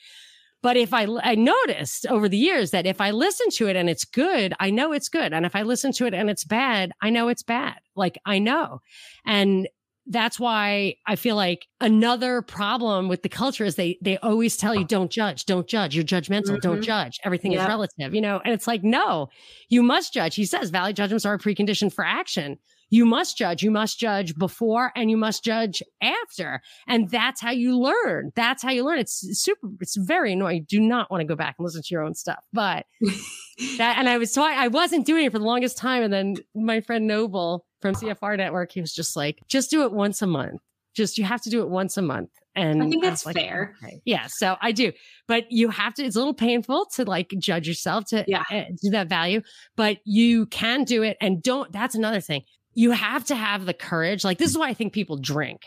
But 0.63 0.77
if 0.77 0.93
I, 0.93 1.07
I 1.23 1.35
noticed 1.35 2.05
over 2.05 2.29
the 2.29 2.37
years 2.37 2.71
that 2.71 2.85
if 2.85 3.01
I 3.01 3.11
listen 3.11 3.49
to 3.51 3.67
it 3.67 3.75
and 3.75 3.89
it's 3.89 4.05
good, 4.05 4.53
I 4.59 4.69
know 4.69 4.91
it's 4.91 5.09
good. 5.09 5.33
And 5.33 5.45
if 5.45 5.55
I 5.55 5.63
listen 5.63 5.91
to 5.93 6.05
it 6.05 6.13
and 6.13 6.29
it's 6.29 6.43
bad, 6.43 6.91
I 7.01 7.09
know 7.09 7.29
it's 7.29 7.43
bad. 7.43 7.79
Like 7.95 8.19
I 8.25 8.37
know. 8.39 8.79
And 9.25 9.67
that's 10.11 10.39
why 10.39 10.95
I 11.07 11.15
feel 11.15 11.35
like 11.35 11.67
another 11.79 12.41
problem 12.41 13.07
with 13.07 13.23
the 13.23 13.29
culture 13.29 13.63
is 13.63 13.75
they 13.75 13.97
they 14.01 14.17
always 14.17 14.57
tell 14.57 14.75
you 14.75 14.83
don't 14.83 15.09
judge, 15.09 15.45
don't 15.45 15.67
judge, 15.67 15.95
you're 15.95 16.03
judgmental, 16.03 16.51
mm-hmm. 16.51 16.59
don't 16.59 16.81
judge. 16.81 17.19
Everything 17.23 17.53
yep. 17.53 17.61
is 17.61 17.67
relative, 17.67 18.13
you 18.13 18.21
know. 18.21 18.41
And 18.43 18.53
it's 18.53 18.67
like 18.67 18.83
no, 18.83 19.29
you 19.69 19.81
must 19.81 20.13
judge. 20.13 20.35
He 20.35 20.45
says 20.45 20.69
value 20.69 20.93
judgments 20.93 21.25
are 21.25 21.33
a 21.33 21.39
precondition 21.39 21.91
for 21.91 22.05
action. 22.05 22.57
You 22.93 23.05
must 23.05 23.37
judge. 23.37 23.63
You 23.63 23.71
must 23.71 23.97
judge 23.97 24.35
before 24.37 24.91
and 24.97 25.09
you 25.09 25.15
must 25.15 25.45
judge 25.45 25.81
after. 26.01 26.61
And 26.87 27.09
that's 27.09 27.39
how 27.39 27.51
you 27.51 27.79
learn. 27.79 28.31
That's 28.35 28.61
how 28.61 28.71
you 28.71 28.83
learn. 28.83 28.99
It's 28.99 29.25
super, 29.41 29.69
it's 29.79 29.95
very 29.95 30.33
annoying. 30.33 30.65
Do 30.67 30.81
not 30.81 31.09
want 31.09 31.21
to 31.21 31.25
go 31.25 31.37
back 31.37 31.55
and 31.57 31.63
listen 31.63 31.81
to 31.81 31.87
your 31.89 32.03
own 32.03 32.15
stuff. 32.15 32.43
But 32.51 32.85
that, 33.77 33.95
and 33.97 34.09
I 34.09 34.17
was, 34.17 34.33
so 34.33 34.43
I, 34.43 34.65
I 34.65 34.67
wasn't 34.67 35.05
doing 35.05 35.25
it 35.25 35.31
for 35.31 35.39
the 35.39 35.45
longest 35.45 35.77
time. 35.77 36.03
And 36.03 36.11
then 36.11 36.35
my 36.53 36.81
friend 36.81 37.07
Noble, 37.07 37.65
from 37.81 37.95
CFR 37.95 38.37
Network, 38.37 38.71
he 38.71 38.81
was 38.81 38.93
just 38.93 39.15
like, 39.15 39.39
just 39.47 39.69
do 39.69 39.83
it 39.83 39.91
once 39.91 40.21
a 40.21 40.27
month. 40.27 40.61
Just 40.93 41.17
you 41.17 41.23
have 41.23 41.41
to 41.41 41.49
do 41.49 41.61
it 41.61 41.69
once 41.69 41.97
a 41.97 42.01
month. 42.01 42.29
And 42.55 42.83
I 42.83 42.89
think 42.89 43.01
that's 43.01 43.25
I 43.25 43.29
like, 43.29 43.35
fair. 43.37 43.75
Okay. 43.81 44.01
Yeah. 44.03 44.27
So 44.27 44.57
I 44.61 44.73
do, 44.73 44.91
but 45.27 45.49
you 45.49 45.69
have 45.69 45.93
to, 45.95 46.03
it's 46.03 46.17
a 46.17 46.19
little 46.19 46.33
painful 46.33 46.85
to 46.95 47.05
like 47.05 47.33
judge 47.37 47.67
yourself 47.67 48.05
to 48.09 48.25
yeah. 48.27 48.43
Uh, 48.51 48.63
do 48.81 48.89
that 48.89 49.07
value, 49.07 49.41
but 49.77 49.99
you 50.03 50.47
can 50.47 50.83
do 50.83 51.01
it. 51.01 51.17
And 51.21 51.41
don't, 51.41 51.71
that's 51.71 51.95
another 51.95 52.19
thing. 52.19 52.43
You 52.73 52.91
have 52.91 53.23
to 53.25 53.35
have 53.35 53.65
the 53.65 53.73
courage. 53.73 54.23
Like, 54.23 54.37
this 54.37 54.49
is 54.49 54.57
why 54.57 54.69
I 54.69 54.73
think 54.73 54.93
people 54.93 55.17
drink. 55.17 55.61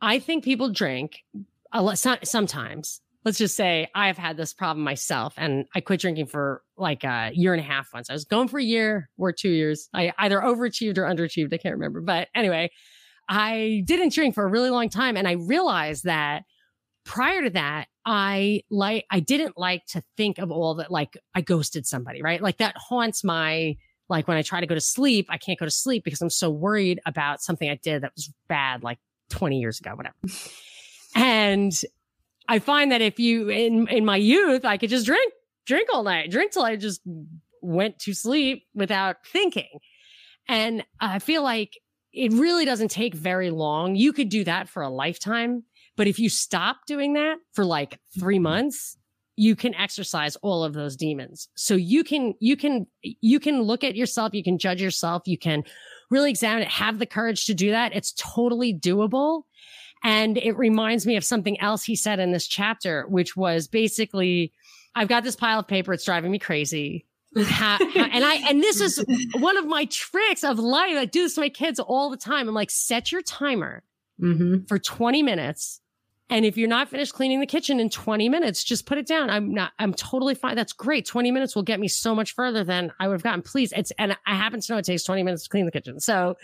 I 0.00 0.18
think 0.18 0.44
people 0.44 0.70
drink 0.70 1.22
a 1.72 1.82
lot, 1.82 1.98
sometimes 1.98 3.00
let's 3.26 3.38
just 3.38 3.56
say 3.56 3.88
I've 3.92 4.16
had 4.16 4.36
this 4.36 4.54
problem 4.54 4.84
myself 4.84 5.34
and 5.36 5.66
I 5.74 5.80
quit 5.80 6.00
drinking 6.00 6.26
for 6.26 6.62
like 6.76 7.02
a 7.02 7.32
year 7.34 7.52
and 7.52 7.60
a 7.60 7.66
half 7.66 7.92
once. 7.92 8.08
I 8.08 8.12
was 8.12 8.24
going 8.24 8.46
for 8.46 8.60
a 8.60 8.64
year 8.64 9.10
or 9.18 9.32
two 9.32 9.50
years. 9.50 9.88
I 9.92 10.12
either 10.16 10.40
overachieved 10.40 10.96
or 10.96 11.02
underachieved. 11.02 11.52
I 11.52 11.56
can't 11.56 11.74
remember. 11.74 12.00
But 12.00 12.28
anyway, 12.36 12.70
I 13.28 13.82
didn't 13.84 14.12
drink 14.12 14.36
for 14.36 14.44
a 14.44 14.48
really 14.48 14.70
long 14.70 14.88
time. 14.90 15.16
And 15.16 15.26
I 15.26 15.32
realized 15.32 16.04
that 16.04 16.44
prior 17.04 17.42
to 17.42 17.50
that, 17.50 17.88
I 18.04 18.62
like, 18.70 19.06
I 19.10 19.18
didn't 19.18 19.58
like 19.58 19.84
to 19.86 20.04
think 20.16 20.38
of 20.38 20.52
all 20.52 20.76
that, 20.76 20.92
like 20.92 21.18
I 21.34 21.40
ghosted 21.40 21.84
somebody, 21.84 22.22
right? 22.22 22.40
Like 22.40 22.58
that 22.58 22.76
haunts 22.76 23.24
my, 23.24 23.76
like 24.08 24.28
when 24.28 24.36
I 24.36 24.42
try 24.42 24.60
to 24.60 24.68
go 24.68 24.76
to 24.76 24.80
sleep, 24.80 25.26
I 25.30 25.38
can't 25.38 25.58
go 25.58 25.64
to 25.64 25.70
sleep 25.72 26.04
because 26.04 26.22
I'm 26.22 26.30
so 26.30 26.48
worried 26.48 27.00
about 27.06 27.42
something 27.42 27.68
I 27.68 27.80
did 27.82 28.04
that 28.04 28.12
was 28.14 28.32
bad, 28.46 28.84
like 28.84 28.98
20 29.30 29.58
years 29.58 29.80
ago, 29.80 29.96
whatever. 29.96 30.14
And 31.18 31.72
I 32.48 32.58
find 32.58 32.92
that 32.92 33.00
if 33.00 33.18
you 33.18 33.48
in 33.48 33.88
in 33.88 34.04
my 34.04 34.16
youth, 34.16 34.64
I 34.64 34.76
could 34.76 34.90
just 34.90 35.06
drink, 35.06 35.32
drink 35.66 35.88
all 35.92 36.02
night, 36.02 36.30
drink 36.30 36.52
till 36.52 36.64
I 36.64 36.76
just 36.76 37.00
went 37.60 37.98
to 38.00 38.14
sleep 38.14 38.64
without 38.74 39.16
thinking. 39.26 39.78
And 40.48 40.84
I 41.00 41.18
feel 41.18 41.42
like 41.42 41.78
it 42.12 42.32
really 42.32 42.64
doesn't 42.64 42.90
take 42.90 43.14
very 43.14 43.50
long. 43.50 43.96
You 43.96 44.12
could 44.12 44.28
do 44.28 44.44
that 44.44 44.68
for 44.68 44.82
a 44.82 44.88
lifetime, 44.88 45.64
but 45.96 46.06
if 46.06 46.18
you 46.18 46.28
stop 46.28 46.78
doing 46.86 47.14
that 47.14 47.36
for 47.52 47.64
like 47.64 47.98
3 48.18 48.36
mm-hmm. 48.36 48.42
months, 48.42 48.96
you 49.36 49.54
can 49.54 49.74
exercise 49.74 50.36
all 50.36 50.64
of 50.64 50.72
those 50.72 50.96
demons. 50.96 51.48
So 51.56 51.74
you 51.74 52.04
can 52.04 52.34
you 52.40 52.56
can 52.56 52.86
you 53.02 53.38
can 53.38 53.62
look 53.62 53.84
at 53.84 53.96
yourself, 53.96 54.32
you 54.34 54.42
can 54.42 54.58
judge 54.58 54.80
yourself, 54.80 55.22
you 55.26 55.36
can 55.38 55.62
really 56.10 56.30
examine 56.30 56.62
it, 56.62 56.68
have 56.68 56.98
the 56.98 57.06
courage 57.06 57.44
to 57.46 57.54
do 57.54 57.70
that. 57.70 57.94
It's 57.94 58.12
totally 58.12 58.72
doable. 58.72 59.42
And 60.02 60.38
it 60.38 60.56
reminds 60.56 61.06
me 61.06 61.16
of 61.16 61.24
something 61.24 61.58
else 61.60 61.82
he 61.82 61.96
said 61.96 62.20
in 62.20 62.32
this 62.32 62.46
chapter, 62.46 63.06
which 63.08 63.36
was 63.36 63.66
basically, 63.66 64.52
I've 64.94 65.08
got 65.08 65.24
this 65.24 65.36
pile 65.36 65.58
of 65.60 65.66
paper. 65.66 65.92
It's 65.92 66.04
driving 66.04 66.30
me 66.30 66.38
crazy. 66.38 67.06
ha, 67.36 67.78
ha, 67.80 68.08
and 68.12 68.24
I, 68.24 68.36
and 68.48 68.62
this 68.62 68.80
is 68.80 69.04
one 69.34 69.56
of 69.56 69.66
my 69.66 69.86
tricks 69.86 70.44
of 70.44 70.58
life. 70.58 70.96
I 70.96 71.04
do 71.04 71.22
this 71.22 71.34
to 71.34 71.40
my 71.40 71.48
kids 71.48 71.80
all 71.80 72.08
the 72.10 72.16
time. 72.16 72.48
I'm 72.48 72.54
like, 72.54 72.70
set 72.70 73.12
your 73.12 73.22
timer 73.22 73.82
mm-hmm. 74.20 74.64
for 74.68 74.78
20 74.78 75.22
minutes. 75.22 75.80
And 76.28 76.44
if 76.44 76.56
you're 76.56 76.68
not 76.68 76.88
finished 76.88 77.12
cleaning 77.12 77.40
the 77.40 77.46
kitchen 77.46 77.78
in 77.78 77.88
20 77.88 78.28
minutes, 78.28 78.64
just 78.64 78.84
put 78.86 78.98
it 78.98 79.06
down. 79.06 79.30
I'm 79.30 79.52
not, 79.52 79.72
I'm 79.78 79.94
totally 79.94 80.34
fine. 80.34 80.56
That's 80.56 80.72
great. 80.72 81.06
20 81.06 81.30
minutes 81.30 81.54
will 81.54 81.62
get 81.62 81.78
me 81.78 81.86
so 81.86 82.14
much 82.14 82.34
further 82.34 82.64
than 82.64 82.92
I 82.98 83.06
would 83.06 83.14
have 83.14 83.22
gotten. 83.22 83.42
Please. 83.42 83.72
It's, 83.76 83.92
and 83.92 84.16
I 84.26 84.34
happen 84.34 84.60
to 84.60 84.72
know 84.72 84.78
it 84.78 84.84
takes 84.84 85.04
20 85.04 85.22
minutes 85.22 85.44
to 85.44 85.48
clean 85.48 85.66
the 85.66 85.72
kitchen. 85.72 86.00
So 86.00 86.36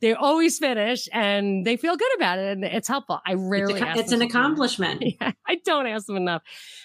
they 0.00 0.14
always 0.14 0.58
finish 0.58 1.08
and 1.12 1.66
they 1.66 1.76
feel 1.76 1.96
good 1.96 2.14
about 2.16 2.38
it 2.38 2.52
and 2.52 2.64
it's 2.64 2.88
helpful. 2.88 3.20
I 3.26 3.34
rarely 3.34 3.80
It's, 3.80 3.82
a, 3.82 3.98
it's 3.98 4.12
an 4.12 4.22
accomplishment. 4.28 5.02
Yeah, 5.02 5.32
I 5.46 5.56
don't 5.64 5.86
ask 5.86 6.06
them 6.06 6.16
enough. 6.16 6.42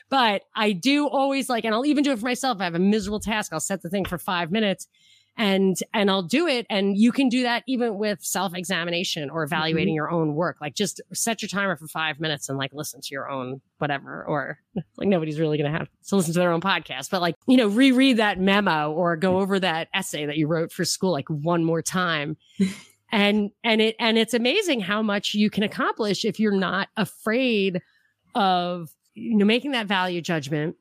But 0.09 0.43
I 0.55 0.71
do 0.71 1.07
always 1.07 1.49
like 1.49 1.63
and 1.63 1.73
I'll 1.73 1.85
even 1.85 2.03
do 2.03 2.11
it 2.11 2.19
for 2.19 2.25
myself. 2.25 2.59
I 2.59 2.65
have 2.65 2.75
a 2.75 2.79
miserable 2.79 3.19
task. 3.19 3.53
I'll 3.53 3.59
set 3.59 3.81
the 3.81 3.89
thing 3.89 4.05
for 4.05 4.17
5 4.17 4.51
minutes 4.51 4.87
and 5.35 5.75
and 5.93 6.11
I'll 6.11 6.23
do 6.23 6.47
it 6.47 6.67
and 6.69 6.95
you 6.95 7.11
can 7.11 7.27
do 7.27 7.41
that 7.43 7.63
even 7.67 7.97
with 7.97 8.19
self-examination 8.21 9.31
or 9.31 9.43
evaluating 9.43 9.93
mm-hmm. 9.93 9.95
your 9.95 10.11
own 10.11 10.35
work. 10.35 10.57
Like 10.61 10.75
just 10.75 11.01
set 11.13 11.41
your 11.41 11.49
timer 11.49 11.75
for 11.75 11.87
5 11.87 12.19
minutes 12.19 12.49
and 12.49 12.57
like 12.57 12.71
listen 12.73 13.01
to 13.01 13.07
your 13.11 13.29
own 13.29 13.61
whatever 13.77 14.23
or 14.25 14.59
like 14.97 15.07
nobody's 15.07 15.39
really 15.39 15.57
going 15.57 15.71
to 15.71 15.77
have 15.77 15.87
to 16.07 16.15
listen 16.15 16.33
to 16.33 16.39
their 16.39 16.51
own 16.51 16.61
podcast, 16.61 17.09
but 17.11 17.21
like, 17.21 17.35
you 17.47 17.57
know, 17.57 17.67
reread 17.67 18.17
that 18.17 18.39
memo 18.39 18.91
or 18.91 19.15
go 19.15 19.39
over 19.41 19.59
that 19.59 19.87
essay 19.93 20.25
that 20.25 20.37
you 20.37 20.47
wrote 20.47 20.71
for 20.71 20.85
school 20.85 21.11
like 21.11 21.29
one 21.29 21.63
more 21.63 21.81
time 21.81 22.37
and 23.13 23.51
and 23.63 23.79
it 23.79 23.95
and 23.99 24.17
it's 24.17 24.33
amazing 24.33 24.81
how 24.81 25.01
much 25.01 25.35
you 25.35 25.49
can 25.49 25.63
accomplish 25.63 26.25
if 26.25 26.39
you're 26.39 26.51
not 26.51 26.89
afraid 26.97 27.79
of 28.33 28.89
you 29.13 29.37
know 29.37 29.45
making 29.45 29.71
that 29.71 29.85
value 29.85 30.19
judgment 30.19 30.75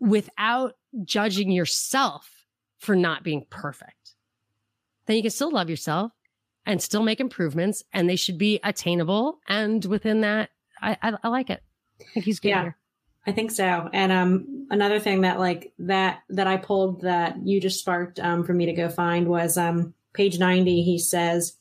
without 0.00 0.74
judging 1.04 1.52
yourself 1.52 2.28
for 2.78 2.96
not 2.96 3.22
being 3.22 3.46
perfect 3.48 4.16
then 5.06 5.16
you 5.16 5.22
can 5.22 5.30
still 5.30 5.52
love 5.52 5.70
yourself 5.70 6.10
and 6.66 6.82
still 6.82 7.04
make 7.04 7.20
improvements 7.20 7.84
and 7.92 8.10
they 8.10 8.16
should 8.16 8.38
be 8.38 8.58
attainable 8.64 9.38
and 9.48 9.84
within 9.84 10.22
that 10.22 10.50
i 10.82 10.98
i, 11.00 11.12
I 11.22 11.28
like 11.28 11.48
it 11.48 11.62
i 12.00 12.04
think 12.12 12.26
he's 12.26 12.40
good 12.40 12.48
yeah. 12.48 12.62
here 12.62 12.76
I 13.28 13.32
think 13.32 13.50
so. 13.50 13.90
And 13.92 14.12
um, 14.12 14.68
another 14.70 15.00
thing 15.00 15.22
that 15.22 15.40
like 15.40 15.72
that 15.80 16.20
that 16.28 16.46
I 16.46 16.58
pulled 16.58 17.00
that 17.00 17.44
you 17.44 17.60
just 17.60 17.80
sparked 17.80 18.20
um, 18.20 18.44
for 18.44 18.54
me 18.54 18.66
to 18.66 18.72
go 18.72 18.88
find 18.88 19.26
was 19.26 19.58
um, 19.58 19.94
page 20.16 20.38
ninety. 20.38 20.82
He 20.82 20.98
says, 20.98 21.56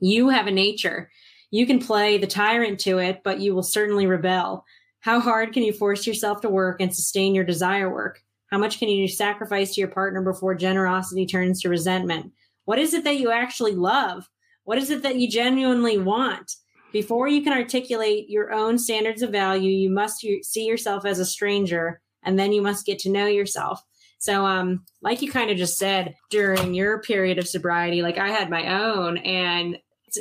"You 0.00 0.30
have 0.30 0.46
a 0.46 0.50
nature. 0.50 1.10
You 1.50 1.66
can 1.66 1.78
play 1.78 2.18
the 2.18 2.26
tyrant 2.26 2.80
to 2.80 2.98
it, 2.98 3.20
but 3.22 3.40
you 3.40 3.54
will 3.54 3.62
certainly 3.62 4.06
rebel. 4.06 4.64
How 5.00 5.20
hard 5.20 5.52
can 5.52 5.62
you 5.62 5.72
force 5.72 6.06
yourself 6.06 6.40
to 6.40 6.48
work 6.48 6.80
and 6.80 6.94
sustain 6.94 7.34
your 7.34 7.44
desire 7.44 7.92
work? 7.92 8.22
How 8.50 8.58
much 8.58 8.78
can 8.78 8.88
you 8.88 9.06
sacrifice 9.08 9.74
to 9.74 9.80
your 9.80 9.90
partner 9.90 10.22
before 10.22 10.54
generosity 10.54 11.26
turns 11.26 11.60
to 11.60 11.68
resentment? 11.68 12.32
What 12.64 12.78
is 12.78 12.94
it 12.94 13.04
that 13.04 13.18
you 13.18 13.30
actually 13.30 13.74
love? 13.74 14.28
What 14.64 14.78
is 14.78 14.90
it 14.90 15.02
that 15.02 15.16
you 15.16 15.28
genuinely 15.28 15.98
want?" 15.98 16.56
Before 16.92 17.26
you 17.26 17.42
can 17.42 17.54
articulate 17.54 18.28
your 18.28 18.52
own 18.52 18.78
standards 18.78 19.22
of 19.22 19.30
value, 19.30 19.70
you 19.70 19.88
must 19.88 20.20
see 20.42 20.64
yourself 20.66 21.06
as 21.06 21.18
a 21.18 21.24
stranger 21.24 22.00
and 22.22 22.38
then 22.38 22.52
you 22.52 22.60
must 22.62 22.86
get 22.86 22.98
to 23.00 23.10
know 23.10 23.26
yourself. 23.26 23.82
So, 24.22 24.46
um, 24.46 24.84
like 25.02 25.20
you 25.20 25.32
kind 25.32 25.50
of 25.50 25.56
just 25.56 25.78
said 25.78 26.14
during 26.30 26.74
your 26.74 27.00
period 27.00 27.38
of 27.38 27.48
sobriety, 27.48 28.02
like 28.02 28.18
I 28.18 28.28
had 28.28 28.50
my 28.50 28.80
own 28.80 29.18
and 29.18 29.76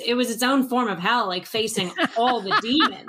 it 0.07 0.15
was 0.15 0.31
its 0.31 0.41
own 0.41 0.67
form 0.67 0.87
of 0.87 0.97
hell, 0.97 1.27
like 1.27 1.45
facing 1.45 1.91
all 2.17 2.41
the 2.41 2.57
demons. 2.63 3.05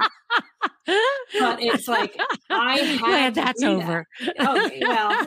but 1.41 1.63
it's 1.63 1.89
like 1.89 2.15
I 2.51 2.77
had 2.79 2.99
Glad 2.99 3.35
that's 3.35 3.63
over. 3.63 4.07
That. 4.21 4.35
Oh 4.39 4.71
well, 4.83 5.27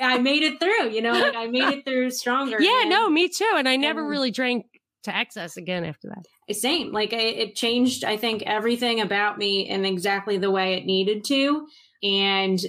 I 0.00 0.18
made 0.18 0.44
it 0.44 0.60
through. 0.60 0.90
You 0.90 1.02
know, 1.02 1.14
like 1.14 1.34
I 1.34 1.48
made 1.48 1.78
it 1.78 1.84
through 1.84 2.12
stronger. 2.12 2.62
Yeah, 2.62 2.82
and, 2.82 2.90
no, 2.90 3.10
me 3.10 3.28
too. 3.28 3.50
And 3.56 3.68
I 3.68 3.74
never 3.74 4.02
and, 4.02 4.08
really 4.08 4.30
drank 4.30 4.66
to 5.02 5.16
excess 5.16 5.56
again 5.56 5.84
after 5.84 6.10
that. 6.10 6.54
Same. 6.54 6.92
Like 6.92 7.12
it 7.12 7.56
changed, 7.56 8.04
I 8.04 8.16
think, 8.16 8.44
everything 8.46 9.00
about 9.00 9.36
me 9.36 9.68
in 9.68 9.84
exactly 9.84 10.38
the 10.38 10.52
way 10.52 10.74
it 10.74 10.86
needed 10.86 11.24
to. 11.24 11.66
And 12.04 12.60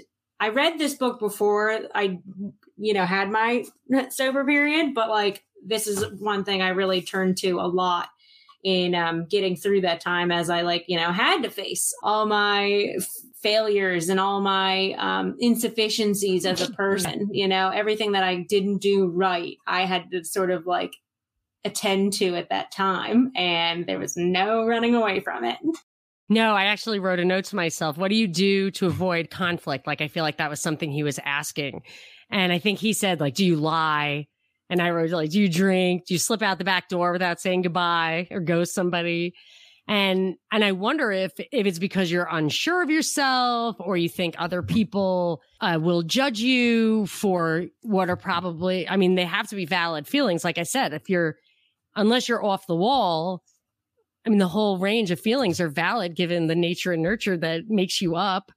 I 0.44 0.50
read 0.50 0.78
this 0.78 0.96
book 0.96 1.20
before 1.20 1.80
I, 1.96 2.20
you 2.76 2.94
know, 2.94 3.06
had 3.06 3.32
my 3.32 3.64
sober 4.10 4.44
period, 4.44 4.94
but 4.94 5.10
like 5.10 5.46
this 5.66 5.88
is 5.88 6.06
one 6.20 6.44
thing 6.44 6.62
I 6.62 6.70
really 6.70 7.02
turned 7.02 7.38
to 7.38 7.62
a 7.62 7.68
lot 7.68 8.10
in 8.62 8.94
um, 8.94 9.26
getting 9.26 9.56
through 9.56 9.82
that 9.82 10.02
time 10.02 10.34
as 10.34 10.50
I 10.50 10.64
like, 10.64 10.84
you 10.90 10.98
know, 10.98 11.14
had 11.14 11.44
to 11.44 11.50
face 11.50 11.94
all 12.04 12.26
my 12.26 12.94
f- 12.98 13.08
failures 13.42 14.10
and 14.10 14.20
all 14.20 14.42
my 14.42 14.92
um, 14.98 15.38
insufficiencies 15.40 16.46
as 16.46 16.60
a 16.60 16.72
person, 16.74 17.30
you 17.32 17.48
know, 17.48 17.70
everything 17.70 18.12
that 18.12 18.24
I 18.24 18.46
didn't 18.50 18.80
do 18.80 19.08
right. 19.08 19.56
I 19.66 19.86
had 19.86 20.12
to 20.12 20.26
sort 20.26 20.52
of 20.52 20.68
like 20.68 20.98
attend 21.64 22.12
to 22.16 22.36
at 22.36 22.50
that 22.50 22.70
time. 22.70 23.32
And 23.34 23.86
there 23.86 23.98
was 23.98 24.18
no 24.18 24.66
running 24.66 24.94
away 24.94 25.22
from 25.22 25.46
it. 25.46 25.58
No, 26.30 26.56
I 26.56 26.66
actually 26.66 27.00
wrote 27.00 27.20
a 27.20 27.26
note 27.26 27.46
to 27.46 27.56
myself. 27.56 27.98
What 27.98 28.10
do 28.10 28.16
you 28.16 28.28
do 28.28 28.72
to 28.72 28.88
avoid 28.88 29.30
conflict? 29.30 29.86
Like, 29.86 30.02
I 30.02 30.08
feel 30.08 30.24
like 30.24 30.38
that 30.38 30.50
was 30.50 30.62
something 30.62 30.92
he 30.92 31.04
was 31.04 31.20
asking. 31.24 31.82
And 32.32 32.52
I 32.52 32.60
think 32.60 32.80
he 32.80 32.94
said, 32.94 33.20
like, 33.20 33.36
do 33.36 33.46
you 33.46 33.58
lie? 33.58 34.28
And 34.70 34.82
I 34.82 34.90
wrote, 34.90 35.12
like, 35.12 35.30
do 35.30 35.40
you 35.40 35.50
drink? 35.50 36.06
Do 36.08 36.14
you 36.14 36.18
slip 36.18 36.42
out 36.42 36.58
the 36.58 36.64
back 36.64 36.88
door 36.88 37.12
without 37.12 37.40
saying 37.40 37.64
goodbye 37.64 38.28
or 38.32 38.40
ghost 38.40 38.74
somebody? 38.74 39.34
And, 39.88 40.36
and 40.50 40.64
I 40.64 40.72
wonder 40.72 41.12
if, 41.12 41.34
if 41.38 41.68
it's 41.68 41.78
because 41.78 42.10
you're 42.10 42.28
unsure 42.32 42.82
of 42.82 42.90
yourself 42.90 43.76
or 43.80 43.98
you 43.98 44.08
think 44.08 44.36
other 44.38 44.64
people 44.64 45.42
uh, 45.60 45.78
will 45.82 46.04
judge 46.04 46.40
you 46.40 47.06
for 47.08 47.66
what 47.82 48.10
are 48.10 48.16
probably, 48.16 48.88
I 48.88 48.96
mean, 48.96 49.16
they 49.16 49.26
have 49.26 49.50
to 49.50 49.58
be 49.58 49.66
valid 49.66 50.08
feelings. 50.08 50.46
Like 50.46 50.58
I 50.58 50.64
said, 50.64 50.94
if 50.94 51.10
you're, 51.10 51.36
unless 51.98 52.30
you're 52.30 52.44
off 52.44 52.66
the 52.66 52.78
wall, 52.78 53.44
I 54.26 54.30
mean, 54.30 54.40
the 54.40 54.48
whole 54.48 54.78
range 54.78 55.12
of 55.12 55.20
feelings 55.20 55.60
are 55.60 55.70
valid 55.70 56.16
given 56.16 56.48
the 56.48 56.56
nature 56.56 56.94
and 56.94 57.04
nurture 57.04 57.38
that 57.38 57.70
makes 57.70 58.02
you 58.02 58.16
up. 58.16 58.52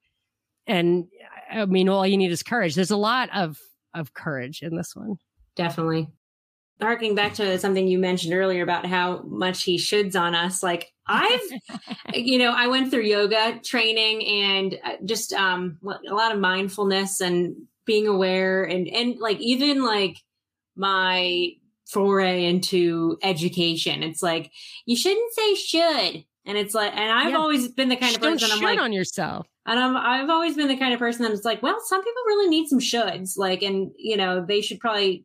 And 0.67 1.07
I 1.51 1.65
mean, 1.67 1.89
all 1.89 2.07
you 2.07 2.17
need 2.17 2.31
is 2.31 2.43
courage. 2.43 2.75
There's 2.75 2.91
a 2.91 2.97
lot 2.97 3.31
of, 3.35 3.59
of 3.95 4.15
courage 4.15 4.63
in 4.63 4.77
this 4.77 4.95
one. 4.95 5.17
Definitely. 5.57 6.09
Harking 6.81 7.15
back 7.15 7.35
to 7.35 7.59
something 7.59 7.89
you 7.89 7.99
mentioned 7.99 8.35
earlier 8.35 8.63
about 8.63 8.85
how 8.85 9.23
much 9.23 9.63
he 9.63 9.77
shoulds 9.77 10.19
on 10.21 10.35
us, 10.35 10.63
like 10.63 10.93
I've, 11.07 11.41
you 12.15 12.39
know, 12.39 12.51
I 12.51 12.67
went 12.67 12.91
through 12.91 13.03
yoga 13.03 13.59
training 13.65 14.27
and 14.27 14.79
uh, 14.85 14.97
just 15.05 15.33
um, 15.33 15.79
a 15.85 16.15
lot 16.15 16.33
of 16.33 16.39
mindfulness 16.39 17.21
and 17.21 17.57
being 17.87 18.07
aware 18.07 18.65
and, 18.65 18.87
and 18.89 19.19
like 19.19 19.41
even 19.41 19.85
like 19.85 20.19
my 20.77 21.53
foray 21.87 22.45
into 22.45 23.19
education. 23.23 24.03
It's 24.03 24.23
like 24.23 24.51
you 24.85 24.97
shouldn't 24.97 25.33
say 25.33 25.55
should, 25.55 26.25
and 26.45 26.59
it's 26.59 26.75
like, 26.75 26.93
and 26.95 27.11
I've 27.11 27.31
yeah. 27.31 27.39
always 27.39 27.69
been 27.69 27.89
the 27.89 27.97
kind 27.97 28.15
of 28.15 28.23
person 28.23 28.51
I'm 28.53 28.61
like 28.61 28.81
on 28.81 28.93
yourself. 28.93 29.47
And 29.67 29.81
I'm, 29.81 29.97
I've 29.97 30.31
always 30.31 30.55
been 30.55 30.69
the 30.69 30.77
kind 30.77 30.95
of 30.95 31.01
person 31.01 31.25
that's 31.25 31.45
like, 31.45 31.61
well, 31.61 31.79
some 31.85 32.01
people 32.01 32.23
really 32.27 32.49
need 32.49 32.69
some 32.69 32.79
shoulds, 32.79 33.37
like, 33.37 33.63
and 33.63 33.91
you 33.97 34.17
know, 34.17 34.45
they 34.47 34.61
should 34.61 34.79
probably 34.79 35.25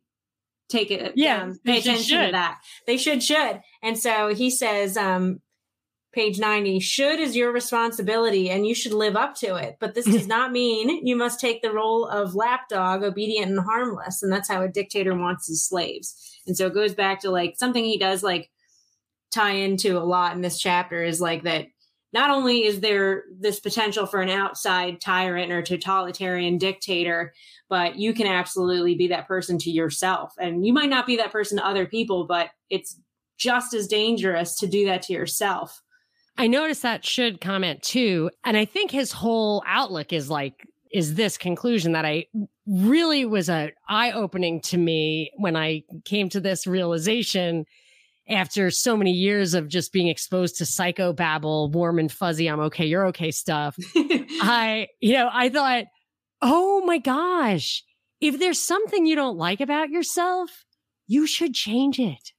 take 0.68 0.90
it, 0.90 1.12
yeah, 1.14 1.42
um, 1.42 1.58
pay 1.64 1.78
attention 1.78 2.18
should. 2.18 2.26
to 2.26 2.32
that. 2.32 2.60
They 2.86 2.96
should, 2.96 3.22
should. 3.22 3.60
And 3.82 3.96
so 3.96 4.34
he 4.34 4.50
says, 4.50 4.96
um, 4.96 5.40
page 6.12 6.38
90 6.38 6.80
should 6.80 7.18
is 7.18 7.36
your 7.36 7.52
responsibility 7.52 8.50
and 8.50 8.66
you 8.66 8.74
should 8.74 8.92
live 8.92 9.16
up 9.16 9.34
to 9.34 9.56
it 9.56 9.76
but 9.80 9.94
this 9.94 10.04
does 10.16 10.26
not 10.26 10.52
mean 10.52 11.06
you 11.06 11.16
must 11.16 11.40
take 11.40 11.62
the 11.62 11.72
role 11.72 12.06
of 12.06 12.34
lapdog 12.34 13.02
obedient 13.02 13.50
and 13.50 13.60
harmless 13.60 14.22
and 14.22 14.32
that's 14.32 14.48
how 14.48 14.62
a 14.62 14.68
dictator 14.68 15.14
wants 15.14 15.46
his 15.46 15.64
slaves 15.64 16.40
and 16.46 16.56
so 16.56 16.66
it 16.66 16.74
goes 16.74 16.94
back 16.94 17.20
to 17.20 17.30
like 17.30 17.54
something 17.56 17.84
he 17.84 17.98
does 17.98 18.22
like 18.22 18.50
tie 19.30 19.52
into 19.52 19.96
a 19.96 20.04
lot 20.04 20.34
in 20.34 20.42
this 20.42 20.58
chapter 20.58 21.02
is 21.02 21.20
like 21.20 21.42
that 21.42 21.66
not 22.12 22.30
only 22.30 22.64
is 22.64 22.80
there 22.80 23.24
this 23.40 23.58
potential 23.58 24.06
for 24.06 24.20
an 24.20 24.28
outside 24.28 25.00
tyrant 25.00 25.50
or 25.50 25.62
totalitarian 25.62 26.58
dictator, 26.58 27.32
but 27.70 27.96
you 27.96 28.12
can 28.12 28.26
absolutely 28.26 28.94
be 28.94 29.08
that 29.08 29.26
person 29.26 29.58
to 29.58 29.70
yourself. 29.70 30.34
And 30.38 30.66
you 30.66 30.74
might 30.74 30.90
not 30.90 31.06
be 31.06 31.16
that 31.16 31.32
person 31.32 31.56
to 31.56 31.66
other 31.66 31.86
people, 31.86 32.26
but 32.26 32.50
it's 32.68 32.98
just 33.38 33.72
as 33.72 33.86
dangerous 33.86 34.58
to 34.58 34.66
do 34.66 34.84
that 34.86 35.02
to 35.02 35.14
yourself. 35.14 35.80
I 36.36 36.46
noticed 36.46 36.82
that 36.82 37.04
should 37.04 37.40
comment 37.40 37.82
too. 37.82 38.30
And 38.44 38.56
I 38.56 38.64
think 38.64 38.90
his 38.90 39.12
whole 39.12 39.62
outlook 39.66 40.12
is 40.12 40.30
like, 40.30 40.66
is 40.92 41.14
this 41.14 41.38
conclusion 41.38 41.92
that 41.92 42.04
I 42.04 42.26
really 42.66 43.24
was 43.24 43.48
a 43.48 43.72
eye 43.88 44.12
opening 44.12 44.60
to 44.62 44.78
me 44.78 45.30
when 45.36 45.56
I 45.56 45.82
came 46.04 46.28
to 46.30 46.40
this 46.40 46.66
realization 46.66 47.64
after 48.28 48.70
so 48.70 48.96
many 48.96 49.10
years 49.10 49.54
of 49.54 49.68
just 49.68 49.92
being 49.92 50.08
exposed 50.08 50.56
to 50.56 50.66
psycho 50.66 51.12
babble, 51.12 51.70
warm 51.70 51.98
and 51.98 52.10
fuzzy, 52.10 52.46
I'm 52.46 52.60
okay, 52.60 52.86
you're 52.86 53.06
okay 53.08 53.30
stuff. 53.30 53.76
I, 53.96 54.88
you 55.00 55.14
know, 55.14 55.28
I 55.32 55.48
thought, 55.48 55.84
oh 56.40 56.84
my 56.84 56.98
gosh, 56.98 57.82
if 58.20 58.38
there's 58.38 58.62
something 58.62 59.06
you 59.06 59.16
don't 59.16 59.36
like 59.36 59.60
about 59.60 59.90
yourself, 59.90 60.64
you 61.06 61.26
should 61.26 61.54
change 61.54 61.98
it. 61.98 62.32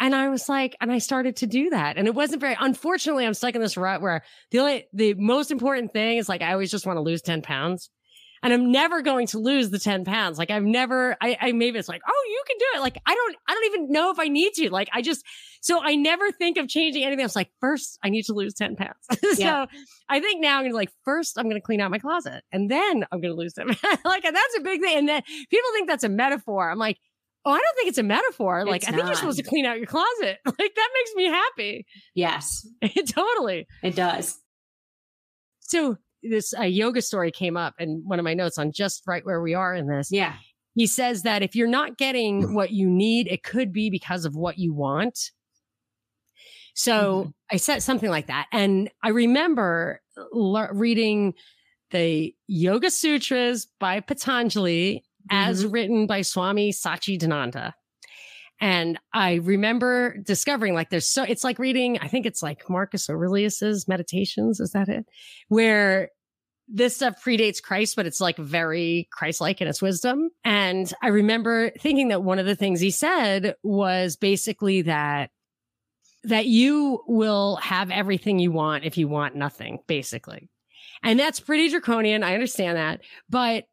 And 0.00 0.14
I 0.14 0.28
was 0.28 0.48
like, 0.48 0.76
and 0.80 0.92
I 0.92 0.98
started 0.98 1.36
to 1.36 1.46
do 1.46 1.70
that. 1.70 1.96
And 1.96 2.06
it 2.06 2.14
wasn't 2.14 2.40
very, 2.40 2.56
unfortunately, 2.58 3.26
I'm 3.26 3.34
stuck 3.34 3.54
in 3.54 3.60
this 3.60 3.76
rut 3.76 4.00
where 4.00 4.22
the 4.50 4.60
only, 4.60 4.86
the 4.92 5.14
most 5.14 5.50
important 5.50 5.92
thing 5.92 6.18
is 6.18 6.28
like, 6.28 6.42
I 6.42 6.52
always 6.52 6.70
just 6.70 6.86
want 6.86 6.98
to 6.98 7.02
lose 7.02 7.22
10 7.22 7.42
pounds 7.42 7.90
and 8.42 8.52
I'm 8.52 8.70
never 8.70 9.02
going 9.02 9.26
to 9.28 9.38
lose 9.38 9.70
the 9.70 9.78
10 9.78 10.04
pounds. 10.04 10.38
Like 10.38 10.50
I've 10.50 10.62
never, 10.62 11.16
I, 11.20 11.36
I 11.40 11.52
maybe 11.52 11.78
it's 11.78 11.88
like, 11.88 12.02
oh, 12.06 12.24
you 12.28 12.42
can 12.46 12.56
do 12.58 12.64
it. 12.76 12.80
Like 12.80 12.98
I 13.06 13.14
don't, 13.14 13.36
I 13.48 13.54
don't 13.54 13.64
even 13.66 13.92
know 13.92 14.10
if 14.10 14.18
I 14.18 14.28
need 14.28 14.52
to. 14.54 14.70
Like 14.70 14.88
I 14.92 15.02
just, 15.02 15.24
so 15.60 15.82
I 15.82 15.96
never 15.96 16.30
think 16.30 16.56
of 16.56 16.68
changing 16.68 17.02
anything. 17.04 17.24
I 17.24 17.26
was 17.26 17.36
like, 17.36 17.50
first 17.60 17.98
I 18.02 18.08
need 18.10 18.24
to 18.26 18.34
lose 18.34 18.54
10 18.54 18.76
pounds. 18.76 18.94
so 19.34 19.66
I 20.08 20.20
think 20.20 20.40
now 20.40 20.56
I'm 20.56 20.62
going 20.62 20.72
to 20.72 20.76
like, 20.76 20.92
first 21.04 21.38
I'm 21.38 21.44
going 21.44 21.60
to 21.60 21.64
clean 21.64 21.80
out 21.80 21.90
my 21.90 21.98
closet 21.98 22.44
and 22.52 22.70
then 22.70 23.04
I'm 23.10 23.20
going 23.20 23.34
to 23.34 23.38
lose 23.38 23.54
them. 23.54 23.68
like, 24.04 24.24
and 24.24 24.36
that's 24.36 24.56
a 24.58 24.60
big 24.60 24.80
thing. 24.80 24.98
And 24.98 25.08
then 25.08 25.22
people 25.50 25.70
think 25.74 25.88
that's 25.88 26.04
a 26.04 26.08
metaphor. 26.08 26.70
I'm 26.70 26.78
like, 26.78 26.98
Oh, 27.48 27.52
I 27.52 27.58
don't 27.58 27.76
think 27.76 27.88
it's 27.88 27.96
a 27.96 28.02
metaphor. 28.02 28.66
Like, 28.66 28.82
it's 28.82 28.88
I 28.88 28.90
think 28.90 29.04
not. 29.04 29.06
you're 29.06 29.16
supposed 29.16 29.38
to 29.38 29.42
clean 29.42 29.64
out 29.64 29.78
your 29.78 29.86
closet. 29.86 30.36
Like, 30.44 30.74
that 30.74 30.90
makes 30.94 31.14
me 31.14 31.24
happy. 31.28 31.86
Yes. 32.14 32.68
totally. 33.06 33.66
It 33.82 33.96
does. 33.96 34.36
So, 35.60 35.96
this 36.22 36.52
uh, 36.52 36.64
yoga 36.64 37.00
story 37.00 37.30
came 37.30 37.56
up 37.56 37.72
in 37.78 38.02
one 38.04 38.18
of 38.18 38.24
my 38.24 38.34
notes 38.34 38.58
on 38.58 38.70
just 38.70 39.02
right 39.06 39.24
where 39.24 39.40
we 39.40 39.54
are 39.54 39.74
in 39.74 39.86
this. 39.86 40.08
Yeah. 40.10 40.34
He 40.74 40.86
says 40.86 41.22
that 41.22 41.42
if 41.42 41.56
you're 41.56 41.68
not 41.68 41.96
getting 41.96 42.42
mm. 42.42 42.54
what 42.54 42.70
you 42.70 42.86
need, 42.86 43.28
it 43.28 43.42
could 43.42 43.72
be 43.72 43.88
because 43.88 44.26
of 44.26 44.34
what 44.34 44.58
you 44.58 44.74
want. 44.74 45.18
So 46.74 46.92
mm-hmm. 46.92 47.30
I 47.50 47.56
said 47.56 47.82
something 47.82 48.10
like 48.10 48.26
that. 48.26 48.46
And 48.52 48.90
I 49.02 49.08
remember 49.08 50.02
l- 50.34 50.68
reading 50.72 51.32
the 51.92 52.34
Yoga 52.46 52.90
Sutras 52.90 53.66
by 53.80 54.00
Patanjali 54.00 55.02
as 55.30 55.62
mm-hmm. 55.62 55.72
written 55.72 56.06
by 56.06 56.22
Swami 56.22 56.72
Satchidananda. 56.72 57.72
And 58.60 58.98
I 59.12 59.34
remember 59.34 60.16
discovering 60.18 60.74
like 60.74 60.90
there's 60.90 61.10
so, 61.10 61.22
it's 61.22 61.44
like 61.44 61.58
reading, 61.58 61.98
I 62.00 62.08
think 62.08 62.26
it's 62.26 62.42
like 62.42 62.68
Marcus 62.68 63.08
Aurelius's 63.08 63.86
meditations. 63.86 64.58
Is 64.58 64.72
that 64.72 64.88
it? 64.88 65.06
Where 65.48 66.10
this 66.66 66.96
stuff 66.96 67.22
predates 67.24 67.62
Christ, 67.62 67.96
but 67.96 68.06
it's 68.06 68.20
like 68.20 68.36
very 68.36 69.08
Christ 69.12 69.40
like 69.40 69.60
in 69.60 69.68
its 69.68 69.80
wisdom. 69.80 70.28
And 70.44 70.92
I 71.02 71.08
remember 71.08 71.70
thinking 71.70 72.08
that 72.08 72.22
one 72.22 72.38
of 72.38 72.46
the 72.46 72.56
things 72.56 72.80
he 72.80 72.90
said 72.90 73.54
was 73.62 74.16
basically 74.16 74.82
that 74.82 75.30
that 76.24 76.46
you 76.46 77.02
will 77.06 77.56
have 77.56 77.92
everything 77.92 78.40
you 78.40 78.50
want 78.50 78.84
if 78.84 78.98
you 78.98 79.06
want 79.06 79.36
nothing, 79.36 79.78
basically. 79.86 80.50
And 81.02 81.18
that's 81.18 81.38
pretty 81.38 81.68
draconian. 81.68 82.24
I 82.24 82.34
understand 82.34 82.76
that, 82.76 83.00
but 83.30 83.64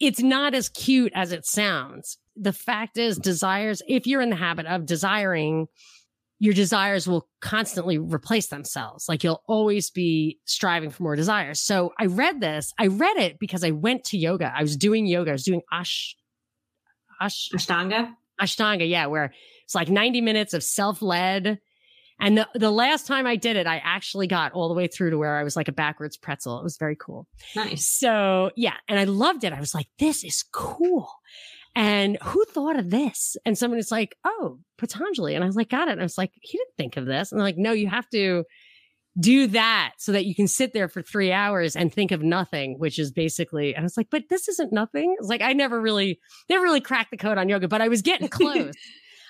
it's 0.00 0.20
not 0.20 0.54
as 0.54 0.68
cute 0.68 1.12
as 1.14 1.32
it 1.32 1.46
sounds. 1.46 2.18
The 2.36 2.52
fact 2.52 2.98
is, 2.98 3.18
desires, 3.18 3.82
if 3.88 4.06
you're 4.06 4.20
in 4.20 4.30
the 4.30 4.36
habit 4.36 4.66
of 4.66 4.86
desiring, 4.86 5.68
your 6.38 6.52
desires 6.52 7.08
will 7.08 7.28
constantly 7.40 7.96
replace 7.96 8.48
themselves. 8.48 9.08
Like 9.08 9.24
you'll 9.24 9.42
always 9.46 9.90
be 9.90 10.38
striving 10.44 10.90
for 10.90 11.02
more 11.02 11.16
desires. 11.16 11.60
So 11.60 11.92
I 11.98 12.06
read 12.06 12.40
this. 12.40 12.72
I 12.78 12.88
read 12.88 13.16
it 13.16 13.38
because 13.38 13.64
I 13.64 13.70
went 13.70 14.04
to 14.04 14.18
yoga. 14.18 14.52
I 14.54 14.62
was 14.62 14.76
doing 14.76 15.06
yoga. 15.06 15.30
I 15.30 15.32
was 15.32 15.44
doing 15.44 15.62
ash, 15.72 16.14
ash, 17.20 17.48
Ashtanga. 17.54 18.12
Ashtanga. 18.40 18.88
Yeah. 18.88 19.06
Where 19.06 19.32
it's 19.64 19.74
like 19.74 19.88
90 19.88 20.20
minutes 20.20 20.52
of 20.52 20.62
self 20.62 21.00
led 21.00 21.58
and 22.20 22.38
the, 22.38 22.48
the 22.54 22.70
last 22.70 23.06
time 23.06 23.26
I 23.26 23.36
did 23.36 23.56
it, 23.56 23.66
I 23.66 23.80
actually 23.84 24.26
got 24.26 24.52
all 24.52 24.68
the 24.68 24.74
way 24.74 24.86
through 24.86 25.10
to 25.10 25.18
where 25.18 25.36
I 25.36 25.44
was 25.44 25.56
like 25.56 25.68
a 25.68 25.72
backwards 25.72 26.16
pretzel. 26.16 26.58
It 26.58 26.64
was 26.64 26.78
very 26.78 26.96
cool. 26.96 27.26
Nice. 27.54 27.86
So 27.86 28.50
yeah, 28.56 28.74
and 28.88 28.98
I 28.98 29.04
loved 29.04 29.44
it. 29.44 29.52
I 29.52 29.60
was 29.60 29.74
like, 29.74 29.88
this 29.98 30.24
is 30.24 30.44
cool. 30.52 31.10
And 31.74 32.16
who 32.22 32.42
thought 32.46 32.78
of 32.78 32.88
this? 32.88 33.36
And 33.44 33.56
someone 33.56 33.76
was 33.76 33.90
like, 33.90 34.16
oh, 34.24 34.58
Patanjali. 34.78 35.34
And 35.34 35.44
I 35.44 35.46
was 35.46 35.56
like, 35.56 35.68
got 35.68 35.88
it. 35.88 35.92
And 35.92 36.00
I 36.00 36.04
was 36.04 36.16
like, 36.16 36.32
he 36.40 36.56
didn't 36.56 36.76
think 36.78 36.96
of 36.96 37.04
this. 37.04 37.30
And 37.30 37.38
they're 37.38 37.46
like, 37.46 37.58
no, 37.58 37.72
you 37.72 37.86
have 37.88 38.08
to 38.10 38.44
do 39.20 39.46
that 39.48 39.92
so 39.98 40.12
that 40.12 40.24
you 40.24 40.34
can 40.34 40.48
sit 40.48 40.72
there 40.72 40.88
for 40.88 41.02
three 41.02 41.32
hours 41.32 41.76
and 41.76 41.92
think 41.92 42.12
of 42.12 42.22
nothing, 42.22 42.78
which 42.78 42.98
is 42.98 43.12
basically, 43.12 43.74
and 43.74 43.82
I 43.82 43.84
was 43.84 43.96
like, 43.96 44.08
but 44.10 44.24
this 44.30 44.48
isn't 44.48 44.72
nothing. 44.72 45.16
It's 45.18 45.28
like, 45.28 45.42
I 45.42 45.52
never 45.52 45.78
really, 45.78 46.18
never 46.48 46.62
really 46.62 46.80
cracked 46.80 47.10
the 47.10 47.16
code 47.18 47.36
on 47.36 47.48
yoga, 47.48 47.68
but 47.68 47.82
I 47.82 47.88
was 47.88 48.00
getting 48.00 48.28
close. 48.30 48.72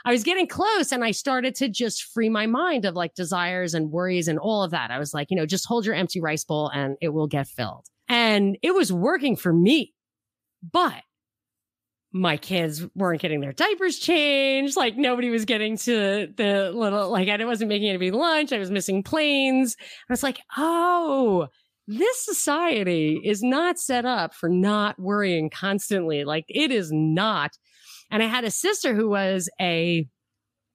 I 0.07 0.13
was 0.13 0.23
getting 0.23 0.47
close 0.47 0.93
and 0.93 1.05
I 1.05 1.11
started 1.11 1.57
to 1.57 1.69
just 1.69 2.05
free 2.05 2.29
my 2.29 2.47
mind 2.47 2.85
of 2.85 2.95
like 2.95 3.17
desires 3.17 3.75
and 3.75 3.91
worries 3.91 4.29
and 4.29 4.39
all 4.39 4.63
of 4.63 4.71
that. 4.71 4.93
I 4.93 5.01
was 5.01 5.13
like, 5.13 5.33
you 5.33 5.37
know, 5.37 5.47
just 5.47 5.67
hold 5.67 5.85
your 5.85 5.97
empty 5.97 6.21
rice 6.21 6.45
bowl 6.45 6.71
and 6.73 6.97
it 7.01 7.09
will 7.09 7.27
get 7.27 7.49
filled. 7.49 7.87
And 8.09 8.57
it 8.63 8.73
was 8.73 8.93
working 8.93 9.35
for 9.35 9.53
me. 9.53 9.95
But 10.73 11.03
my 12.13 12.37
kids 12.37 12.87
weren't 12.95 13.21
getting 13.21 13.41
their 13.41 13.53
diapers 13.53 13.99
changed. 13.99 14.77
Like 14.77 14.97
nobody 14.97 15.29
was 15.29 15.45
getting 15.45 15.77
to 15.79 16.29
the 16.37 16.71
little, 16.73 17.11
like 17.11 17.29
I 17.29 17.45
wasn't 17.45 17.71
making 17.71 17.89
anybody 17.89 18.13
lunch. 18.13 18.53
I 18.53 18.59
was 18.59 18.71
missing 18.71 19.03
planes. 19.03 19.77
I 20.09 20.13
was 20.13 20.23
like, 20.23 20.39
oh, 20.57 21.49
this 21.89 22.25
society 22.25 23.21
is 23.25 23.43
not 23.43 23.81
set 23.81 24.05
up 24.05 24.35
for 24.35 24.49
not 24.49 25.01
worrying 25.01 25.51
constantly. 25.51 26.25
Like 26.25 26.45
it 26.49 26.71
is 26.71 26.93
not 26.93 27.59
and 28.11 28.23
I 28.23 28.27
had 28.27 28.45
a 28.45 28.51
sister 28.51 28.95
who 28.95 29.09
was 29.09 29.49
a 29.61 30.09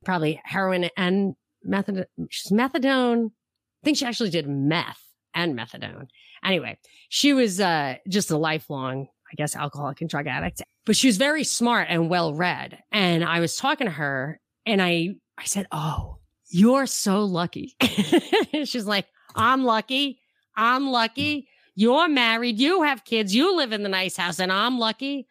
probably 0.05 0.41
heroin 0.43 0.89
and 0.97 1.35
methadone, 1.67 2.05
methadone. 2.51 3.27
I 3.27 3.83
think 3.83 3.97
she 3.97 4.05
actually 4.05 4.29
did 4.29 4.47
meth 4.47 5.01
and 5.33 5.57
methadone. 5.57 6.07
Anyway, 6.43 6.77
she 7.09 7.33
was 7.33 7.59
uh, 7.59 7.95
just 8.07 8.31
a 8.31 8.37
lifelong, 8.37 9.07
I 9.31 9.35
guess, 9.35 9.55
alcoholic 9.55 10.01
and 10.01 10.09
drug 10.09 10.27
addict, 10.27 10.61
but 10.85 10.95
she 10.95 11.07
was 11.07 11.17
very 11.17 11.43
smart 11.43 11.87
and 11.89 12.09
well 12.09 12.33
read. 12.33 12.79
And 12.91 13.23
I 13.23 13.39
was 13.39 13.55
talking 13.55 13.87
to 13.87 13.91
her 13.91 14.39
and 14.65 14.81
I, 14.81 15.15
I 15.37 15.45
said, 15.45 15.67
Oh, 15.71 16.17
you're 16.49 16.85
so 16.85 17.23
lucky. 17.23 17.75
She's 18.63 18.85
like, 18.85 19.05
I'm 19.35 19.63
lucky. 19.63 20.19
I'm 20.55 20.89
lucky. 20.89 21.47
You're 21.75 22.09
married. 22.09 22.59
You 22.59 22.83
have 22.83 23.05
kids. 23.05 23.33
You 23.33 23.55
live 23.55 23.71
in 23.71 23.83
the 23.83 23.89
nice 23.89 24.17
house 24.17 24.39
and 24.39 24.51
I'm 24.51 24.77
lucky. 24.77 25.27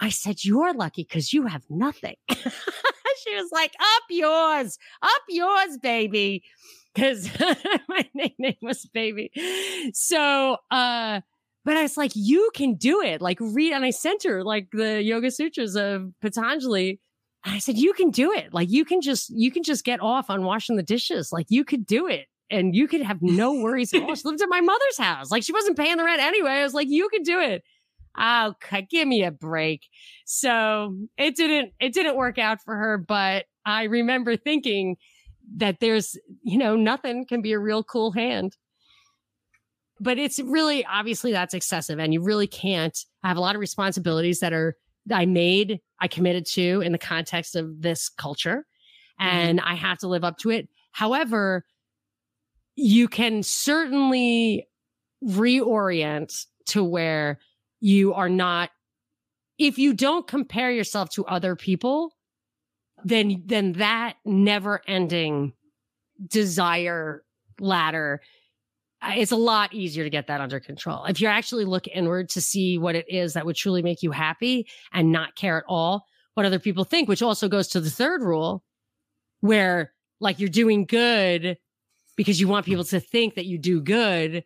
I 0.00 0.08
said, 0.08 0.44
You're 0.44 0.74
lucky 0.74 1.04
because 1.04 1.32
you 1.32 1.46
have 1.46 1.62
nothing. 1.68 2.16
she 2.30 3.34
was 3.34 3.50
like, 3.52 3.72
Up 3.78 4.02
yours, 4.08 4.78
up 5.02 5.22
yours, 5.28 5.78
baby. 5.78 6.42
Because 6.94 7.30
my 7.88 8.08
nickname 8.14 8.56
was 8.62 8.86
baby. 8.86 9.30
So, 9.92 10.56
uh, 10.70 11.20
but 11.64 11.76
I 11.76 11.82
was 11.82 11.96
like, 11.96 12.12
you 12.14 12.50
can 12.54 12.74
do 12.74 13.02
it. 13.02 13.20
Like 13.20 13.38
read, 13.40 13.72
and 13.72 13.84
I 13.84 13.90
sent 13.90 14.24
her 14.24 14.42
like 14.42 14.68
the 14.72 15.02
Yoga 15.02 15.30
Sutras 15.30 15.76
of 15.76 16.12
Patanjali. 16.20 17.00
And 17.44 17.54
I 17.54 17.58
said, 17.58 17.76
you 17.76 17.92
can 17.92 18.10
do 18.10 18.32
it. 18.32 18.52
Like 18.52 18.70
you 18.70 18.84
can 18.84 19.00
just, 19.00 19.30
you 19.30 19.50
can 19.50 19.62
just 19.62 19.84
get 19.84 20.00
off 20.00 20.30
on 20.30 20.42
washing 20.42 20.76
the 20.76 20.82
dishes. 20.82 21.32
Like 21.32 21.46
you 21.48 21.64
could 21.64 21.86
do 21.86 22.06
it 22.06 22.26
and 22.50 22.74
you 22.74 22.88
could 22.88 23.02
have 23.02 23.22
no 23.22 23.52
worries 23.54 23.94
at 23.94 24.02
all. 24.02 24.14
She 24.14 24.22
lived 24.24 24.42
at 24.42 24.48
my 24.48 24.60
mother's 24.60 24.98
house. 24.98 25.30
Like 25.30 25.42
she 25.42 25.52
wasn't 25.52 25.78
paying 25.78 25.96
the 25.96 26.04
rent 26.04 26.20
anyway. 26.20 26.50
I 26.50 26.62
was 26.64 26.74
like, 26.74 26.88
you 26.88 27.08
could 27.08 27.24
do 27.24 27.40
it 27.40 27.62
oh, 28.18 28.54
give 28.90 29.08
me 29.08 29.24
a 29.24 29.30
break. 29.30 29.86
So 30.24 30.96
it 31.16 31.36
didn't, 31.36 31.72
it 31.80 31.92
didn't 31.94 32.16
work 32.16 32.38
out 32.38 32.62
for 32.62 32.76
her, 32.76 32.98
but 32.98 33.46
I 33.64 33.84
remember 33.84 34.36
thinking 34.36 34.96
that 35.56 35.80
there's, 35.80 36.16
you 36.42 36.58
know, 36.58 36.76
nothing 36.76 37.26
can 37.26 37.42
be 37.42 37.52
a 37.52 37.58
real 37.58 37.82
cool 37.82 38.12
hand. 38.12 38.56
But 39.98 40.18
it's 40.18 40.38
really, 40.38 40.84
obviously 40.86 41.32
that's 41.32 41.54
excessive 41.54 41.98
and 41.98 42.14
you 42.14 42.22
really 42.22 42.46
can't 42.46 42.96
I 43.22 43.28
have 43.28 43.36
a 43.36 43.40
lot 43.40 43.54
of 43.54 43.60
responsibilities 43.60 44.40
that 44.40 44.52
are, 44.52 44.76
I 45.12 45.26
made, 45.26 45.80
I 45.98 46.08
committed 46.08 46.46
to 46.46 46.80
in 46.80 46.92
the 46.92 46.98
context 46.98 47.56
of 47.56 47.82
this 47.82 48.08
culture 48.08 48.66
mm-hmm. 49.20 49.28
and 49.28 49.60
I 49.60 49.74
have 49.74 49.98
to 49.98 50.08
live 50.08 50.24
up 50.24 50.38
to 50.38 50.50
it. 50.50 50.68
However, 50.92 51.64
you 52.76 53.08
can 53.08 53.42
certainly 53.42 54.66
reorient 55.22 56.46
to 56.66 56.82
where 56.82 57.38
you 57.80 58.14
are 58.14 58.28
not 58.28 58.70
if 59.58 59.78
you 59.78 59.92
don't 59.92 60.26
compare 60.26 60.70
yourself 60.70 61.10
to 61.10 61.24
other 61.26 61.56
people 61.56 62.14
then 63.04 63.42
then 63.46 63.72
that 63.72 64.14
never 64.24 64.80
ending 64.86 65.52
desire 66.28 67.24
ladder 67.58 68.20
uh, 69.02 69.12
it's 69.16 69.32
a 69.32 69.36
lot 69.36 69.72
easier 69.72 70.04
to 70.04 70.10
get 70.10 70.26
that 70.26 70.42
under 70.42 70.60
control. 70.60 71.04
If 71.06 71.22
you 71.22 71.28
actually 71.28 71.64
look 71.64 71.86
inward 71.88 72.28
to 72.30 72.40
see 72.40 72.76
what 72.76 72.94
it 72.94 73.06
is 73.08 73.32
that 73.32 73.46
would 73.46 73.56
truly 73.56 73.82
make 73.82 74.02
you 74.02 74.10
happy 74.10 74.66
and 74.92 75.10
not 75.10 75.36
care 75.36 75.56
at 75.56 75.64
all 75.66 76.04
what 76.34 76.46
other 76.46 76.58
people 76.58 76.84
think 76.84 77.08
which 77.08 77.22
also 77.22 77.48
goes 77.48 77.68
to 77.68 77.80
the 77.80 77.90
third 77.90 78.22
rule 78.22 78.62
where 79.40 79.92
like 80.20 80.38
you're 80.38 80.48
doing 80.48 80.84
good 80.84 81.56
because 82.16 82.40
you 82.40 82.48
want 82.48 82.66
people 82.66 82.84
to 82.84 83.00
think 83.00 83.34
that 83.34 83.46
you 83.46 83.58
do 83.58 83.80
good 83.80 84.44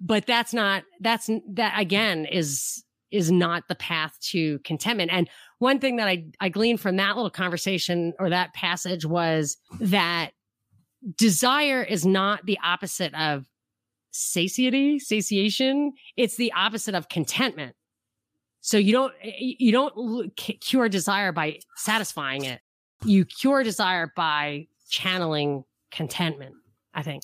but 0.00 0.26
that's 0.26 0.54
not 0.54 0.84
that's 1.00 1.28
that 1.48 1.78
again 1.78 2.24
is 2.24 2.84
is 3.10 3.30
not 3.30 3.66
the 3.68 3.74
path 3.74 4.16
to 4.20 4.60
contentment. 4.60 5.10
And 5.12 5.28
one 5.58 5.78
thing 5.78 5.96
that 5.96 6.08
i 6.08 6.24
i 6.40 6.48
gleaned 6.48 6.80
from 6.80 6.96
that 6.96 7.16
little 7.16 7.30
conversation 7.30 8.12
or 8.18 8.30
that 8.30 8.54
passage 8.54 9.04
was 9.04 9.56
that 9.80 10.30
desire 11.16 11.82
is 11.82 12.04
not 12.06 12.44
the 12.46 12.58
opposite 12.64 13.14
of 13.14 13.46
satiety 14.10 14.98
satiation. 14.98 15.92
It's 16.16 16.36
the 16.36 16.52
opposite 16.52 16.94
of 16.94 17.08
contentment. 17.08 17.76
So 18.60 18.76
you 18.76 18.92
don't 18.92 19.14
you 19.22 19.72
don't 19.72 20.36
cure 20.36 20.88
desire 20.88 21.32
by 21.32 21.60
satisfying 21.76 22.44
it. 22.44 22.60
You 23.04 23.24
cure 23.24 23.62
desire 23.62 24.12
by 24.16 24.66
channeling 24.90 25.64
contentment 25.90 26.54
i 26.94 27.02
think 27.02 27.22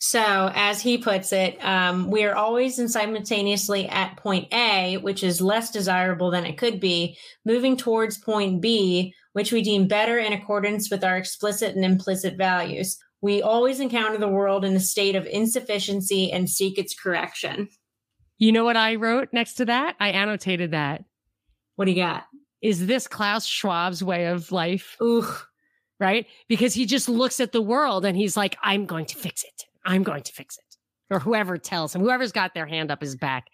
so, 0.00 0.52
as 0.54 0.80
he 0.80 0.96
puts 0.96 1.32
it, 1.32 1.62
um, 1.64 2.08
we 2.08 2.22
are 2.24 2.34
always 2.34 2.78
and 2.78 2.88
simultaneously 2.90 3.88
at 3.88 4.16
point 4.16 4.46
A, 4.54 4.96
which 4.98 5.24
is 5.24 5.40
less 5.40 5.72
desirable 5.72 6.30
than 6.30 6.46
it 6.46 6.56
could 6.56 6.78
be, 6.78 7.18
moving 7.44 7.76
towards 7.76 8.16
point 8.16 8.60
B, 8.60 9.12
which 9.32 9.50
we 9.50 9.60
deem 9.60 9.88
better 9.88 10.16
in 10.18 10.32
accordance 10.32 10.88
with 10.88 11.02
our 11.02 11.16
explicit 11.16 11.74
and 11.74 11.84
implicit 11.84 12.36
values. 12.36 12.96
We 13.20 13.42
always 13.42 13.80
encounter 13.80 14.18
the 14.18 14.28
world 14.28 14.64
in 14.64 14.76
a 14.76 14.80
state 14.80 15.16
of 15.16 15.26
insufficiency 15.26 16.30
and 16.30 16.48
seek 16.48 16.78
its 16.78 16.94
correction. 16.94 17.68
You 18.38 18.52
know 18.52 18.64
what 18.64 18.76
I 18.76 18.94
wrote 18.94 19.30
next 19.32 19.54
to 19.54 19.64
that? 19.64 19.96
I 19.98 20.10
annotated 20.10 20.70
that. 20.70 21.04
What 21.74 21.86
do 21.86 21.90
you 21.90 21.96
got? 21.96 22.24
Is 22.62 22.86
this 22.86 23.08
Klaus 23.08 23.48
Schwab's 23.48 24.02
way 24.02 24.26
of 24.26 24.52
life? 24.52 24.96
Ooh. 25.02 25.26
Right? 25.98 26.26
Because 26.46 26.74
he 26.74 26.86
just 26.86 27.08
looks 27.08 27.40
at 27.40 27.50
the 27.50 27.60
world 27.60 28.04
and 28.04 28.16
he's 28.16 28.36
like, 28.36 28.56
I'm 28.62 28.86
going 28.86 29.06
to 29.06 29.16
fix 29.16 29.42
it. 29.42 29.64
I'm 29.88 30.02
going 30.04 30.22
to 30.22 30.32
fix 30.32 30.58
it. 30.58 30.76
Or 31.10 31.18
whoever 31.18 31.56
tells 31.56 31.94
him, 31.94 32.02
whoever's 32.02 32.32
got 32.32 32.52
their 32.52 32.66
hand 32.66 32.90
up 32.90 33.00
his 33.00 33.16
back 33.16 33.46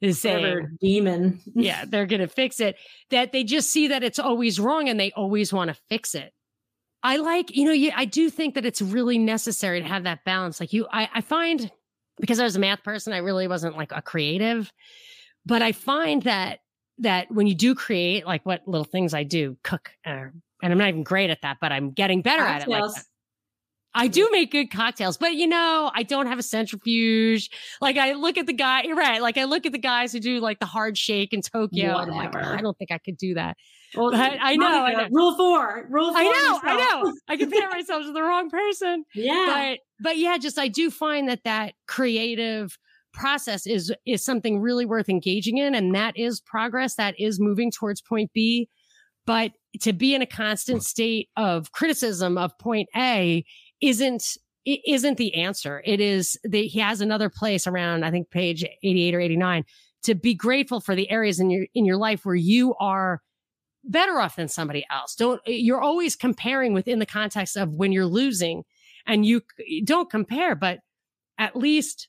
is 0.00 0.18
saying, 0.18 0.78
demon. 0.80 1.40
yeah, 1.54 1.84
they're 1.86 2.06
going 2.06 2.22
to 2.22 2.28
fix 2.28 2.58
it. 2.58 2.76
That 3.10 3.32
they 3.32 3.44
just 3.44 3.70
see 3.70 3.88
that 3.88 4.02
it's 4.02 4.18
always 4.18 4.58
wrong 4.58 4.88
and 4.88 4.98
they 4.98 5.12
always 5.12 5.52
want 5.52 5.68
to 5.68 5.80
fix 5.90 6.14
it. 6.14 6.32
I 7.02 7.18
like, 7.18 7.54
you 7.54 7.66
know, 7.66 7.72
you, 7.72 7.92
I 7.94 8.06
do 8.06 8.30
think 8.30 8.54
that 8.54 8.64
it's 8.64 8.80
really 8.80 9.18
necessary 9.18 9.82
to 9.82 9.86
have 9.86 10.04
that 10.04 10.24
balance. 10.24 10.58
Like 10.58 10.72
you, 10.72 10.86
I, 10.90 11.10
I 11.12 11.20
find 11.20 11.70
because 12.18 12.40
I 12.40 12.44
was 12.44 12.56
a 12.56 12.60
math 12.60 12.82
person, 12.82 13.12
I 13.12 13.18
really 13.18 13.46
wasn't 13.46 13.76
like 13.76 13.92
a 13.92 14.00
creative, 14.00 14.72
but 15.44 15.60
I 15.60 15.72
find 15.72 16.22
that 16.22 16.60
that 16.98 17.30
when 17.30 17.46
you 17.46 17.54
do 17.54 17.74
create, 17.74 18.24
like 18.24 18.46
what 18.46 18.66
little 18.66 18.84
things 18.84 19.14
I 19.14 19.24
do, 19.24 19.56
cook, 19.64 19.90
uh, 20.06 20.28
and 20.62 20.72
I'm 20.72 20.78
not 20.78 20.88
even 20.88 21.02
great 21.02 21.30
at 21.30 21.42
that, 21.42 21.58
but 21.60 21.72
I'm 21.72 21.90
getting 21.90 22.22
better 22.22 22.42
at 22.42 22.62
it. 22.62 22.68
Like 22.68 22.90
I 23.94 24.08
do 24.08 24.28
make 24.32 24.50
good 24.50 24.70
cocktails, 24.70 25.16
but 25.16 25.34
you 25.34 25.46
know, 25.46 25.90
I 25.94 26.02
don't 26.02 26.26
have 26.26 26.38
a 26.38 26.42
centrifuge. 26.42 27.48
Like 27.80 27.96
I 27.96 28.12
look 28.12 28.36
at 28.36 28.46
the 28.46 28.52
guy, 28.52 28.82
you're 28.82 28.96
right. 28.96 29.22
Like 29.22 29.38
I 29.38 29.44
look 29.44 29.66
at 29.66 29.72
the 29.72 29.78
guys 29.78 30.12
who 30.12 30.20
do 30.20 30.40
like 30.40 30.58
the 30.58 30.66
hard 30.66 30.98
shake 30.98 31.32
in 31.32 31.42
Tokyo. 31.42 31.92
Like, 31.92 32.34
I 32.34 32.60
don't 32.60 32.76
think 32.76 32.90
I 32.90 32.98
could 32.98 33.16
do 33.16 33.34
that. 33.34 33.56
Well, 33.94 34.10
but 34.10 34.38
I 34.40 34.56
know, 34.56 34.84
I 34.84 34.92
know. 34.94 35.08
Rule 35.12 35.36
four. 35.36 35.86
Rule 35.88 36.12
four. 36.12 36.20
I 36.20 36.24
know, 36.24 36.60
I 36.62 36.76
know. 36.76 37.14
I 37.28 37.36
compare 37.36 37.70
myself 37.70 38.04
to 38.04 38.12
the 38.12 38.22
wrong 38.22 38.50
person. 38.50 39.04
Yeah. 39.14 39.44
But 39.46 39.78
but 40.00 40.18
yeah, 40.18 40.38
just 40.38 40.58
I 40.58 40.68
do 40.68 40.90
find 40.90 41.28
that 41.28 41.44
that 41.44 41.74
creative 41.86 42.76
process 43.12 43.66
is 43.66 43.92
is 44.04 44.24
something 44.24 44.60
really 44.60 44.84
worth 44.84 45.08
engaging 45.08 45.56
in 45.58 45.74
and 45.74 45.94
that 45.94 46.18
is 46.18 46.40
progress 46.40 46.96
that 46.96 47.14
is 47.18 47.38
moving 47.38 47.70
towards 47.70 48.02
point 48.02 48.28
b 48.34 48.68
but 49.24 49.52
to 49.80 49.92
be 49.92 50.14
in 50.14 50.20
a 50.20 50.26
constant 50.26 50.82
state 50.82 51.28
of 51.36 51.70
criticism 51.72 52.36
of 52.36 52.56
point 52.58 52.88
a 52.96 53.44
isn't 53.80 54.36
isn't 54.64 55.18
the 55.18 55.34
answer. 55.34 55.82
It 55.84 56.00
is 56.00 56.38
that 56.44 56.56
he 56.58 56.78
has 56.80 57.00
another 57.00 57.28
place 57.28 57.66
around 57.66 58.04
i 58.04 58.10
think 58.10 58.30
page 58.30 58.64
88 58.82 59.14
or 59.14 59.20
89 59.20 59.64
to 60.04 60.14
be 60.14 60.34
grateful 60.34 60.80
for 60.80 60.94
the 60.94 61.10
areas 61.10 61.40
in 61.40 61.50
your 61.50 61.66
in 61.74 61.84
your 61.84 61.96
life 61.96 62.24
where 62.24 62.34
you 62.34 62.74
are 62.76 63.20
better 63.82 64.18
off 64.18 64.36
than 64.36 64.48
somebody 64.48 64.86
else. 64.90 65.14
Don't 65.14 65.40
eh, 65.46 65.52
you're 65.52 65.80
always 65.80 66.16
comparing 66.16 66.72
within 66.72 66.98
the 66.98 67.06
context 67.06 67.56
of 67.56 67.74
when 67.74 67.92
you're 67.92 68.06
losing 68.06 68.64
and 69.06 69.26
you 69.26 69.42
don't 69.84 70.10
compare 70.10 70.54
but 70.54 70.80
at 71.38 71.56
least 71.56 72.08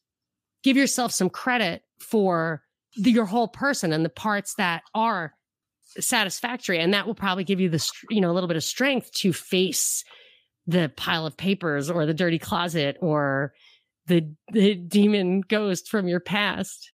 give 0.63 0.77
yourself 0.77 1.11
some 1.11 1.29
credit 1.29 1.83
for 1.99 2.61
the, 2.97 3.11
your 3.11 3.25
whole 3.25 3.47
person 3.47 3.91
and 3.91 4.05
the 4.05 4.09
parts 4.09 4.55
that 4.55 4.83
are 4.93 5.33
satisfactory. 5.99 6.79
And 6.79 6.93
that 6.93 7.07
will 7.07 7.15
probably 7.15 7.43
give 7.43 7.59
you 7.59 7.69
the 7.69 7.89
you 8.09 8.21
know 8.21 8.31
a 8.31 8.33
little 8.33 8.47
bit 8.47 8.57
of 8.57 8.63
strength 8.63 9.11
to 9.13 9.33
face 9.33 10.03
the 10.67 10.91
pile 10.95 11.25
of 11.25 11.37
papers 11.37 11.89
or 11.89 12.05
the 12.05 12.13
dirty 12.13 12.39
closet 12.39 12.97
or 13.01 13.53
the 14.07 14.29
the 14.51 14.75
demon 14.75 15.41
ghost 15.41 15.89
from 15.89 16.07
your 16.07 16.19
past 16.19 16.91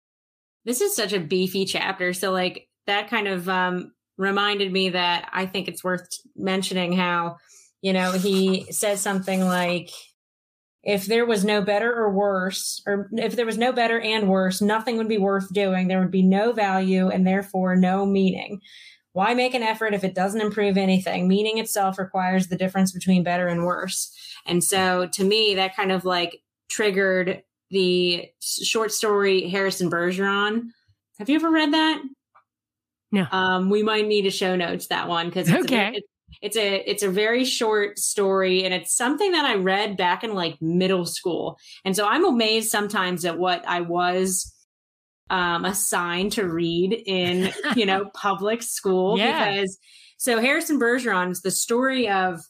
this 0.66 0.82
is 0.82 0.96
such 0.96 1.14
a 1.14 1.20
beefy 1.20 1.66
chapter 1.66 2.14
so 2.14 2.32
like 2.32 2.68
that 2.88 3.10
kind 3.10 3.28
of 3.28 3.48
um 3.50 3.92
reminded 4.18 4.72
me 4.72 4.90
that 4.90 5.30
i 5.34 5.46
think 5.46 5.68
it's 5.68 5.84
worth 5.84 6.08
mentioning 6.36 6.94
how 6.94 7.38
you 7.82 7.94
know 7.94 8.12
he 8.12 8.66
says 8.72 9.02
something 9.02 9.44
like 9.44 9.90
if 10.86 11.08
there 11.08 11.26
was 11.26 11.44
no 11.44 11.62
better 11.64 11.92
or 11.92 12.12
worse, 12.12 12.82
or 12.86 13.10
if 13.14 13.36
there 13.36 13.46
was 13.46 13.58
no 13.58 13.72
better 13.74 14.00
and 14.00 14.30
worse, 14.30 14.62
nothing 14.62 14.98
would 14.98 15.08
be 15.08 15.18
worth 15.18 15.52
doing. 15.52 15.88
There 15.88 16.00
would 16.00 16.12
be 16.12 16.22
no 16.22 16.54
value 16.54 17.10
and 17.10 17.26
therefore 17.26 17.76
no 17.76 18.06
meaning. 18.06 18.62
Why 19.16 19.34
make 19.34 19.54
an 19.54 19.64
effort 19.64 19.94
if 19.94 20.04
it 20.04 20.14
doesn't 20.14 20.42
improve 20.42 20.78
anything? 20.78 21.26
Meaning 21.26 21.58
itself 21.58 21.98
requires 21.98 22.48
the 22.48 22.58
difference 22.58 22.92
between 22.92 23.24
better 23.24 23.48
and 23.48 23.64
worse. 23.64 24.14
And 24.46 24.62
so 24.62 25.08
to 25.14 25.24
me, 25.24 25.56
that 25.56 25.74
kind 25.74 25.94
of 25.94 26.04
like 26.04 26.42
triggered 26.68 27.42
the 27.72 28.30
short 28.42 28.92
story 28.92 29.48
Harrison 29.48 29.90
Bergeron. 29.90 30.64
Have 31.18 31.30
you 31.30 31.36
ever 31.38 31.50
read 31.50 31.72
that? 31.72 32.02
No. 33.14 33.26
Um, 33.32 33.70
we 33.70 33.84
might 33.84 34.06
need 34.06 34.24
to 34.24 34.32
show 34.32 34.58
notes 34.58 34.88
that 34.88 35.08
one 35.08 35.28
because 35.28 35.50
okay. 35.50 35.96
A, 35.96 36.02
it's 36.42 36.58
a 36.58 36.90
it's 36.90 37.02
a 37.02 37.10
very 37.10 37.46
short 37.46 37.98
story 37.98 38.66
and 38.66 38.74
it's 38.74 38.94
something 38.94 39.32
that 39.32 39.46
I 39.46 39.56
read 39.56 39.96
back 39.96 40.26
in 40.26 40.34
like 40.34 40.62
middle 40.62 41.06
school. 41.06 41.58
And 41.86 41.96
so 41.96 42.06
I'm 42.06 42.26
amazed 42.26 42.70
sometimes 42.70 43.24
at 43.24 43.38
what 43.38 43.66
I 43.66 43.80
was 43.80 44.54
um 45.30 45.66
assigned 45.66 46.32
to 46.34 46.48
read 46.48 46.94
in, 47.06 47.52
you 47.76 47.86
know, 47.86 48.06
public 48.14 48.62
school 48.62 49.18
yeah. 49.18 49.52
because 49.52 49.78
so 50.18 50.40
Harrison 50.40 50.80
Bergeron 50.80 51.32
is 51.32 51.42
the 51.42 51.52
story 51.52 52.08
of 52.10 52.42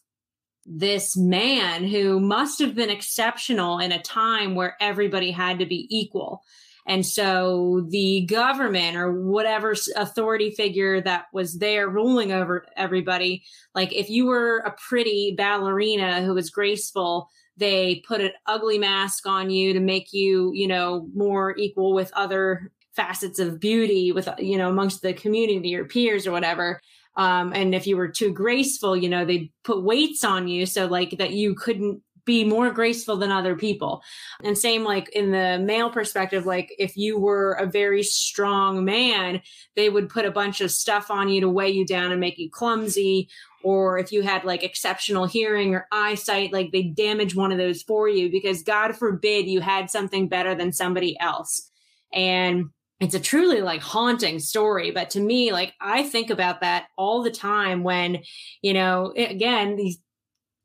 this 0.65 1.15
man 1.15 1.84
who 1.84 2.19
must 2.19 2.59
have 2.59 2.76
been 2.76 2.89
exceptional 2.89 3.80
in 3.80 3.91
a 3.91 4.01
time 4.01 4.55
where 4.55 4.76
everybody 4.80 5.32
had 5.32 5.59
to 5.59 5.65
be 5.65 5.88
equal. 5.89 6.41
And 6.88 7.05
so 7.05 7.86
the 7.89 8.26
government 8.28 8.95
or 8.95 9.11
whatever 9.23 9.76
authority 9.95 10.51
figure 10.51 11.01
that 11.01 11.26
was 11.34 11.57
there 11.57 11.89
ruling 11.89 12.32
over 12.32 12.65
everybody, 12.78 13.43
like 13.73 13.91
if 13.91 14.09
you 14.09 14.26
were 14.26 14.59
a 14.59 14.76
pretty 14.88 15.34
ballerina 15.36 16.23
who 16.23 16.34
was 16.36 16.51
graceful, 16.51 17.30
they 17.58 18.03
put 18.08 18.22
an 18.22 18.32
ugly 18.45 18.78
mask 18.78 19.26
on 19.26 19.49
you 19.49 19.74
to 19.74 19.80
make 19.80 20.12
you, 20.12 20.51
you 20.53 20.68
know, 20.68 21.08
more 21.14 21.58
equal 21.58 21.93
with 21.93 22.12
other 22.14 22.72
facets 22.95 23.39
of 23.39 23.60
beauty 23.60 24.12
with, 24.12 24.30
you 24.39 24.58
know, 24.58 24.70
amongst 24.70 25.01
the 25.01 25.14
community, 25.14 25.70
your 25.70 25.86
peers 25.86 26.26
or 26.26 26.32
whatever. 26.32 26.80
Um, 27.18 27.53
and 27.53 27.74
if 27.74 27.88
you 27.88 27.97
were 27.97 28.10
too 28.10 28.32
graceful, 28.32 28.95
you 28.95 29.10
know, 29.10 29.26
they 29.26 29.51
put 29.64 29.84
weights 29.84 30.24
on 30.24 30.47
you 30.47 30.66
so 30.66 30.86
like 30.86 31.18
that 31.18 31.32
you 31.32 31.56
couldn't 31.56 32.01
be 32.26 32.43
more 32.43 32.72
graceful 32.72 33.16
than 33.16 33.32
other 33.32 33.56
people. 33.56 34.01
And 34.43 34.58
same 34.58 34.84
like 34.84 35.10
in 35.10 35.32
the 35.32 35.60
male 35.60 35.91
perspective, 35.91 36.45
like 36.45 36.74
if 36.78 36.97
you 36.97 37.20
were 37.20 37.53
a 37.53 37.68
very 37.68 38.03
strong 38.03 38.84
man, 38.84 39.41
they 39.76 39.89
would 39.89 40.10
put 40.10 40.26
a 40.26 40.32
bunch 40.32 40.60
of 40.60 40.72
stuff 40.72 41.12
on 41.12 41.30
you 41.30 41.39
to 41.41 41.49
weigh 41.49 41.70
you 41.70 41.86
down 41.86 42.12
and 42.12 42.20
make 42.20 42.38
you 42.38 42.49
clumsy. 42.49 43.30
Or 43.66 43.97
if 43.97 44.11
you 44.11 44.22
had 44.22 44.43
like 44.43 44.63
exceptional 44.63 45.26
hearing 45.26 45.74
or 45.74 45.88
eyesight, 45.91 46.53
like 46.53 46.72
they 46.72 46.84
damage 46.84 47.36
one 47.36 47.51
of 47.51 47.57
those 47.57 47.82
for 47.82 48.07
you 48.07 48.30
because 48.30 48.61
God 48.61 48.95
forbid 48.95 49.47
you 49.47 49.59
had 49.59 49.89
something 49.89 50.30
better 50.30 50.53
than 50.53 50.72
somebody 50.72 51.20
else. 51.20 51.72
And 52.13 52.66
it's 52.99 53.16
a 53.16 53.20
truly 53.20 53.61
like 53.61 53.82
haunting 53.82 54.39
story 54.39 54.89
but 54.89 55.09
to 55.09 55.20
me 55.20 55.51
like 55.51 55.74
i 55.82 56.01
think 56.01 56.30
about 56.30 56.61
that 56.61 56.86
all 56.97 57.24
the 57.24 57.30
time 57.30 57.84
when 57.84 58.24
you 58.61 58.74
know 58.74 59.11
again 59.18 59.76
these 59.76 59.97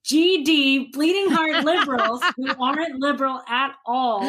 GD 0.04 0.92
bleeding 0.92 1.30
heart 1.30 1.64
liberals 1.64 2.22
who 2.36 2.48
aren't 2.60 2.98
liberal 3.00 3.40
at 3.48 3.74
all 3.84 4.22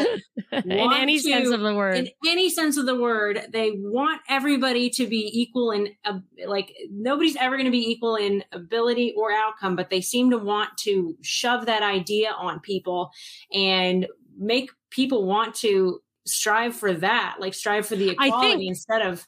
in 0.51 0.71
any 0.71 1.17
to, 1.17 1.23
sense 1.23 1.49
of 1.49 1.61
the 1.61 1.73
word. 1.73 1.95
In 1.95 2.09
any 2.27 2.49
sense 2.49 2.77
of 2.77 2.85
the 2.85 2.95
word, 2.95 3.41
they 3.51 3.71
want 3.75 4.21
everybody 4.27 4.89
to 4.91 5.07
be 5.07 5.29
equal 5.33 5.71
in 5.71 5.89
uh, 6.05 6.19
like 6.45 6.75
nobody's 6.91 7.35
ever 7.37 7.55
going 7.55 7.65
to 7.65 7.71
be 7.71 7.89
equal 7.89 8.15
in 8.15 8.43
ability 8.51 9.13
or 9.17 9.31
outcome, 9.31 9.75
but 9.75 9.89
they 9.89 10.01
seem 10.01 10.29
to 10.31 10.37
want 10.37 10.77
to 10.79 11.15
shove 11.21 11.65
that 11.67 11.83
idea 11.83 12.31
on 12.31 12.59
people 12.59 13.11
and 13.53 14.07
make 14.37 14.71
people 14.89 15.25
want 15.25 15.55
to 15.55 16.01
strive 16.25 16.75
for 16.75 16.93
that, 16.93 17.37
like 17.39 17.53
strive 17.53 17.87
for 17.87 17.95
the 17.95 18.09
equality 18.09 18.67
instead 18.67 19.01
of 19.01 19.25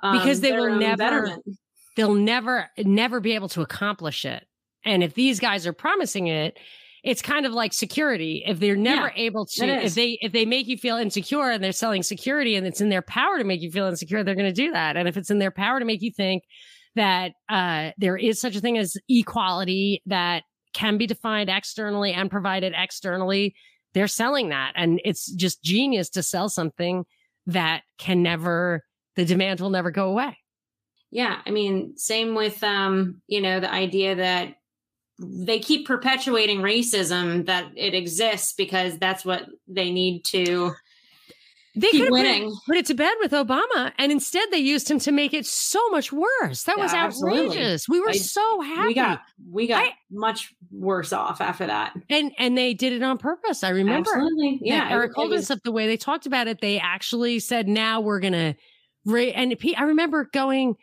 um, 0.00 0.18
because 0.18 0.40
they 0.40 0.52
will 0.52 0.74
never 0.74 0.96
betterment. 0.96 1.44
they'll 1.96 2.14
never 2.14 2.68
never 2.78 3.20
be 3.20 3.34
able 3.34 3.48
to 3.48 3.62
accomplish 3.62 4.24
it 4.24 4.44
and 4.84 5.02
if 5.02 5.14
these 5.14 5.40
guys 5.40 5.66
are 5.66 5.72
promising 5.72 6.26
it, 6.26 6.58
it's 7.04 7.22
kind 7.22 7.46
of 7.46 7.52
like 7.52 7.72
security. 7.72 8.42
If 8.46 8.58
they're 8.60 8.76
never 8.76 9.12
yeah, 9.14 9.22
able 9.22 9.46
to, 9.46 9.66
if 9.66 9.94
they 9.94 10.18
if 10.20 10.32
they 10.32 10.44
make 10.44 10.66
you 10.66 10.76
feel 10.76 10.96
insecure 10.96 11.50
and 11.50 11.62
they're 11.62 11.72
selling 11.72 12.02
security 12.02 12.56
and 12.56 12.66
it's 12.66 12.80
in 12.80 12.88
their 12.88 13.02
power 13.02 13.38
to 13.38 13.44
make 13.44 13.60
you 13.60 13.70
feel 13.70 13.86
insecure, 13.86 14.24
they're 14.24 14.34
going 14.34 14.52
to 14.52 14.52
do 14.52 14.72
that. 14.72 14.96
And 14.96 15.08
if 15.08 15.16
it's 15.16 15.30
in 15.30 15.38
their 15.38 15.50
power 15.50 15.78
to 15.78 15.84
make 15.84 16.02
you 16.02 16.10
think 16.10 16.42
that 16.96 17.32
uh, 17.48 17.90
there 17.98 18.16
is 18.16 18.40
such 18.40 18.56
a 18.56 18.60
thing 18.60 18.76
as 18.76 18.96
equality 19.08 20.02
that 20.06 20.42
can 20.74 20.98
be 20.98 21.06
defined 21.06 21.48
externally 21.48 22.12
and 22.12 22.30
provided 22.30 22.74
externally, 22.76 23.54
they're 23.94 24.08
selling 24.08 24.48
that. 24.50 24.72
And 24.74 25.00
it's 25.04 25.30
just 25.32 25.62
genius 25.62 26.10
to 26.10 26.22
sell 26.22 26.48
something 26.48 27.04
that 27.46 27.82
can 27.98 28.22
never, 28.22 28.84
the 29.16 29.24
demand 29.24 29.60
will 29.60 29.70
never 29.70 29.90
go 29.90 30.08
away. 30.08 30.36
Yeah. 31.10 31.40
I 31.46 31.50
mean, 31.50 31.96
same 31.96 32.34
with, 32.34 32.62
um, 32.62 33.22
you 33.28 33.40
know, 33.40 33.60
the 33.60 33.72
idea 33.72 34.16
that 34.16 34.56
they 35.18 35.58
keep 35.58 35.86
perpetuating 35.86 36.60
racism 36.60 37.46
that 37.46 37.66
it 37.76 37.94
exists 37.94 38.52
because 38.52 38.98
that's 38.98 39.24
what 39.24 39.46
they 39.66 39.90
need 39.90 40.24
to 40.26 40.74
they 41.78 41.90
keep 41.90 42.10
winning. 42.10 42.52
Put, 42.66 42.76
it 42.76 42.86
to 42.86 42.94
bed 42.94 43.14
with 43.20 43.32
Obama, 43.32 43.92
and 43.98 44.10
instead 44.10 44.48
they 44.50 44.58
used 44.58 44.90
him 44.90 44.98
to 45.00 45.12
make 45.12 45.32
it 45.32 45.46
so 45.46 45.88
much 45.90 46.12
worse. 46.12 46.64
That 46.64 46.76
yeah, 46.76 46.82
was 46.82 46.94
outrageous. 46.94 47.82
Absolutely. 47.84 47.98
We 47.98 48.00
were 48.00 48.10
I, 48.10 48.16
so 48.16 48.60
happy. 48.60 48.86
We 48.88 48.94
got 48.94 49.20
we 49.50 49.66
got 49.66 49.84
I, 49.84 49.94
much 50.10 50.54
worse 50.70 51.12
off 51.12 51.40
after 51.40 51.66
that, 51.66 51.94
and 52.10 52.32
and 52.38 52.58
they 52.58 52.74
did 52.74 52.92
it 52.92 53.02
on 53.02 53.18
purpose. 53.18 53.62
I 53.62 53.70
remember. 53.70 54.10
Absolutely, 54.10 54.60
yeah. 54.62 54.88
Eric 54.90 55.12
Holder 55.14 55.40
stuff. 55.42 55.60
The 55.62 55.72
way 55.72 55.86
they 55.86 55.96
talked 55.96 56.26
about 56.26 56.48
it, 56.48 56.60
they 56.60 56.78
actually 56.78 57.38
said, 57.38 57.68
"Now 57.68 58.00
we're 58.00 58.20
gonna." 58.20 58.56
Ra-. 59.04 59.32
And 59.34 59.56
I 59.76 59.84
remember 59.84 60.28
going 60.32 60.76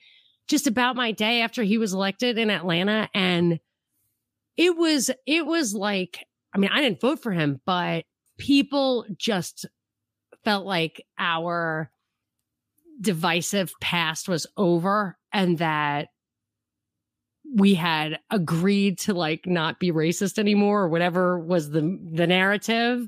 just 0.48 0.68
about 0.68 0.96
my 0.96 1.12
day 1.12 1.42
after 1.42 1.64
he 1.64 1.78
was 1.78 1.94
elected 1.94 2.38
in 2.38 2.50
Atlanta, 2.50 3.10
and 3.14 3.60
it 4.58 4.78
was 4.78 5.10
it 5.26 5.46
was 5.46 5.74
like 5.74 6.26
I 6.54 6.58
mean 6.58 6.70
I 6.72 6.82
didn't 6.82 7.02
vote 7.02 7.22
for 7.22 7.32
him, 7.32 7.62
but 7.66 8.06
people 8.38 9.06
just 9.18 9.66
felt 10.44 10.66
like 10.66 11.04
our 11.18 11.90
divisive 13.02 13.74
past 13.82 14.30
was 14.30 14.48
over 14.56 15.18
and 15.34 15.58
that 15.58 16.08
we 17.54 17.76
had 17.76 18.20
agreed 18.32 18.98
to 19.00 19.14
like 19.14 19.46
not 19.46 19.80
be 19.80 19.92
racist 19.92 20.40
anymore 20.40 20.84
or 20.84 20.90
whatever 20.90 21.40
was 21.40 21.70
the 21.70 22.00
the 22.14 22.28
narrative. 22.28 23.08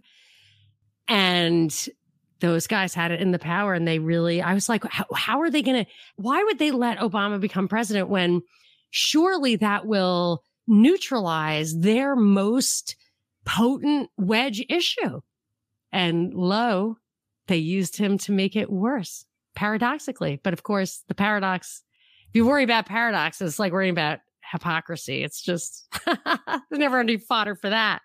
And 1.08 1.74
those 2.40 2.68
guys 2.68 2.94
had 2.94 3.12
it 3.12 3.22
in 3.22 3.32
the 3.32 3.40
power 3.40 3.74
and 3.74 3.88
they 3.88 4.00
really 4.00 4.42
i 4.42 4.54
was 4.54 4.70
like 4.70 4.84
how, 4.86 5.06
how 5.16 5.42
are 5.42 5.50
they 5.50 5.62
gonna 5.62 5.86
why 6.18 6.44
would 6.44 6.60
they 6.60 6.72
let 6.72 7.00
obama 7.00 7.40
become 7.40 7.68
president 7.68 8.10
when 8.10 8.42
surely 8.92 9.56
that 9.56 9.86
will 9.86 10.44
neutralize 10.68 11.80
their 11.80 12.16
most 12.16 12.96
potent 13.46 14.10
wedge 14.18 14.64
issue. 14.70 15.22
And 15.92 16.34
lo, 16.34 16.98
they 17.48 17.58
used 17.58 17.98
him 17.98 18.18
to 18.20 18.32
make 18.32 18.56
it 18.56 18.70
worse, 18.70 19.26
paradoxically. 19.56 20.40
But 20.44 20.54
of 20.54 20.64
course, 20.64 21.04
the 21.08 21.16
paradox, 21.16 21.84
if 22.30 22.36
you 22.36 22.46
worry 22.46 22.64
about 22.64 22.86
paradox, 22.86 23.42
it's 23.42 23.60
like 23.60 23.72
worrying 23.72 23.92
about 23.92 24.20
hypocrisy. 24.52 25.24
It's 25.24 25.42
just, 25.42 25.88
there's 26.06 26.62
never 26.72 27.00
any 27.00 27.18
fodder 27.18 27.56
for 27.56 27.70
that. 27.70 28.02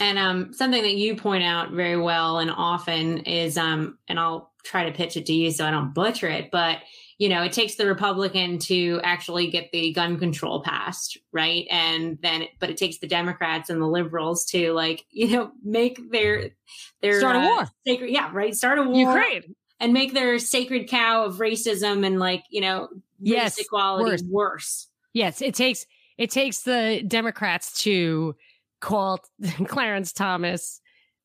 And 0.00 0.18
um, 0.18 0.52
something 0.52 0.82
that 0.82 0.94
you 0.94 1.16
point 1.16 1.42
out 1.42 1.72
very 1.72 1.96
well 1.96 2.38
and 2.38 2.50
often 2.50 3.18
is, 3.18 3.58
um, 3.58 3.98
and 4.06 4.20
I'll 4.20 4.52
try 4.64 4.88
to 4.88 4.96
pitch 4.96 5.16
it 5.16 5.26
to 5.26 5.32
you 5.32 5.50
so 5.50 5.66
I 5.66 5.72
don't 5.72 5.92
butcher 5.92 6.28
it, 6.28 6.50
but 6.52 6.78
you 7.18 7.28
know, 7.28 7.42
it 7.42 7.52
takes 7.52 7.76
the 7.76 7.86
Republican 7.86 8.58
to 8.58 9.00
actually 9.04 9.48
get 9.48 9.70
the 9.72 9.92
gun 9.92 10.18
control 10.18 10.62
passed, 10.62 11.18
right? 11.32 11.66
And 11.70 12.18
then, 12.22 12.46
but 12.58 12.70
it 12.70 12.76
takes 12.76 12.98
the 12.98 13.06
Democrats 13.06 13.70
and 13.70 13.80
the 13.80 13.86
liberals 13.86 14.44
to 14.46 14.72
like, 14.72 15.04
you 15.10 15.28
know, 15.28 15.52
make 15.62 16.10
their 16.10 16.50
their 17.00 17.20
start 17.20 17.36
a 17.36 17.40
uh, 17.40 17.46
war, 17.46 17.66
sacred, 17.86 18.10
yeah, 18.10 18.30
right, 18.32 18.54
start 18.54 18.78
a 18.78 18.82
war, 18.82 18.96
Ukraine, 18.96 19.54
and 19.80 19.92
make 19.92 20.12
their 20.12 20.38
sacred 20.38 20.88
cow 20.88 21.24
of 21.24 21.36
racism 21.36 22.04
and 22.04 22.18
like, 22.18 22.44
you 22.50 22.60
know, 22.60 22.88
yes, 23.20 23.58
equality 23.58 24.10
worse. 24.10 24.22
worse. 24.22 24.88
Yes, 25.12 25.40
it 25.40 25.54
takes 25.54 25.86
it 26.18 26.30
takes 26.30 26.62
the 26.62 27.02
Democrats 27.06 27.82
to 27.82 28.34
call 28.80 29.20
Clarence 29.66 30.12
Thomas 30.12 30.80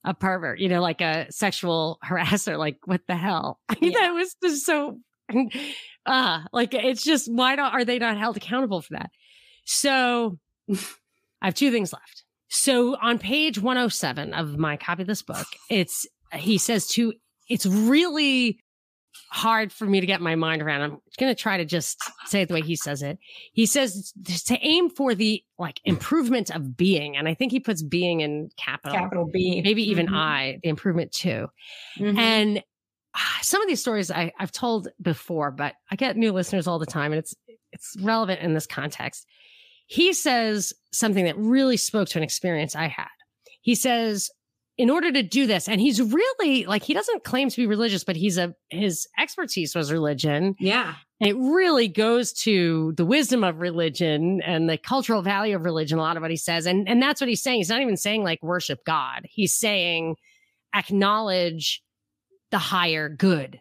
a 0.06 0.14
pervert, 0.14 0.60
you 0.60 0.70
know, 0.70 0.82
like 0.82 1.02
a 1.02 1.28
sexual 1.30 2.00
harasser. 2.06 2.58
Like, 2.58 2.78
what 2.86 3.02
the 3.08 3.16
hell? 3.16 3.60
Yeah. 3.82 4.00
that 4.00 4.10
was 4.12 4.36
just 4.42 4.66
so 4.66 5.00
ah, 6.06 6.46
like 6.54 6.74
it's 6.74 7.04
just 7.04 7.32
why 7.32 7.56
not 7.56 7.74
are 7.74 7.86
they 7.86 8.00
not 8.00 8.18
held 8.18 8.38
accountable 8.38 8.82
for 8.82 8.94
that? 8.94 9.12
So 9.66 10.40
I 11.42 11.48
have 11.48 11.56
two 11.56 11.72
things 11.72 11.94
left. 11.94 12.24
So 12.50 12.98
on 12.98 13.20
page 13.20 13.60
107 13.60 14.34
of 14.34 14.58
my 14.58 14.78
copy 14.78 15.04
of 15.04 15.08
this 15.08 15.22
book, 15.22 15.48
it's 15.70 16.08
he 16.34 16.58
says 16.58 16.88
to 16.90 17.14
it's 17.48 17.66
really 17.66 18.60
hard 19.32 19.72
for 19.72 19.86
me 19.86 20.00
to 20.00 20.06
get 20.06 20.22
my 20.22 20.36
mind 20.36 20.62
around. 20.62 20.82
I'm 20.82 20.98
going 21.20 21.34
to 21.34 21.40
try 21.40 21.58
to 21.58 21.66
just 21.66 21.98
say 22.26 22.42
it 22.42 22.48
the 22.48 22.54
way 22.56 22.62
he 22.62 22.76
says 22.76 23.02
it. 23.02 23.20
He 23.54 23.66
says 23.66 24.14
to 24.46 24.58
aim 24.62 24.90
for 24.90 25.14
the 25.16 25.44
like 25.58 25.80
improvement 25.86 26.50
of 26.50 26.76
being. 26.76 27.16
And 27.16 27.28
I 27.28 27.34
think 27.34 27.52
he 27.52 27.60
puts 27.60 27.82
being 27.82 28.22
in 28.22 28.50
capital, 28.58 28.98
capital 28.98 29.30
B, 29.32 29.62
maybe 29.64 29.84
even 29.90 30.08
mm-hmm. 30.08 30.16
I, 30.16 30.60
the 30.64 30.70
improvement 30.70 31.12
too. 31.12 31.48
Mm-hmm. 31.98 32.20
And 32.20 32.64
Ah, 33.16 33.40
some 33.42 33.62
of 33.62 33.68
these 33.68 33.82
stories 33.82 34.12
I, 34.12 34.32
I've 34.40 34.52
told 34.52 34.88
before, 35.02 35.52
but 35.52 35.74
I 35.90 35.96
get 35.96 36.18
new 36.18 36.32
listeners 36.32 36.68
all 36.68 36.80
the 36.80 36.86
time, 36.86 37.12
and 37.12 37.20
it's 37.20 37.36
it's 37.72 37.96
relevant 38.02 38.42
in 38.42 38.54
this 38.54 38.68
context. 38.68 39.26
He 39.88 40.14
says 40.14 40.74
something 40.92 41.26
that 41.26 41.38
really 41.38 41.78
spoke 41.78 42.10
to 42.10 42.20
an 42.20 42.24
experience 42.24 42.76
I 42.76 42.88
had. 42.88 43.08
He 43.62 43.76
says, 43.76 44.30
in 44.78 44.90
order 44.90 45.12
to 45.12 45.24
do 45.24 45.46
this, 45.46 45.68
and 45.68 45.82
he's 45.82 46.02
really 46.02 46.66
like 46.66 46.84
he 46.84 46.94
doesn't 46.94 47.24
claim 47.24 47.50
to 47.50 47.58
be 47.58 47.68
religious, 47.68 48.04
but 48.04 48.16
he's 48.16 48.38
a 48.38 48.54
his 48.70 49.08
expertise 49.20 49.76
was 49.76 49.92
religion. 49.92 50.56
Yeah. 50.60 50.96
And 51.20 51.30
it 51.30 51.36
really 51.36 51.90
goes 51.90 52.32
to 52.44 52.94
the 52.96 53.06
wisdom 53.06 53.44
of 53.44 53.60
religion 53.60 54.42
and 54.42 54.70
the 54.70 54.78
cultural 54.78 55.22
value 55.22 55.58
of 55.58 55.66
religion, 55.66 55.98
a 55.98 56.02
lot 56.02 56.16
of 56.16 56.22
what 56.22 56.32
he 56.32 56.38
says. 56.38 56.66
And 56.66 56.88
and 56.88 57.02
that's 57.02 57.20
what 57.20 57.28
he's 57.28 57.44
saying. 57.44 57.58
He's 57.58 57.70
not 57.70 57.82
even 57.82 57.98
saying 57.98 58.24
like 58.24 58.42
worship 58.42 58.86
God. 58.86 59.28
He's 59.30 59.54
saying 59.54 60.16
acknowledge 60.74 61.84
the 62.52 62.58
higher 62.58 63.10
good 63.10 63.60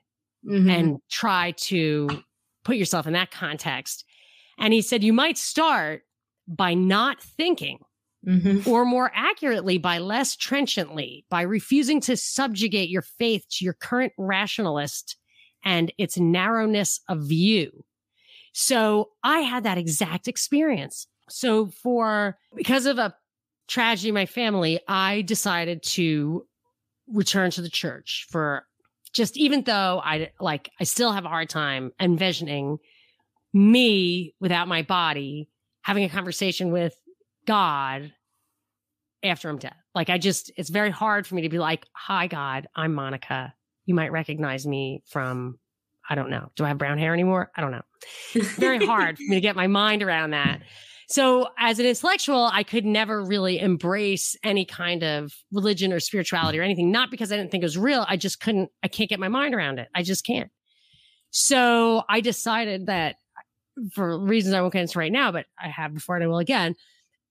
mm-hmm. 0.48 0.70
and 0.70 0.98
try 1.10 1.52
to 1.52 2.08
put 2.64 2.76
yourself 2.76 3.06
in 3.06 3.12
that 3.14 3.30
context. 3.30 4.04
And 4.58 4.72
he 4.72 4.82
said, 4.82 5.04
you 5.04 5.12
might 5.12 5.38
start 5.38 6.02
by 6.46 6.74
not 6.74 7.22
thinking, 7.22 7.78
mm-hmm. 8.26 8.68
or 8.68 8.84
more 8.84 9.10
accurately, 9.14 9.78
by 9.78 9.98
less 9.98 10.36
trenchantly, 10.36 11.24
by 11.30 11.42
refusing 11.42 12.00
to 12.02 12.16
subjugate 12.16 12.88
your 12.88 13.02
faith 13.02 13.44
to 13.52 13.64
your 13.64 13.74
current 13.74 14.12
rationalist 14.18 15.16
and 15.64 15.92
its 15.98 16.18
narrowness 16.18 17.00
of 17.08 17.22
view. 17.22 17.84
So 18.52 19.10
I 19.22 19.40
had 19.40 19.64
that 19.64 19.78
exact 19.78 20.26
experience. 20.26 21.06
So 21.28 21.66
for 21.66 22.38
because 22.56 22.86
of 22.86 22.98
a 22.98 23.14
tragedy 23.68 24.08
in 24.08 24.14
my 24.14 24.26
family, 24.26 24.80
I 24.88 25.22
decided 25.22 25.82
to 25.84 26.46
return 27.06 27.50
to 27.52 27.62
the 27.62 27.70
church 27.70 28.26
for 28.30 28.64
just 29.12 29.36
even 29.36 29.62
though 29.62 30.00
I 30.04 30.30
like, 30.40 30.70
I 30.80 30.84
still 30.84 31.12
have 31.12 31.24
a 31.24 31.28
hard 31.28 31.48
time 31.48 31.92
envisioning 32.00 32.78
me 33.52 34.34
without 34.40 34.68
my 34.68 34.82
body 34.82 35.48
having 35.82 36.04
a 36.04 36.08
conversation 36.08 36.70
with 36.70 36.94
God 37.46 38.12
after 39.22 39.48
I'm 39.48 39.58
dead. 39.58 39.74
Like, 39.94 40.10
I 40.10 40.18
just, 40.18 40.52
it's 40.56 40.70
very 40.70 40.90
hard 40.90 41.26
for 41.26 41.34
me 41.34 41.42
to 41.42 41.48
be 41.48 41.58
like, 41.58 41.86
hi, 41.92 42.26
God, 42.26 42.68
I'm 42.76 42.94
Monica. 42.94 43.54
You 43.86 43.94
might 43.94 44.12
recognize 44.12 44.66
me 44.66 45.02
from, 45.06 45.58
I 46.08 46.14
don't 46.14 46.30
know. 46.30 46.50
Do 46.56 46.64
I 46.64 46.68
have 46.68 46.78
brown 46.78 46.98
hair 46.98 47.14
anymore? 47.14 47.50
I 47.56 47.62
don't 47.62 47.72
know. 47.72 47.82
very 48.56 48.84
hard 48.84 49.16
for 49.16 49.24
me 49.24 49.36
to 49.36 49.40
get 49.40 49.56
my 49.56 49.66
mind 49.66 50.02
around 50.02 50.30
that. 50.30 50.60
So 51.10 51.48
as 51.58 51.78
an 51.78 51.86
intellectual, 51.86 52.50
I 52.52 52.62
could 52.62 52.84
never 52.84 53.24
really 53.24 53.58
embrace 53.58 54.36
any 54.42 54.66
kind 54.66 55.02
of 55.02 55.32
religion 55.50 55.90
or 55.90 56.00
spirituality 56.00 56.58
or 56.58 56.62
anything, 56.62 56.92
not 56.92 57.10
because 57.10 57.32
I 57.32 57.36
didn't 57.36 57.50
think 57.50 57.62
it 57.62 57.66
was 57.66 57.78
real. 57.78 58.04
I 58.06 58.18
just 58.18 58.40
couldn't, 58.40 58.70
I 58.82 58.88
can't 58.88 59.08
get 59.08 59.18
my 59.18 59.28
mind 59.28 59.54
around 59.54 59.78
it. 59.78 59.88
I 59.94 60.02
just 60.02 60.26
can't. 60.26 60.50
So 61.30 62.02
I 62.10 62.20
decided 62.20 62.86
that 62.86 63.16
for 63.94 64.18
reasons 64.18 64.54
I 64.54 64.60
won't 64.60 64.74
get 64.74 64.82
into 64.82 64.98
right 64.98 65.12
now, 65.12 65.32
but 65.32 65.46
I 65.58 65.68
have 65.68 65.94
before 65.94 66.16
and 66.16 66.24
I 66.24 66.26
will 66.26 66.38
again. 66.38 66.74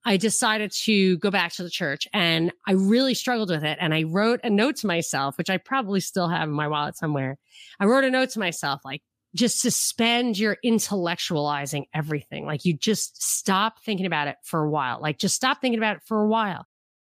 I 0.06 0.18
decided 0.18 0.72
to 0.86 1.18
go 1.18 1.30
back 1.30 1.52
to 1.54 1.64
the 1.64 1.70
church 1.70 2.08
and 2.14 2.52
I 2.66 2.72
really 2.72 3.14
struggled 3.14 3.50
with 3.52 3.64
it. 3.64 3.78
And 3.80 3.94
I 3.94 4.04
wrote 4.04 4.40
a 4.44 4.50
note 4.50 4.78
to 4.78 4.88
myself, 4.88 5.38
which 5.38 5.50
I 5.50 5.58
probably 5.58 6.00
still 6.00 6.30
have 6.30 6.48
in 6.48 6.56
my 6.56 6.68
wallet 6.68 6.98
somewhere. 6.98 7.38
I 7.80 7.86
wrote 7.86 8.06
a 8.06 8.10
note 8.10 8.30
to 8.32 8.40
myself 8.40 8.82
like, 8.86 9.02
just 9.36 9.62
suspend 9.62 10.38
your 10.38 10.58
intellectualizing 10.66 11.86
everything. 11.94 12.46
Like 12.46 12.66
you 12.66 12.74
just 12.74 13.22
stop 13.22 13.84
thinking 13.84 14.06
about 14.06 14.28
it 14.28 14.38
for 14.44 14.64
a 14.64 14.70
while. 14.70 15.00
Like 15.02 15.20
just 15.20 15.36
stop 15.36 15.62
thinking 15.62 15.80
about 15.80 15.98
it 15.98 16.04
for 16.06 16.22
a 16.22 16.28
while. 16.28 16.66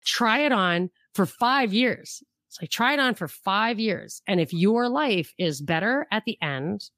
Try 0.05 0.39
it 0.39 0.51
on 0.51 0.89
for 1.14 1.26
five 1.26 1.74
years. 1.74 2.24
It's 2.49 2.62
like 2.62 2.70
try 2.70 2.93
it 2.93 2.99
on 2.99 3.16
for 3.16 3.28
five 3.28 3.80
years. 3.80 4.22
And 4.28 4.39
if 4.41 4.53
your 4.53 4.89
life 4.89 5.34
is 5.38 5.62
better 5.62 6.05
at 6.12 6.26
the 6.26 6.38
end, 6.41 6.89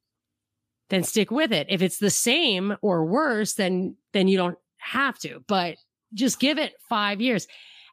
then 0.90 1.04
stick 1.04 1.32
with 1.32 1.52
it. 1.52 1.68
If 1.70 1.82
it's 1.82 2.00
the 2.00 2.10
same 2.10 2.76
or 2.82 3.06
worse, 3.06 3.54
then 3.54 3.96
then 4.14 4.28
you 4.28 4.38
don't 4.38 4.58
have 4.78 5.18
to. 5.20 5.44
But 5.48 5.78
just 6.14 6.40
give 6.40 6.58
it 6.58 6.74
five 6.90 7.22
years. 7.22 7.48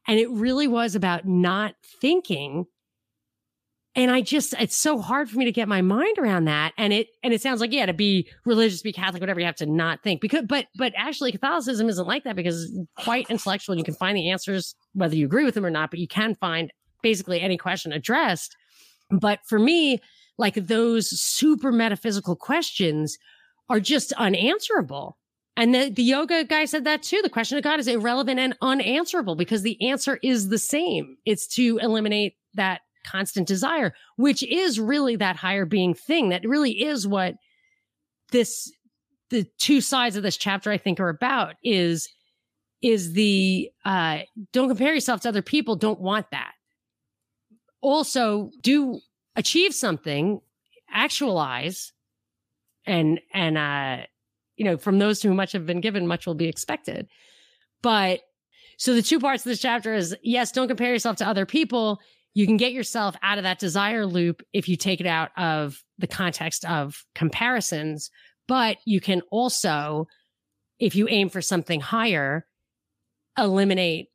And 0.06 0.18
it 0.18 0.30
really 0.30 0.66
was 0.66 0.94
about 0.94 1.26
not 1.26 1.74
thinking 2.00 2.66
and 3.96 4.10
I 4.10 4.20
just, 4.20 4.54
it's 4.60 4.76
so 4.76 5.00
hard 5.00 5.28
for 5.28 5.36
me 5.36 5.44
to 5.46 5.52
get 5.52 5.66
my 5.66 5.82
mind 5.82 6.18
around 6.18 6.44
that. 6.44 6.72
And 6.78 6.92
it, 6.92 7.08
and 7.24 7.34
it 7.34 7.42
sounds 7.42 7.60
like, 7.60 7.72
yeah, 7.72 7.86
to 7.86 7.92
be 7.92 8.28
religious, 8.44 8.82
be 8.82 8.92
Catholic, 8.92 9.20
whatever, 9.20 9.40
you 9.40 9.46
have 9.46 9.56
to 9.56 9.66
not 9.66 10.02
think 10.02 10.20
because, 10.20 10.44
but, 10.46 10.66
but 10.76 10.92
actually 10.96 11.32
Catholicism 11.32 11.88
isn't 11.88 12.06
like 12.06 12.22
that 12.24 12.36
because 12.36 12.64
it's 12.64 13.04
quite 13.04 13.28
intellectual. 13.28 13.76
You 13.76 13.82
can 13.82 13.94
find 13.94 14.16
the 14.16 14.30
answers, 14.30 14.76
whether 14.92 15.16
you 15.16 15.26
agree 15.26 15.44
with 15.44 15.54
them 15.54 15.66
or 15.66 15.70
not, 15.70 15.90
but 15.90 15.98
you 15.98 16.06
can 16.06 16.36
find 16.36 16.72
basically 17.02 17.40
any 17.40 17.56
question 17.56 17.92
addressed. 17.92 18.56
But 19.10 19.40
for 19.46 19.58
me, 19.58 19.98
like 20.38 20.54
those 20.54 21.10
super 21.10 21.72
metaphysical 21.72 22.36
questions 22.36 23.18
are 23.68 23.80
just 23.80 24.12
unanswerable. 24.12 25.18
And 25.56 25.74
the, 25.74 25.90
the 25.90 26.02
yoga 26.02 26.44
guy 26.44 26.64
said 26.64 26.84
that 26.84 27.02
too. 27.02 27.20
The 27.22 27.28
question 27.28 27.58
of 27.58 27.64
God 27.64 27.80
is 27.80 27.88
irrelevant 27.88 28.38
and 28.38 28.56
unanswerable 28.62 29.34
because 29.34 29.62
the 29.62 29.80
answer 29.86 30.18
is 30.22 30.48
the 30.48 30.58
same. 30.58 31.16
It's 31.26 31.46
to 31.56 31.78
eliminate 31.78 32.36
that 32.54 32.82
constant 33.04 33.46
desire, 33.48 33.94
which 34.16 34.42
is 34.42 34.80
really 34.80 35.16
that 35.16 35.36
higher 35.36 35.66
being 35.66 35.94
thing. 35.94 36.30
That 36.30 36.48
really 36.48 36.82
is 36.82 37.06
what 37.06 37.34
this, 38.32 38.72
the 39.30 39.46
two 39.58 39.80
sides 39.80 40.16
of 40.16 40.22
this 40.22 40.36
chapter 40.36 40.70
I 40.70 40.78
think 40.78 41.00
are 41.00 41.08
about 41.08 41.54
is, 41.62 42.08
is 42.82 43.12
the, 43.12 43.70
uh, 43.84 44.20
don't 44.52 44.68
compare 44.68 44.94
yourself 44.94 45.20
to 45.22 45.28
other 45.28 45.42
people. 45.42 45.76
Don't 45.76 46.00
want 46.00 46.30
that. 46.30 46.52
Also 47.80 48.50
do 48.62 49.00
achieve 49.36 49.74
something, 49.74 50.40
actualize 50.90 51.92
and, 52.86 53.20
and, 53.32 53.56
uh, 53.56 53.98
you 54.56 54.64
know, 54.64 54.76
from 54.76 54.98
those 54.98 55.20
to 55.20 55.32
much 55.32 55.52
have 55.52 55.64
been 55.64 55.80
given, 55.80 56.06
much 56.06 56.26
will 56.26 56.34
be 56.34 56.48
expected. 56.48 57.08
But 57.82 58.20
so 58.76 58.94
the 58.94 59.02
two 59.02 59.20
parts 59.20 59.44
of 59.44 59.50
this 59.50 59.60
chapter 59.60 59.94
is 59.94 60.16
yes, 60.22 60.52
don't 60.52 60.68
compare 60.68 60.92
yourself 60.92 61.16
to 61.16 61.28
other 61.28 61.46
people 61.46 62.00
you 62.34 62.46
can 62.46 62.56
get 62.56 62.72
yourself 62.72 63.16
out 63.22 63.38
of 63.38 63.44
that 63.44 63.58
desire 63.58 64.06
loop 64.06 64.42
if 64.52 64.68
you 64.68 64.76
take 64.76 65.00
it 65.00 65.06
out 65.06 65.30
of 65.36 65.82
the 65.98 66.06
context 66.06 66.64
of 66.64 67.04
comparisons. 67.14 68.10
But 68.46 68.78
you 68.84 69.00
can 69.00 69.22
also, 69.30 70.06
if 70.78 70.94
you 70.94 71.08
aim 71.08 71.28
for 71.28 71.42
something 71.42 71.80
higher, 71.80 72.46
eliminate 73.38 74.08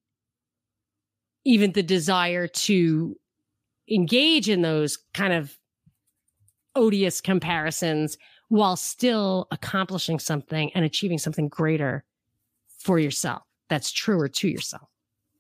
even 1.46 1.72
the 1.74 1.84
desire 1.84 2.48
to 2.48 3.16
engage 3.90 4.50
in 4.50 4.62
those 4.62 4.98
kind 5.14 5.34
of 5.34 5.56
odious 6.76 7.22
comparisons 7.22 8.18
while 8.50 8.76
still 8.76 9.48
accomplishing 9.52 10.20
something 10.20 10.72
and 10.74 10.86
achieving 10.86 11.18
something 11.18 11.48
greater 11.48 12.04
for 12.80 13.00
yourself 13.00 13.44
that's 13.70 13.92
truer 13.92 14.28
to 14.28 14.48
yourself. 14.48 14.90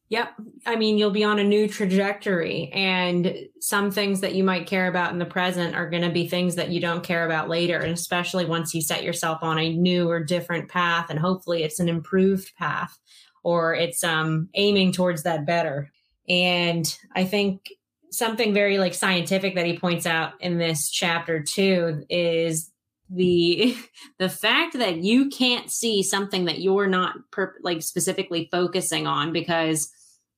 Yep. 0.09 0.33
I 0.67 0.75
mean, 0.75 0.97
you'll 0.99 1.09
be 1.09 1.23
on 1.23 1.39
a 1.39 1.43
new 1.43 1.67
trajectory, 1.67 2.69
and 2.71 3.35
some 3.59 3.89
things 3.89 4.21
that 4.21 4.35
you 4.35 4.43
might 4.43 4.67
care 4.67 4.87
about 4.87 5.11
in 5.11 5.17
the 5.17 5.25
present 5.25 5.75
are 5.75 5.89
going 5.89 6.03
to 6.03 6.11
be 6.11 6.27
things 6.27 6.55
that 6.55 6.69
you 6.69 6.79
don't 6.79 7.03
care 7.03 7.25
about 7.25 7.49
later. 7.49 7.79
And 7.79 7.91
especially 7.91 8.45
once 8.45 8.73
you 8.75 8.81
set 8.81 9.03
yourself 9.03 9.39
on 9.41 9.57
a 9.57 9.75
new 9.75 10.07
or 10.09 10.23
different 10.23 10.69
path, 10.69 11.09
and 11.09 11.17
hopefully 11.19 11.63
it's 11.63 11.79
an 11.79 11.89
improved 11.89 12.55
path. 12.55 12.97
or 13.43 13.75
it's 13.75 14.03
um 14.03 14.49
aiming 14.55 14.91
towards 14.91 15.23
that 15.23 15.45
better. 15.45 15.91
And 16.29 16.85
I 17.15 17.25
think 17.25 17.69
something 18.11 18.53
very 18.53 18.77
like 18.77 18.93
scientific 18.93 19.55
that 19.55 19.65
he 19.65 19.77
points 19.77 20.05
out 20.05 20.33
in 20.39 20.57
this 20.57 20.89
chapter 20.89 21.43
too 21.43 22.03
is 22.09 22.71
the 23.09 23.75
the 24.19 24.29
fact 24.29 24.77
that 24.77 24.97
you 24.97 25.29
can't 25.29 25.69
see 25.71 26.01
something 26.03 26.45
that 26.45 26.59
you're 26.61 26.87
not 26.87 27.15
per, 27.31 27.55
like 27.63 27.81
specifically 27.83 28.47
focusing 28.51 29.07
on 29.07 29.33
because 29.33 29.91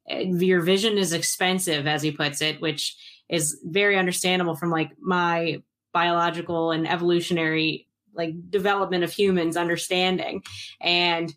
Eh, 0.07 0.23
your 0.23 0.61
vision 0.61 0.97
is 0.97 1.13
expensive 1.13 1.87
as 1.87 2.01
he 2.01 2.11
puts 2.11 2.41
it 2.41 2.61
which 2.61 2.95
is 3.29 3.59
very 3.63 3.97
understandable 3.97 4.55
from 4.55 4.71
like 4.71 4.91
my 4.99 5.61
biological 5.93 6.71
and 6.71 6.87
evolutionary 6.87 7.87
like 8.13 8.49
development 8.49 9.03
of 9.03 9.11
humans 9.11 9.55
understanding. 9.55 10.43
And 10.81 11.33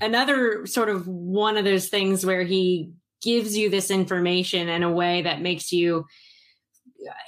another 0.00 0.66
sort 0.66 0.88
of 0.88 1.06
one 1.06 1.56
of 1.56 1.64
those 1.64 1.88
things 1.88 2.26
where 2.26 2.42
he 2.42 2.90
gives 3.22 3.56
you 3.56 3.70
this 3.70 3.90
information 3.90 4.68
in 4.68 4.82
a 4.82 4.92
way 4.92 5.22
that 5.22 5.40
makes 5.40 5.72
you 5.72 6.06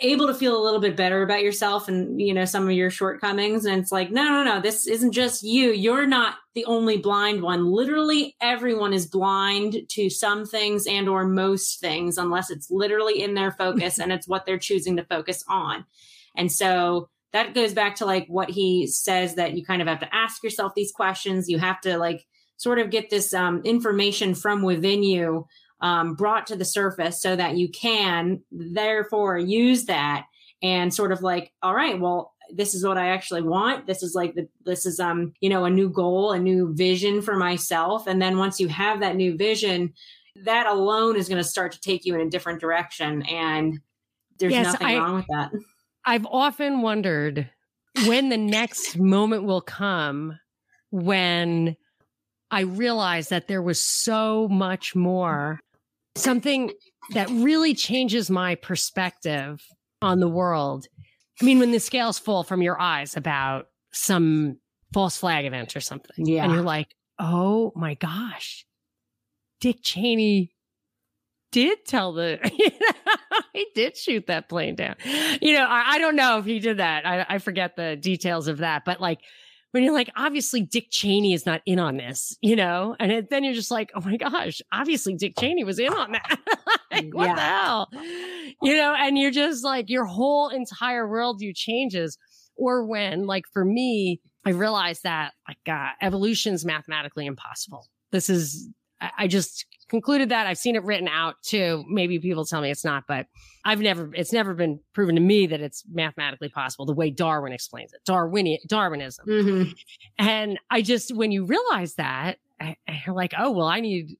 able 0.00 0.26
to 0.26 0.34
feel 0.34 0.56
a 0.56 0.62
little 0.62 0.80
bit 0.80 0.96
better 0.96 1.22
about 1.22 1.42
yourself 1.42 1.88
and 1.88 2.20
you 2.20 2.32
know 2.32 2.44
some 2.44 2.64
of 2.64 2.72
your 2.72 2.90
shortcomings. 2.90 3.64
And 3.64 3.80
it's 3.80 3.92
like 3.92 4.10
no 4.10 4.24
no 4.24 4.44
no 4.44 4.60
this 4.60 4.86
isn't 4.86 5.12
just 5.12 5.42
you. 5.42 5.72
You're 5.72 6.06
not 6.06 6.36
the 6.54 6.64
only 6.64 6.96
blind 6.96 7.42
one. 7.42 7.66
Literally 7.66 8.36
everyone 8.40 8.92
is 8.92 9.06
blind 9.06 9.88
to 9.90 10.10
some 10.10 10.44
things 10.46 10.86
and 10.86 11.08
or 11.08 11.26
most 11.26 11.80
things 11.80 12.18
unless 12.18 12.50
it's 12.50 12.70
literally 12.70 13.22
in 13.22 13.34
their 13.34 13.52
focus 13.58 13.98
and 13.98 14.12
it's 14.12 14.28
what 14.28 14.46
they're 14.46 14.58
choosing 14.58 14.96
to 14.96 15.04
focus 15.04 15.44
on. 15.48 15.84
And 16.36 16.50
so 16.50 17.08
that 17.32 17.54
goes 17.54 17.74
back 17.74 17.96
to 17.96 18.06
like 18.06 18.26
what 18.28 18.50
he 18.50 18.86
says 18.86 19.34
that 19.34 19.54
you 19.54 19.64
kind 19.64 19.82
of 19.82 19.88
have 19.88 20.00
to 20.00 20.14
ask 20.14 20.42
yourself 20.42 20.72
these 20.74 20.92
questions. 20.92 21.48
You 21.48 21.58
have 21.58 21.80
to 21.82 21.98
like 21.98 22.26
sort 22.56 22.78
of 22.78 22.90
get 22.90 23.10
this 23.10 23.34
um, 23.34 23.60
information 23.64 24.34
from 24.34 24.62
within 24.62 25.02
you 25.02 25.46
um, 25.80 26.14
brought 26.14 26.46
to 26.48 26.56
the 26.56 26.64
surface 26.64 27.20
so 27.20 27.36
that 27.36 27.56
you 27.56 27.68
can 27.68 28.42
therefore 28.50 29.38
use 29.38 29.84
that 29.86 30.26
and 30.62 30.92
sort 30.92 31.12
of 31.12 31.22
like, 31.22 31.52
all 31.62 31.74
right, 31.74 32.00
well, 32.00 32.34
this 32.50 32.74
is 32.74 32.84
what 32.84 32.96
I 32.96 33.08
actually 33.08 33.42
want. 33.42 33.86
This 33.86 34.02
is 34.02 34.14
like 34.14 34.34
the, 34.34 34.48
this 34.64 34.86
is, 34.86 35.00
um, 35.00 35.32
you 35.40 35.48
know, 35.48 35.64
a 35.64 35.70
new 35.70 35.88
goal, 35.90 36.32
a 36.32 36.38
new 36.38 36.72
vision 36.74 37.20
for 37.20 37.36
myself. 37.36 38.06
And 38.06 38.22
then 38.22 38.38
once 38.38 38.60
you 38.60 38.68
have 38.68 39.00
that 39.00 39.16
new 39.16 39.36
vision, 39.36 39.92
that 40.44 40.66
alone 40.66 41.16
is 41.16 41.28
going 41.28 41.42
to 41.42 41.48
start 41.48 41.72
to 41.72 41.80
take 41.80 42.04
you 42.04 42.14
in 42.14 42.20
a 42.20 42.30
different 42.30 42.60
direction. 42.60 43.22
And 43.22 43.80
there's 44.38 44.52
yes, 44.52 44.66
nothing 44.66 44.86
I, 44.86 44.96
wrong 44.96 45.14
with 45.16 45.26
that. 45.30 45.50
I've 46.04 46.26
often 46.26 46.82
wondered 46.82 47.50
when 48.06 48.28
the 48.28 48.36
next 48.36 48.98
moment 48.98 49.44
will 49.44 49.62
come 49.62 50.38
when 50.90 51.76
I 52.50 52.60
realized 52.60 53.30
that 53.30 53.48
there 53.48 53.62
was 53.62 53.82
so 53.84 54.46
much 54.48 54.94
more 54.94 55.58
something 56.16 56.72
that 57.12 57.28
really 57.30 57.74
changes 57.74 58.30
my 58.30 58.54
perspective 58.56 59.62
on 60.02 60.20
the 60.20 60.28
world. 60.28 60.86
I 61.40 61.44
mean, 61.44 61.58
when 61.58 61.70
the 61.70 61.80
scales 61.80 62.18
fall 62.18 62.42
from 62.42 62.62
your 62.62 62.80
eyes 62.80 63.16
about 63.16 63.66
some 63.92 64.58
false 64.92 65.16
flag 65.16 65.44
event 65.44 65.76
or 65.76 65.80
something, 65.80 66.26
yeah. 66.26 66.44
and 66.44 66.52
you're 66.52 66.62
like, 66.62 66.88
oh 67.18 67.72
my 67.76 67.94
gosh, 67.94 68.66
Dick 69.60 69.78
Cheney 69.82 70.52
did 71.52 71.84
tell 71.86 72.12
the, 72.12 72.38
he 73.52 73.66
did 73.74 73.96
shoot 73.96 74.26
that 74.26 74.48
plane 74.48 74.74
down. 74.74 74.96
You 75.40 75.54
know, 75.54 75.64
I, 75.64 75.94
I 75.94 75.98
don't 75.98 76.16
know 76.16 76.38
if 76.38 76.44
he 76.44 76.58
did 76.58 76.78
that. 76.78 77.06
I, 77.06 77.26
I 77.28 77.38
forget 77.38 77.76
the 77.76 77.96
details 77.96 78.48
of 78.48 78.58
that, 78.58 78.84
but 78.84 79.00
like, 79.00 79.20
when 79.76 79.82
you're 79.82 79.92
like, 79.92 80.10
obviously 80.16 80.62
Dick 80.62 80.86
Cheney 80.90 81.34
is 81.34 81.44
not 81.44 81.60
in 81.66 81.78
on 81.78 81.98
this, 81.98 82.34
you 82.40 82.56
know? 82.56 82.96
And 82.98 83.12
it, 83.12 83.28
then 83.28 83.44
you're 83.44 83.52
just 83.52 83.70
like, 83.70 83.90
oh 83.94 84.00
my 84.00 84.16
gosh, 84.16 84.62
obviously 84.72 85.14
Dick 85.14 85.34
Cheney 85.38 85.64
was 85.64 85.78
in 85.78 85.92
on 85.92 86.12
that. 86.12 86.38
like, 86.90 87.10
what 87.12 87.26
yeah. 87.26 87.34
the 87.34 87.40
hell? 87.42 87.88
You 88.62 88.74
know, 88.74 88.94
and 88.98 89.18
you're 89.18 89.30
just 89.30 89.62
like, 89.62 89.90
your 89.90 90.06
whole 90.06 90.48
entire 90.48 91.06
worldview 91.06 91.54
changes. 91.54 92.16
Or 92.56 92.86
when, 92.86 93.26
like 93.26 93.44
for 93.52 93.66
me, 93.66 94.22
I 94.46 94.50
realized 94.52 95.02
that 95.02 95.34
like 95.46 95.58
uh, 95.68 95.90
evolution's 96.00 96.64
mathematically 96.64 97.26
impossible. 97.26 97.86
This 98.12 98.30
is, 98.30 98.70
I 99.18 99.26
just 99.26 99.66
concluded 99.88 100.28
that. 100.30 100.46
I've 100.46 100.58
seen 100.58 100.76
it 100.76 100.84
written 100.84 101.08
out 101.08 101.36
too. 101.42 101.84
Maybe 101.88 102.18
people 102.18 102.44
tell 102.44 102.60
me 102.60 102.70
it's 102.70 102.84
not, 102.84 103.04
but 103.06 103.26
I've 103.64 103.80
never, 103.80 104.10
it's 104.14 104.32
never 104.32 104.54
been 104.54 104.80
proven 104.92 105.14
to 105.14 105.20
me 105.20 105.46
that 105.46 105.60
it's 105.60 105.84
mathematically 105.92 106.48
possible 106.48 106.86
the 106.86 106.94
way 106.94 107.10
Darwin 107.10 107.52
explains 107.52 107.92
it, 107.92 108.00
Darwinian, 108.04 108.60
Darwinism. 108.66 109.26
Mm-hmm. 109.26 109.70
And 110.18 110.58
I 110.70 110.82
just, 110.82 111.14
when 111.14 111.32
you 111.32 111.44
realize 111.44 111.94
that, 111.94 112.38
you're 112.60 113.14
like, 113.14 113.34
oh, 113.38 113.50
well, 113.50 113.66
I 113.66 113.80
need, 113.80 114.16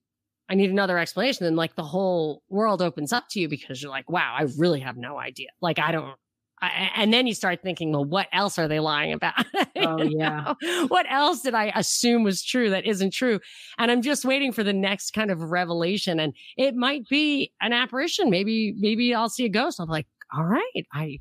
I 0.49 0.55
need 0.55 0.69
another 0.69 0.97
explanation. 0.97 1.45
And 1.45 1.55
like 1.55 1.75
the 1.75 1.83
whole 1.83 2.43
world 2.49 2.81
opens 2.81 3.11
up 3.11 3.25
to 3.31 3.39
you 3.39 3.49
because 3.49 3.81
you're 3.81 3.91
like, 3.91 4.09
wow, 4.09 4.35
I 4.37 4.45
really 4.57 4.79
have 4.81 4.95
no 4.95 5.17
idea. 5.17 5.49
Like, 5.61 5.79
I 5.79 5.91
don't, 5.91 6.15
and 6.61 7.13
then 7.13 7.27
you 7.27 7.35
start 7.35 7.61
thinking, 7.61 7.91
well, 7.91 8.05
what 8.05 8.27
else 8.33 8.57
are 8.57 8.67
they 8.67 8.79
lying 8.79 9.13
about? 9.13 9.33
Oh, 9.79 10.01
yeah. 10.01 10.55
what 10.87 11.05
else 11.09 11.41
did 11.41 11.53
I 11.53 11.71
assume 11.75 12.23
was 12.23 12.43
true 12.43 12.71
that 12.71 12.85
isn't 12.85 13.11
true? 13.13 13.39
And 13.77 13.91
I'm 13.91 14.01
just 14.01 14.25
waiting 14.25 14.51
for 14.51 14.63
the 14.63 14.73
next 14.73 15.11
kind 15.11 15.29
of 15.29 15.39
revelation. 15.51 16.19
And 16.19 16.33
it 16.57 16.75
might 16.75 17.07
be 17.07 17.53
an 17.61 17.73
apparition. 17.73 18.29
Maybe, 18.31 18.73
maybe 18.79 19.13
I'll 19.13 19.29
see 19.29 19.45
a 19.45 19.49
ghost. 19.49 19.79
I'm 19.79 19.87
like, 19.87 20.07
all 20.35 20.43
right, 20.43 20.85
I, 20.91 21.19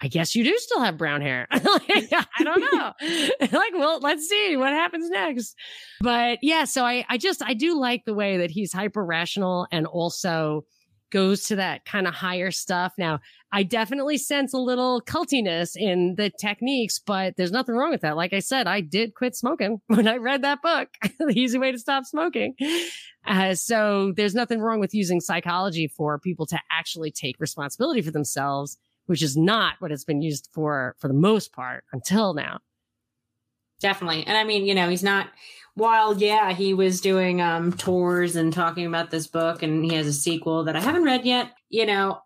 I 0.00 0.08
guess 0.08 0.34
you 0.34 0.44
do 0.44 0.56
still 0.58 0.80
have 0.80 0.96
brown 0.96 1.20
hair. 1.20 1.46
like, 1.52 2.12
I 2.12 2.42
don't 2.42 2.60
know. 2.60 2.92
like, 3.58 3.74
well, 3.74 4.00
let's 4.00 4.28
see 4.28 4.56
what 4.56 4.72
happens 4.72 5.10
next. 5.10 5.54
But 6.00 6.38
yeah, 6.42 6.64
so 6.64 6.84
I, 6.84 7.04
I 7.08 7.18
just, 7.18 7.42
I 7.42 7.52
do 7.52 7.78
like 7.78 8.04
the 8.06 8.14
way 8.14 8.38
that 8.38 8.50
he's 8.50 8.72
hyper 8.72 9.04
rational 9.04 9.66
and 9.70 9.86
also 9.86 10.64
goes 11.14 11.44
to 11.44 11.56
that 11.56 11.84
kind 11.84 12.08
of 12.08 12.14
higher 12.14 12.50
stuff. 12.50 12.92
Now, 12.98 13.20
I 13.54 13.62
definitely 13.62 14.18
sense 14.18 14.52
a 14.52 14.58
little 14.58 15.00
cultiness 15.00 15.76
in 15.76 16.16
the 16.16 16.28
techniques, 16.28 16.98
but 16.98 17.36
there's 17.36 17.52
nothing 17.52 17.76
wrong 17.76 17.92
with 17.92 18.00
that. 18.00 18.16
Like 18.16 18.32
I 18.32 18.40
said, 18.40 18.66
I 18.66 18.80
did 18.80 19.14
quit 19.14 19.36
smoking 19.36 19.80
when 19.86 20.08
I 20.08 20.16
read 20.16 20.42
that 20.42 20.60
book, 20.60 20.88
The 21.20 21.32
Easy 21.38 21.56
Way 21.56 21.70
to 21.70 21.78
Stop 21.78 22.04
Smoking. 22.04 22.56
Uh, 23.24 23.54
so 23.54 24.12
there's 24.16 24.34
nothing 24.34 24.58
wrong 24.58 24.80
with 24.80 24.92
using 24.92 25.20
psychology 25.20 25.86
for 25.86 26.18
people 26.18 26.46
to 26.46 26.58
actually 26.68 27.12
take 27.12 27.38
responsibility 27.38 28.02
for 28.02 28.10
themselves, 28.10 28.76
which 29.06 29.22
is 29.22 29.36
not 29.36 29.74
what 29.78 29.92
it's 29.92 30.04
been 30.04 30.20
used 30.20 30.48
for, 30.50 30.96
for 30.98 31.06
the 31.06 31.14
most 31.14 31.52
part 31.52 31.84
until 31.92 32.34
now. 32.34 32.58
Definitely. 33.78 34.26
And 34.26 34.36
I 34.36 34.42
mean, 34.42 34.66
you 34.66 34.74
know, 34.74 34.88
he's 34.88 35.04
not, 35.04 35.28
while 35.76 36.16
yeah 36.16 36.52
he 36.52 36.72
was 36.72 37.00
doing 37.00 37.40
um 37.40 37.72
tours 37.72 38.36
and 38.36 38.52
talking 38.52 38.86
about 38.86 39.10
this 39.10 39.26
book 39.26 39.60
and 39.60 39.84
he 39.84 39.92
has 39.94 40.06
a 40.06 40.12
sequel 40.12 40.62
that 40.62 40.76
i 40.76 40.80
haven't 40.80 41.02
read 41.02 41.24
yet 41.24 41.50
you 41.68 41.84
know 41.84 42.16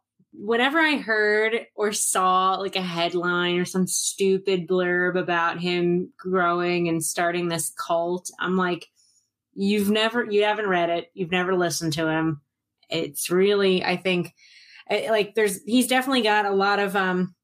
whenever 0.40 0.78
i 0.78 0.96
heard 0.96 1.66
or 1.74 1.92
saw 1.92 2.54
like 2.54 2.76
a 2.76 2.82
headline 2.82 3.58
or 3.58 3.64
some 3.64 3.86
stupid 3.86 4.68
blurb 4.68 5.18
about 5.18 5.58
him 5.58 6.12
growing 6.16 6.88
and 6.88 7.04
starting 7.04 7.48
this 7.48 7.70
cult 7.70 8.30
i'm 8.38 8.56
like 8.56 8.86
you've 9.54 9.90
never 9.90 10.24
you 10.24 10.44
haven't 10.44 10.68
read 10.68 10.90
it 10.90 11.10
you've 11.14 11.32
never 11.32 11.56
listened 11.56 11.92
to 11.92 12.08
him 12.08 12.40
it's 12.88 13.30
really 13.30 13.84
i 13.84 13.96
think 13.96 14.32
like 15.10 15.34
there's 15.34 15.62
he's 15.64 15.88
definitely 15.88 16.22
got 16.22 16.46
a 16.46 16.50
lot 16.50 16.78
of 16.78 16.94
um 16.94 17.34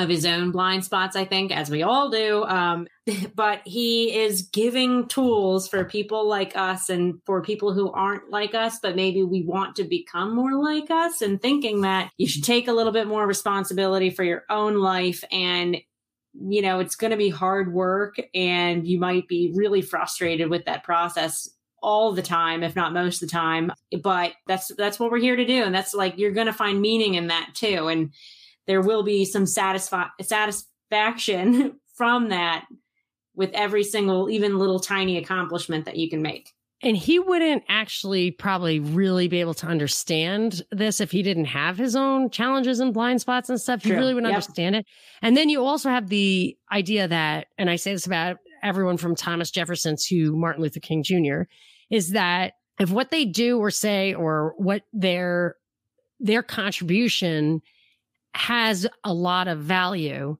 of 0.00 0.08
his 0.08 0.24
own 0.24 0.50
blind 0.50 0.84
spots, 0.84 1.16
I 1.16 1.24
think, 1.24 1.52
as 1.52 1.70
we 1.70 1.82
all 1.82 2.10
do. 2.10 2.44
Um, 2.44 2.86
but 3.34 3.60
he 3.64 4.14
is 4.14 4.42
giving 4.42 5.08
tools 5.08 5.68
for 5.68 5.84
people 5.84 6.28
like 6.28 6.56
us 6.56 6.88
and 6.88 7.20
for 7.26 7.42
people 7.42 7.72
who 7.72 7.90
aren't 7.92 8.30
like 8.30 8.54
us, 8.54 8.78
but 8.80 8.96
maybe 8.96 9.22
we 9.22 9.42
want 9.42 9.76
to 9.76 9.84
become 9.84 10.34
more 10.34 10.54
like 10.54 10.90
us 10.90 11.22
and 11.22 11.40
thinking 11.40 11.82
that 11.82 12.10
you 12.16 12.26
should 12.26 12.44
take 12.44 12.68
a 12.68 12.72
little 12.72 12.92
bit 12.92 13.06
more 13.06 13.26
responsibility 13.26 14.10
for 14.10 14.24
your 14.24 14.44
own 14.48 14.76
life 14.76 15.24
and 15.30 15.78
you 16.32 16.62
know 16.62 16.78
it's 16.78 16.94
going 16.94 17.10
to 17.10 17.16
be 17.16 17.28
hard 17.28 17.72
work 17.72 18.20
and 18.34 18.86
you 18.86 19.00
might 19.00 19.26
be 19.26 19.52
really 19.54 19.82
frustrated 19.82 20.48
with 20.48 20.64
that 20.66 20.84
process 20.84 21.48
all 21.82 22.12
the 22.12 22.22
time 22.22 22.62
if 22.62 22.76
not 22.76 22.92
most 22.92 23.20
of 23.20 23.28
the 23.28 23.32
time 23.32 23.72
but 24.00 24.32
that's 24.46 24.70
that's 24.76 25.00
what 25.00 25.10
we're 25.10 25.18
here 25.18 25.34
to 25.34 25.44
do 25.44 25.64
and 25.64 25.74
that's 25.74 25.92
like 25.92 26.16
you're 26.18 26.30
going 26.30 26.46
to 26.46 26.52
find 26.52 26.80
meaning 26.80 27.14
in 27.14 27.26
that 27.26 27.50
too 27.54 27.88
and 27.88 28.12
there 28.68 28.80
will 28.80 29.02
be 29.02 29.24
some 29.24 29.44
satisfi- 29.44 30.10
satisfaction 30.22 31.80
from 31.96 32.28
that 32.28 32.64
with 33.40 33.50
every 33.54 33.82
single, 33.82 34.28
even 34.28 34.58
little 34.58 34.78
tiny 34.78 35.16
accomplishment 35.16 35.86
that 35.86 35.96
you 35.96 36.10
can 36.10 36.20
make. 36.20 36.52
And 36.82 36.94
he 36.94 37.18
wouldn't 37.18 37.64
actually 37.70 38.32
probably 38.32 38.80
really 38.80 39.28
be 39.28 39.40
able 39.40 39.54
to 39.54 39.66
understand 39.66 40.62
this 40.70 41.00
if 41.00 41.10
he 41.10 41.22
didn't 41.22 41.46
have 41.46 41.78
his 41.78 41.96
own 41.96 42.28
challenges 42.28 42.80
and 42.80 42.92
blind 42.92 43.22
spots 43.22 43.48
and 43.48 43.58
stuff. 43.58 43.80
True. 43.80 43.92
He 43.92 43.96
really 43.96 44.12
wouldn't 44.12 44.30
yep. 44.30 44.42
understand 44.42 44.76
it. 44.76 44.86
And 45.22 45.38
then 45.38 45.48
you 45.48 45.64
also 45.64 45.88
have 45.88 46.10
the 46.10 46.54
idea 46.70 47.08
that, 47.08 47.46
and 47.56 47.70
I 47.70 47.76
say 47.76 47.92
this 47.94 48.06
about 48.06 48.36
everyone 48.62 48.98
from 48.98 49.16
Thomas 49.16 49.50
Jefferson 49.50 49.96
to 50.08 50.36
Martin 50.36 50.62
Luther 50.62 50.80
King 50.80 51.02
Jr., 51.02 51.44
is 51.90 52.10
that 52.10 52.52
if 52.78 52.90
what 52.90 53.10
they 53.10 53.24
do 53.24 53.58
or 53.58 53.70
say 53.70 54.12
or 54.12 54.52
what 54.58 54.82
their 54.92 55.56
their 56.18 56.42
contribution 56.42 57.62
has 58.34 58.86
a 59.02 59.14
lot 59.14 59.48
of 59.48 59.60
value, 59.60 60.36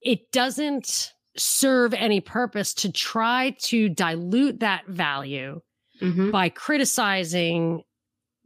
it 0.00 0.32
doesn't 0.32 1.12
serve 1.36 1.94
any 1.94 2.20
purpose 2.20 2.74
to 2.74 2.92
try 2.92 3.56
to 3.60 3.88
dilute 3.88 4.60
that 4.60 4.86
value 4.86 5.60
mm-hmm. 6.00 6.30
by 6.30 6.48
criticizing 6.48 7.82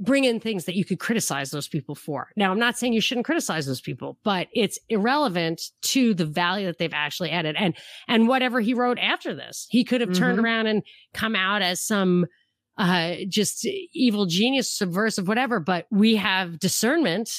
bring 0.00 0.24
in 0.24 0.38
things 0.38 0.64
that 0.66 0.76
you 0.76 0.84
could 0.84 1.00
criticize 1.00 1.50
those 1.50 1.68
people 1.68 1.94
for. 1.94 2.28
Now, 2.36 2.52
I'm 2.52 2.58
not 2.58 2.78
saying 2.78 2.92
you 2.92 3.00
shouldn't 3.00 3.26
criticize 3.26 3.66
those 3.66 3.80
people, 3.80 4.16
but 4.22 4.48
it's 4.54 4.78
irrelevant 4.88 5.60
to 5.82 6.14
the 6.14 6.24
value 6.24 6.66
that 6.66 6.78
they've 6.78 6.92
actually 6.94 7.30
added. 7.30 7.56
And 7.58 7.76
and 8.06 8.28
whatever 8.28 8.60
he 8.60 8.74
wrote 8.74 8.98
after 8.98 9.34
this, 9.34 9.66
he 9.70 9.84
could 9.84 10.00
have 10.00 10.10
mm-hmm. 10.10 10.22
turned 10.22 10.38
around 10.38 10.66
and 10.68 10.82
come 11.14 11.34
out 11.34 11.62
as 11.62 11.82
some 11.82 12.26
uh 12.76 13.16
just 13.28 13.66
evil 13.92 14.26
genius, 14.26 14.70
subversive, 14.70 15.26
whatever. 15.26 15.58
But 15.60 15.86
we 15.90 16.16
have 16.16 16.58
discernment. 16.58 17.30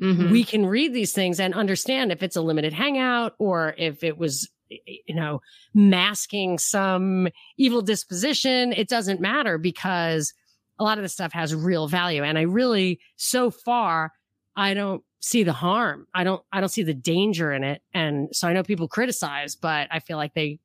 Mm-hmm. 0.00 0.30
We 0.30 0.44
can 0.44 0.66
read 0.66 0.92
these 0.92 1.12
things 1.12 1.38
and 1.38 1.54
understand 1.54 2.10
if 2.10 2.22
it's 2.22 2.36
a 2.36 2.42
limited 2.42 2.72
hangout 2.72 3.34
or 3.38 3.74
if 3.78 4.02
it 4.02 4.18
was 4.18 4.48
you 4.68 5.14
know 5.14 5.40
masking 5.74 6.58
some 6.58 7.28
evil 7.56 7.82
disposition. 7.82 8.72
It 8.72 8.88
doesn't 8.88 9.20
matter 9.20 9.58
because 9.58 10.32
a 10.78 10.84
lot 10.84 10.98
of 10.98 11.04
this 11.04 11.12
stuff 11.12 11.32
has 11.32 11.54
real 11.54 11.88
value. 11.88 12.22
And 12.22 12.38
I 12.38 12.42
really, 12.42 13.00
so 13.16 13.50
far, 13.50 14.12
I 14.56 14.74
don't 14.74 15.02
see 15.20 15.42
the 15.42 15.52
harm. 15.52 16.06
I 16.14 16.24
don't, 16.24 16.42
I 16.52 16.60
don't 16.60 16.68
see 16.68 16.82
the 16.82 16.94
danger 16.94 17.52
in 17.52 17.64
it. 17.64 17.82
And 17.92 18.28
so 18.32 18.48
I 18.48 18.52
know 18.52 18.62
people 18.62 18.88
criticize, 18.88 19.56
but 19.56 19.88
I 19.90 20.00
feel 20.00 20.16
like 20.16 20.34
they, 20.34 20.58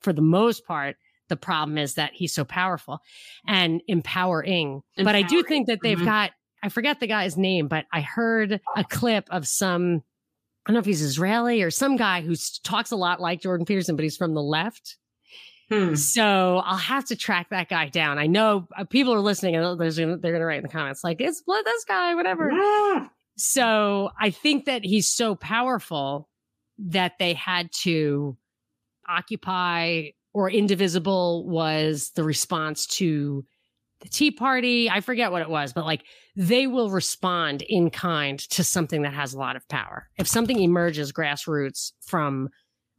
for 0.00 0.12
the 0.12 0.22
most 0.22 0.66
part, 0.66 0.96
the 1.28 1.36
problem 1.36 1.78
is 1.78 1.94
that 1.94 2.12
he's 2.12 2.34
so 2.34 2.44
powerful 2.44 3.00
and 3.46 3.80
empowering. 3.88 4.82
empowering. 4.96 5.04
But 5.04 5.14
I 5.14 5.22
do 5.22 5.42
think 5.42 5.68
that 5.68 5.78
they've 5.82 5.96
mm-hmm. 5.96 6.04
got, 6.04 6.32
I 6.62 6.68
forget 6.68 7.00
the 7.00 7.06
guy's 7.06 7.36
name, 7.36 7.68
but 7.68 7.86
I 7.92 8.00
heard 8.00 8.60
a 8.76 8.84
clip 8.84 9.26
of 9.30 9.46
some, 9.46 10.02
I 10.66 10.70
don't 10.70 10.74
know 10.74 10.80
if 10.80 10.86
he's 10.86 11.02
Israeli 11.02 11.62
or 11.62 11.70
some 11.70 11.96
guy 11.96 12.22
who 12.22 12.34
talks 12.62 12.90
a 12.90 12.96
lot 12.96 13.20
like 13.20 13.40
Jordan 13.40 13.66
Peterson, 13.66 13.96
but 13.96 14.02
he's 14.02 14.16
from 14.16 14.34
the 14.34 14.42
left. 14.42 14.96
Hmm. 15.70 15.94
So 15.94 16.62
I'll 16.64 16.76
have 16.76 17.06
to 17.06 17.16
track 17.16 17.48
that 17.50 17.68
guy 17.68 17.88
down. 17.88 18.18
I 18.18 18.26
know 18.26 18.68
uh, 18.76 18.84
people 18.84 19.14
are 19.14 19.20
listening 19.20 19.56
and 19.56 19.78
they're 19.80 19.92
going 19.92 20.20
to 20.22 20.44
write 20.44 20.58
in 20.58 20.62
the 20.62 20.68
comments 20.68 21.04
like, 21.04 21.20
it's 21.20 21.42
blood 21.42 21.64
this 21.64 21.84
guy, 21.84 22.14
whatever. 22.14 22.50
Yeah. 22.50 23.08
So 23.36 24.10
I 24.18 24.30
think 24.30 24.66
that 24.66 24.84
he's 24.84 25.08
so 25.08 25.34
powerful 25.34 26.28
that 26.78 27.18
they 27.18 27.34
had 27.34 27.70
to 27.82 28.36
occupy 29.08 30.10
or 30.32 30.50
indivisible 30.50 31.46
was 31.46 32.10
the 32.14 32.24
response 32.24 32.86
to 32.86 33.44
the 34.00 34.08
Tea 34.08 34.30
Party. 34.30 34.90
I 34.90 35.00
forget 35.00 35.30
what 35.30 35.42
it 35.42 35.50
was, 35.50 35.72
but 35.72 35.84
like 35.84 36.04
they 36.36 36.66
will 36.66 36.90
respond 36.90 37.62
in 37.62 37.90
kind 37.90 38.38
to 38.38 38.64
something 38.64 39.02
that 39.02 39.14
has 39.14 39.34
a 39.34 39.38
lot 39.38 39.56
of 39.56 39.68
power. 39.68 40.08
If 40.18 40.26
something 40.26 40.60
emerges 40.60 41.12
grassroots 41.12 41.92
from 42.00 42.48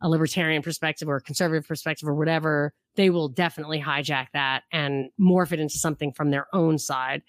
a 0.01 0.09
libertarian 0.09 0.61
perspective 0.61 1.07
or 1.07 1.17
a 1.17 1.21
conservative 1.21 1.67
perspective 1.67 2.07
or 2.07 2.15
whatever, 2.15 2.73
they 2.95 3.09
will 3.09 3.27
definitely 3.27 3.81
hijack 3.81 4.27
that 4.33 4.63
and 4.71 5.09
morph 5.19 5.51
it 5.51 5.59
into 5.59 5.77
something 5.77 6.11
from 6.13 6.31
their 6.31 6.47
own 6.53 6.77
side. 6.77 7.21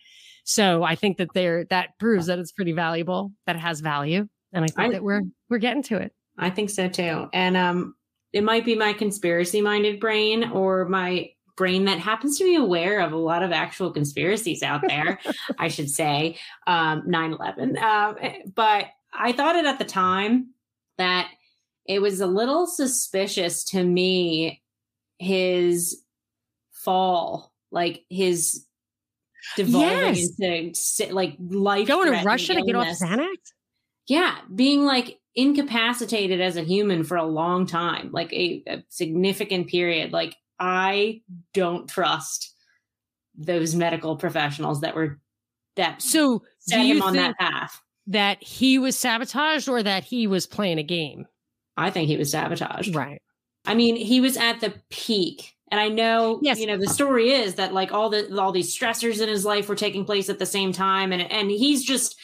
So 0.45 0.85
I 0.85 0.95
think 0.95 1.17
that 1.17 1.29
there 1.35 1.65
that 1.71 1.99
proves 1.99 2.27
that 2.27 2.39
it's 2.39 2.53
pretty 2.53 2.73
valuable, 2.73 3.33
that 3.47 3.57
it 3.57 3.61
has 3.61 3.81
value. 3.81 4.29
And 4.53 4.65
I 4.65 4.69
think 4.69 4.79
I, 4.79 4.93
that 4.93 5.03
we're 5.03 5.23
we're 5.49 5.59
getting 5.59 5.83
to 5.85 5.97
it. 5.97 6.13
I 6.39 6.51
think 6.51 6.71
so 6.71 6.89
too. 6.89 7.29
And 7.33 7.57
um 7.57 7.95
it 8.33 8.45
might 8.45 8.65
be 8.65 8.75
my 8.75 8.93
conspiracy 8.93 9.61
minded 9.61 9.99
brain 9.99 10.51
or 10.51 10.85
my 10.85 11.31
brain 11.57 11.87
that 11.87 11.99
happens 11.99 12.39
to 12.39 12.45
be 12.45 12.55
aware 12.55 13.01
of 13.01 13.13
a 13.13 13.17
lot 13.17 13.43
of 13.43 13.53
actual 13.53 13.91
conspiracies 13.91 14.63
out 14.63 14.83
there, 14.87 15.19
I 15.59 15.69
should 15.69 15.91
say, 15.91 16.39
um, 16.67 17.03
9 17.07 17.33
11. 17.33 17.79
Uh, 17.79 18.15
but 18.55 18.87
I 19.13 19.33
thought 19.33 19.57
it 19.57 19.67
at 19.67 19.79
the 19.79 19.85
time 19.85 20.51
that 20.99 21.29
it 21.87 22.01
was 22.01 22.21
a 22.21 22.27
little 22.27 22.67
suspicious 22.67 23.65
to 23.65 23.83
me 23.83 24.63
his 25.19 26.03
fall, 26.73 27.53
like 27.71 28.05
his 28.11 28.67
devolving 29.57 30.17
yes. 30.39 31.01
into 31.01 31.15
like 31.15 31.37
life 31.39 31.89
going 31.89 32.13
to 32.13 32.25
Russia 32.25 32.53
illness. 32.53 32.67
to 32.67 32.73
get 32.73 32.77
off 32.77 32.87
Xanax. 32.99 33.37
Yeah, 34.09 34.37
being 34.55 34.85
like 34.85 35.19
incapacitated 35.35 36.41
as 36.41 36.57
a 36.57 36.63
human 36.63 37.05
for 37.05 37.17
a 37.17 37.25
long 37.25 37.67
time, 37.67 38.11
like 38.13 38.33
a, 38.33 38.63
a 38.67 38.85
significant 38.89 39.69
period. 39.69 40.13
Like 40.13 40.37
I 40.59 41.23
don't 41.53 41.89
trust 41.89 42.55
those 43.37 43.75
medical 43.75 44.17
professionals 44.17 44.81
that 44.81 44.95
were 44.95 45.21
that 45.77 46.01
so 46.01 46.43
set 46.61 46.87
him 46.87 47.03
on 47.03 47.15
that 47.17 47.39
path. 47.39 47.81
That 48.07 48.43
he 48.43 48.79
was 48.79 48.97
sabotaged 48.97 49.69
or 49.69 49.83
that 49.83 50.05
he 50.05 50.27
was 50.27 50.47
playing 50.47 50.79
a 50.79 50.83
game. 50.83 51.27
I 51.77 51.91
think 51.91 52.09
he 52.09 52.17
was 52.17 52.31
sabotaged. 52.31 52.95
Right. 52.95 53.21
I 53.67 53.75
mean, 53.75 53.97
he 53.97 54.21
was 54.21 54.37
at 54.37 54.61
the 54.61 54.75
peak. 54.91 55.55
And 55.71 55.81
I 55.81 55.89
know, 55.89 56.39
yes. 56.43 56.61
you 56.61 56.67
know, 56.67 56.77
the 56.77 56.87
story 56.87 57.33
is 57.33 57.57
that 57.57 57.75
like 57.75 57.93
all 57.93 58.09
the 58.09 58.41
all 58.41 58.53
these 58.53 58.77
stressors 58.77 59.21
in 59.21 59.29
his 59.29 59.45
life 59.45 59.69
were 59.69 59.75
taking 59.75 60.05
place 60.05 60.29
at 60.31 60.39
the 60.39 60.47
same 60.47 60.73
time, 60.73 61.13
and 61.13 61.21
and 61.21 61.51
he's 61.51 61.85
just 61.85 62.17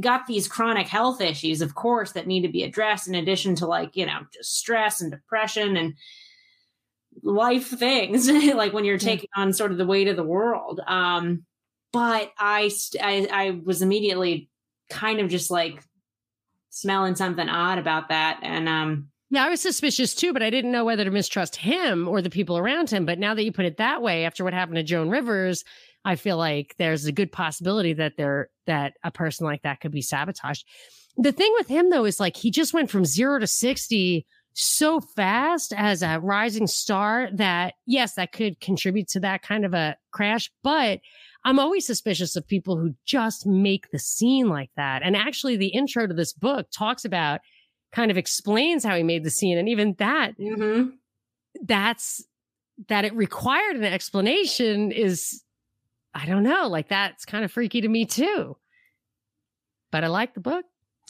got 0.00 0.26
these 0.26 0.48
chronic 0.48 0.88
health 0.88 1.20
issues, 1.20 1.60
of 1.60 1.74
course, 1.74 2.12
that 2.12 2.26
need 2.26 2.42
to 2.42 2.48
be 2.48 2.62
addressed. 2.62 3.06
In 3.06 3.14
addition 3.14 3.54
to 3.56 3.66
like 3.66 3.94
you 3.94 4.06
know 4.06 4.20
just 4.32 4.56
stress 4.56 5.02
and 5.02 5.10
depression 5.10 5.76
and 5.76 5.94
life 7.28 7.68
things, 7.68 8.28
like 8.54 8.72
when 8.72 8.84
you're 8.84 8.98
taking 8.98 9.28
on 9.36 9.52
sort 9.52 9.70
of 9.70 9.78
the 9.78 9.86
weight 9.86 10.08
of 10.08 10.16
the 10.16 10.24
world. 10.24 10.80
Um, 10.86 11.44
but 11.92 12.32
I, 12.38 12.70
I 13.00 13.28
I 13.30 13.60
was 13.64 13.82
immediately 13.82 14.50
kind 14.90 15.20
of 15.20 15.28
just 15.28 15.50
like 15.50 15.82
smelling 16.70 17.14
something 17.14 17.48
odd 17.48 17.78
about 17.78 18.08
that. 18.08 18.40
And 18.42 18.68
um 18.68 19.08
yeah, 19.30 19.44
I 19.44 19.50
was 19.50 19.60
suspicious 19.60 20.14
too, 20.14 20.32
but 20.32 20.42
I 20.42 20.48
didn't 20.48 20.72
know 20.72 20.86
whether 20.86 21.04
to 21.04 21.10
mistrust 21.10 21.56
him 21.56 22.08
or 22.08 22.22
the 22.22 22.30
people 22.30 22.56
around 22.56 22.88
him. 22.88 23.04
But 23.04 23.18
now 23.18 23.34
that 23.34 23.44
you 23.44 23.52
put 23.52 23.66
it 23.66 23.76
that 23.76 24.00
way, 24.00 24.24
after 24.24 24.42
what 24.42 24.54
happened 24.54 24.76
to 24.76 24.82
Joan 24.82 25.10
Rivers, 25.10 25.64
I 26.02 26.16
feel 26.16 26.38
like 26.38 26.74
there's 26.78 27.04
a 27.04 27.12
good 27.12 27.30
possibility 27.30 27.92
that 27.94 28.16
there 28.16 28.48
that 28.66 28.94
a 29.04 29.10
person 29.10 29.44
like 29.44 29.62
that 29.62 29.80
could 29.80 29.92
be 29.92 30.00
sabotaged. 30.00 30.64
The 31.18 31.32
thing 31.32 31.52
with 31.58 31.68
him 31.68 31.90
though 31.90 32.04
is 32.04 32.20
like 32.20 32.36
he 32.36 32.50
just 32.50 32.72
went 32.72 32.90
from 32.90 33.04
zero 33.04 33.38
to 33.38 33.46
60 33.46 34.26
so 34.54 35.00
fast 35.00 35.72
as 35.76 36.02
a 36.02 36.18
rising 36.20 36.66
star 36.66 37.28
that 37.34 37.74
yes, 37.86 38.14
that 38.14 38.32
could 38.32 38.60
contribute 38.60 39.08
to 39.08 39.20
that 39.20 39.42
kind 39.42 39.64
of 39.64 39.74
a 39.74 39.96
crash, 40.10 40.50
but 40.62 41.00
I'm 41.44 41.58
always 41.58 41.86
suspicious 41.86 42.36
of 42.36 42.46
people 42.46 42.76
who 42.76 42.94
just 43.04 43.46
make 43.46 43.90
the 43.90 43.98
scene 43.98 44.48
like 44.48 44.70
that. 44.76 45.02
And 45.02 45.16
actually, 45.16 45.56
the 45.56 45.68
intro 45.68 46.06
to 46.06 46.14
this 46.14 46.32
book 46.32 46.66
talks 46.70 47.04
about, 47.04 47.40
kind 47.92 48.10
of 48.10 48.18
explains 48.18 48.84
how 48.84 48.96
he 48.96 49.02
made 49.02 49.24
the 49.24 49.30
scene. 49.30 49.56
And 49.56 49.68
even 49.68 49.94
that, 49.98 50.38
mm-hmm. 50.38 50.90
that's 51.62 52.24
that 52.88 53.04
it 53.04 53.14
required 53.14 53.76
an 53.76 53.84
explanation 53.84 54.92
is, 54.92 55.42
I 56.14 56.26
don't 56.26 56.42
know, 56.42 56.68
like 56.68 56.88
that's 56.88 57.24
kind 57.24 57.44
of 57.44 57.52
freaky 57.52 57.80
to 57.80 57.88
me 57.88 58.04
too. 58.04 58.56
But 59.90 60.04
I 60.04 60.08
like 60.08 60.34
the 60.34 60.40
book. 60.40 60.64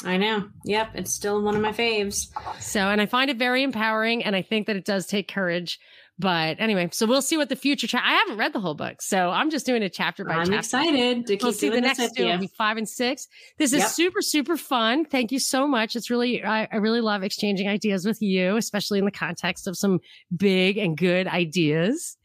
I 0.05 0.16
know. 0.16 0.49
Yep. 0.64 0.90
It's 0.94 1.12
still 1.12 1.42
one 1.42 1.57
of 1.57 1.62
my 1.62 1.72
faves. 1.72 2.28
So, 2.61 2.80
and 2.80 3.01
I 3.01 3.07
find 3.07 3.30
it 3.30 3.36
very 3.36 3.62
empowering. 3.62 4.24
And 4.24 4.36
I 4.36 4.42
think 4.42 4.66
that 4.66 4.76
it 4.76 4.84
does 4.84 5.07
take 5.07 5.28
courage 5.28 5.78
but 6.18 6.59
anyway, 6.59 6.88
so 6.90 7.07
we'll 7.07 7.22
see 7.22 7.36
what 7.36 7.49
the 7.49 7.55
future. 7.55 7.86
Cha- 7.86 8.03
I 8.05 8.14
haven't 8.14 8.38
read 8.38 8.53
the 8.53 8.59
whole 8.59 8.74
book, 8.74 9.01
so 9.01 9.30
I'm 9.30 9.51
just 9.51 9.64
doing 9.64 9.84
it 9.84 9.92
chapter 9.92 10.24
by 10.24 10.32
I'm 10.32 10.46
chapter. 10.46 10.53
I'm 10.53 10.59
excited 10.59 11.26
to 11.26 11.32
keep 11.34 11.42
we'll 11.44 11.53
see 11.53 11.68
the 11.68 11.80
next 11.80 12.16
two. 12.16 12.24
Will 12.24 12.38
be 12.38 12.51
five 12.59 12.76
and 12.76 12.88
six. 12.88 13.28
This 13.57 13.72
is 13.72 13.80
yep. 13.80 13.88
super 13.88 14.20
super 14.20 14.57
fun. 14.57 15.05
Thank 15.05 15.30
you 15.30 15.38
so 15.38 15.68
much. 15.68 15.94
It's 15.94 16.11
really 16.11 16.42
I, 16.42 16.66
I 16.72 16.76
really 16.76 17.01
love 17.01 17.22
exchanging 17.22 17.68
ideas 17.68 18.05
with 18.05 18.20
you, 18.20 18.57
especially 18.57 18.99
in 18.99 19.04
the 19.04 19.12
context 19.12 19.68
of 19.68 19.76
some 19.76 20.00
big 20.37 20.76
and 20.76 20.96
good 20.96 21.29
ideas. 21.29 22.16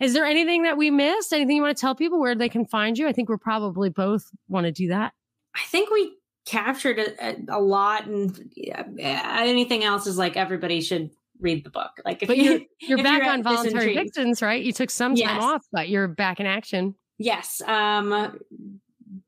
Is 0.00 0.14
there 0.14 0.24
anything 0.24 0.62
that 0.62 0.76
we 0.76 0.90
missed? 0.90 1.32
Anything 1.32 1.56
you 1.56 1.62
want 1.62 1.76
to 1.76 1.80
tell 1.80 1.96
people 1.96 2.20
where 2.20 2.36
they 2.36 2.48
can 2.48 2.66
find 2.66 2.96
you? 2.96 3.08
I 3.08 3.12
think 3.12 3.28
we're 3.28 3.36
probably 3.36 3.90
both 3.90 4.22
want 4.48 4.66
to 4.66 4.72
do 4.72 4.88
that. 4.88 5.12
I 5.56 5.62
think 5.66 5.90
we 5.90 6.16
captured 6.50 6.98
a, 6.98 7.36
a 7.48 7.60
lot, 7.60 8.06
and 8.06 8.50
yeah, 8.56 8.82
anything 9.38 9.84
else 9.84 10.08
is 10.08 10.18
like 10.18 10.36
everybody 10.36 10.80
should 10.80 11.10
read 11.38 11.64
the 11.64 11.70
book. 11.70 11.92
Like, 12.04 12.26
but 12.26 12.36
you're 12.36 12.60
you're 12.80 13.02
back 13.02 13.22
you're 13.22 13.30
on 13.30 13.42
voluntary 13.44 13.94
victims, 13.94 14.42
right? 14.42 14.62
You 14.62 14.72
took 14.72 14.90
some 14.90 15.14
time 15.14 15.36
yes. 15.36 15.42
off, 15.42 15.62
but 15.70 15.88
you're 15.88 16.08
back 16.08 16.40
in 16.40 16.46
action. 16.46 16.96
Yes. 17.18 17.62
Um, 17.66 18.38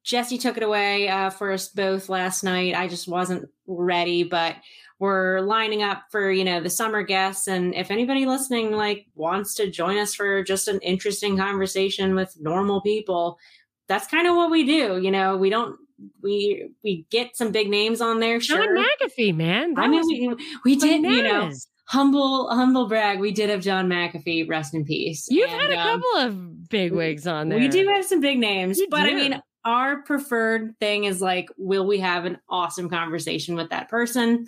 Jesse 0.02 0.38
took 0.38 0.56
it 0.56 0.64
away 0.64 1.08
uh, 1.08 1.30
for 1.30 1.52
us 1.52 1.68
both 1.68 2.08
last 2.08 2.42
night. 2.42 2.74
I 2.74 2.88
just 2.88 3.06
wasn't 3.06 3.48
ready, 3.68 4.24
but 4.24 4.56
we're 4.98 5.40
lining 5.40 5.82
up 5.82 6.02
for 6.10 6.30
you 6.30 6.44
know 6.44 6.60
the 6.60 6.70
summer 6.70 7.04
guests, 7.04 7.46
and 7.46 7.72
if 7.74 7.92
anybody 7.92 8.26
listening 8.26 8.72
like 8.72 9.06
wants 9.14 9.54
to 9.54 9.70
join 9.70 9.96
us 9.98 10.12
for 10.12 10.42
just 10.42 10.66
an 10.66 10.80
interesting 10.80 11.36
conversation 11.36 12.16
with 12.16 12.36
normal 12.40 12.80
people, 12.80 13.38
that's 13.86 14.08
kind 14.08 14.26
of 14.26 14.34
what 14.34 14.50
we 14.50 14.64
do. 14.64 15.00
You 15.00 15.12
know, 15.12 15.36
we 15.36 15.50
don't 15.50 15.76
we 16.22 16.70
we 16.82 17.06
get 17.10 17.36
some 17.36 17.52
big 17.52 17.68
names 17.68 18.00
on 18.00 18.20
there. 18.20 18.38
John 18.38 18.62
sure. 18.62 18.78
McAfee, 18.78 19.34
man. 19.34 19.74
That 19.74 19.84
I 19.84 19.88
mean, 19.88 20.02
we, 20.06 20.36
we 20.64 20.76
did, 20.76 21.02
you 21.02 21.22
know, 21.22 21.52
humble 21.86 22.48
humble 22.48 22.86
brag 22.88 23.18
we 23.18 23.32
did 23.32 23.50
have 23.50 23.60
john 23.60 23.86
mcafee 23.88 24.48
rest 24.48 24.72
in 24.72 24.84
peace 24.84 25.26
you've 25.28 25.50
and, 25.50 25.60
had 25.60 25.70
a 25.70 25.78
um, 25.78 26.00
couple 26.00 26.20
of 26.20 26.68
big 26.70 26.92
wigs 26.92 27.26
on 27.26 27.48
there 27.48 27.58
we 27.58 27.68
do 27.68 27.86
have 27.88 28.04
some 28.04 28.20
big 28.20 28.38
names 28.38 28.78
you 28.78 28.86
but 28.88 29.02
do. 29.02 29.10
i 29.10 29.14
mean 29.14 29.42
our 29.64 30.02
preferred 30.02 30.74
thing 30.78 31.04
is 31.04 31.20
like 31.20 31.48
will 31.58 31.86
we 31.86 31.98
have 31.98 32.24
an 32.24 32.38
awesome 32.48 32.88
conversation 32.88 33.56
with 33.56 33.68
that 33.70 33.88
person 33.90 34.46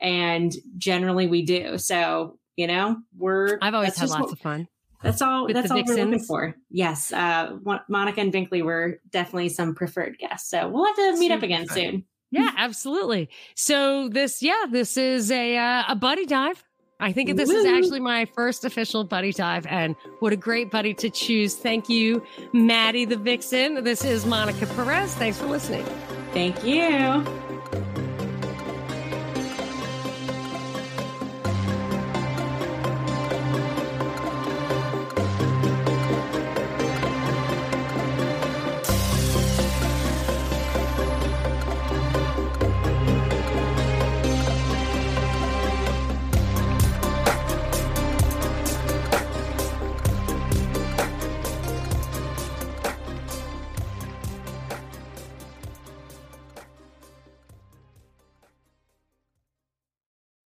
and 0.00 0.54
generally 0.78 1.26
we 1.26 1.42
do 1.42 1.76
so 1.76 2.38
you 2.56 2.66
know 2.66 2.96
we're 3.18 3.58
i've 3.60 3.74
always 3.74 3.98
had 3.98 4.08
lots 4.08 4.22
what, 4.22 4.32
of 4.32 4.38
fun 4.38 4.68
that's 5.06 5.22
all. 5.22 5.46
that's 5.52 5.70
all 5.70 5.78
Vixens. 5.78 5.98
we're 5.98 6.04
looking 6.04 6.24
for. 6.24 6.54
Yes, 6.70 7.12
uh, 7.12 7.56
Monica 7.88 8.20
and 8.20 8.32
Binkley 8.32 8.62
were 8.62 9.00
definitely 9.10 9.48
some 9.48 9.74
preferred 9.74 10.18
guests. 10.18 10.50
So 10.50 10.68
we'll 10.68 10.84
have 10.86 10.96
to 10.96 11.16
meet 11.18 11.32
up 11.32 11.42
again 11.42 11.66
soon. 11.68 12.04
Yeah, 12.30 12.50
absolutely. 12.56 13.30
So 13.54 14.08
this, 14.08 14.42
yeah, 14.42 14.64
this 14.70 14.96
is 14.96 15.30
a 15.30 15.56
uh, 15.56 15.84
a 15.88 15.96
buddy 15.96 16.26
dive. 16.26 16.62
I 16.98 17.12
think 17.12 17.36
this 17.36 17.50
Woo. 17.50 17.56
is 17.56 17.66
actually 17.66 18.00
my 18.00 18.24
first 18.24 18.64
official 18.64 19.04
buddy 19.04 19.32
dive, 19.32 19.66
and 19.66 19.94
what 20.20 20.32
a 20.32 20.36
great 20.36 20.70
buddy 20.70 20.94
to 20.94 21.10
choose. 21.10 21.54
Thank 21.54 21.88
you, 21.88 22.24
Maddie 22.52 23.04
the 23.04 23.16
Vixen. 23.16 23.84
This 23.84 24.04
is 24.04 24.24
Monica 24.24 24.66
Perez. 24.66 25.14
Thanks 25.14 25.38
for 25.38 25.46
listening. 25.46 25.84
Thank 26.32 26.64
you. 26.64 27.24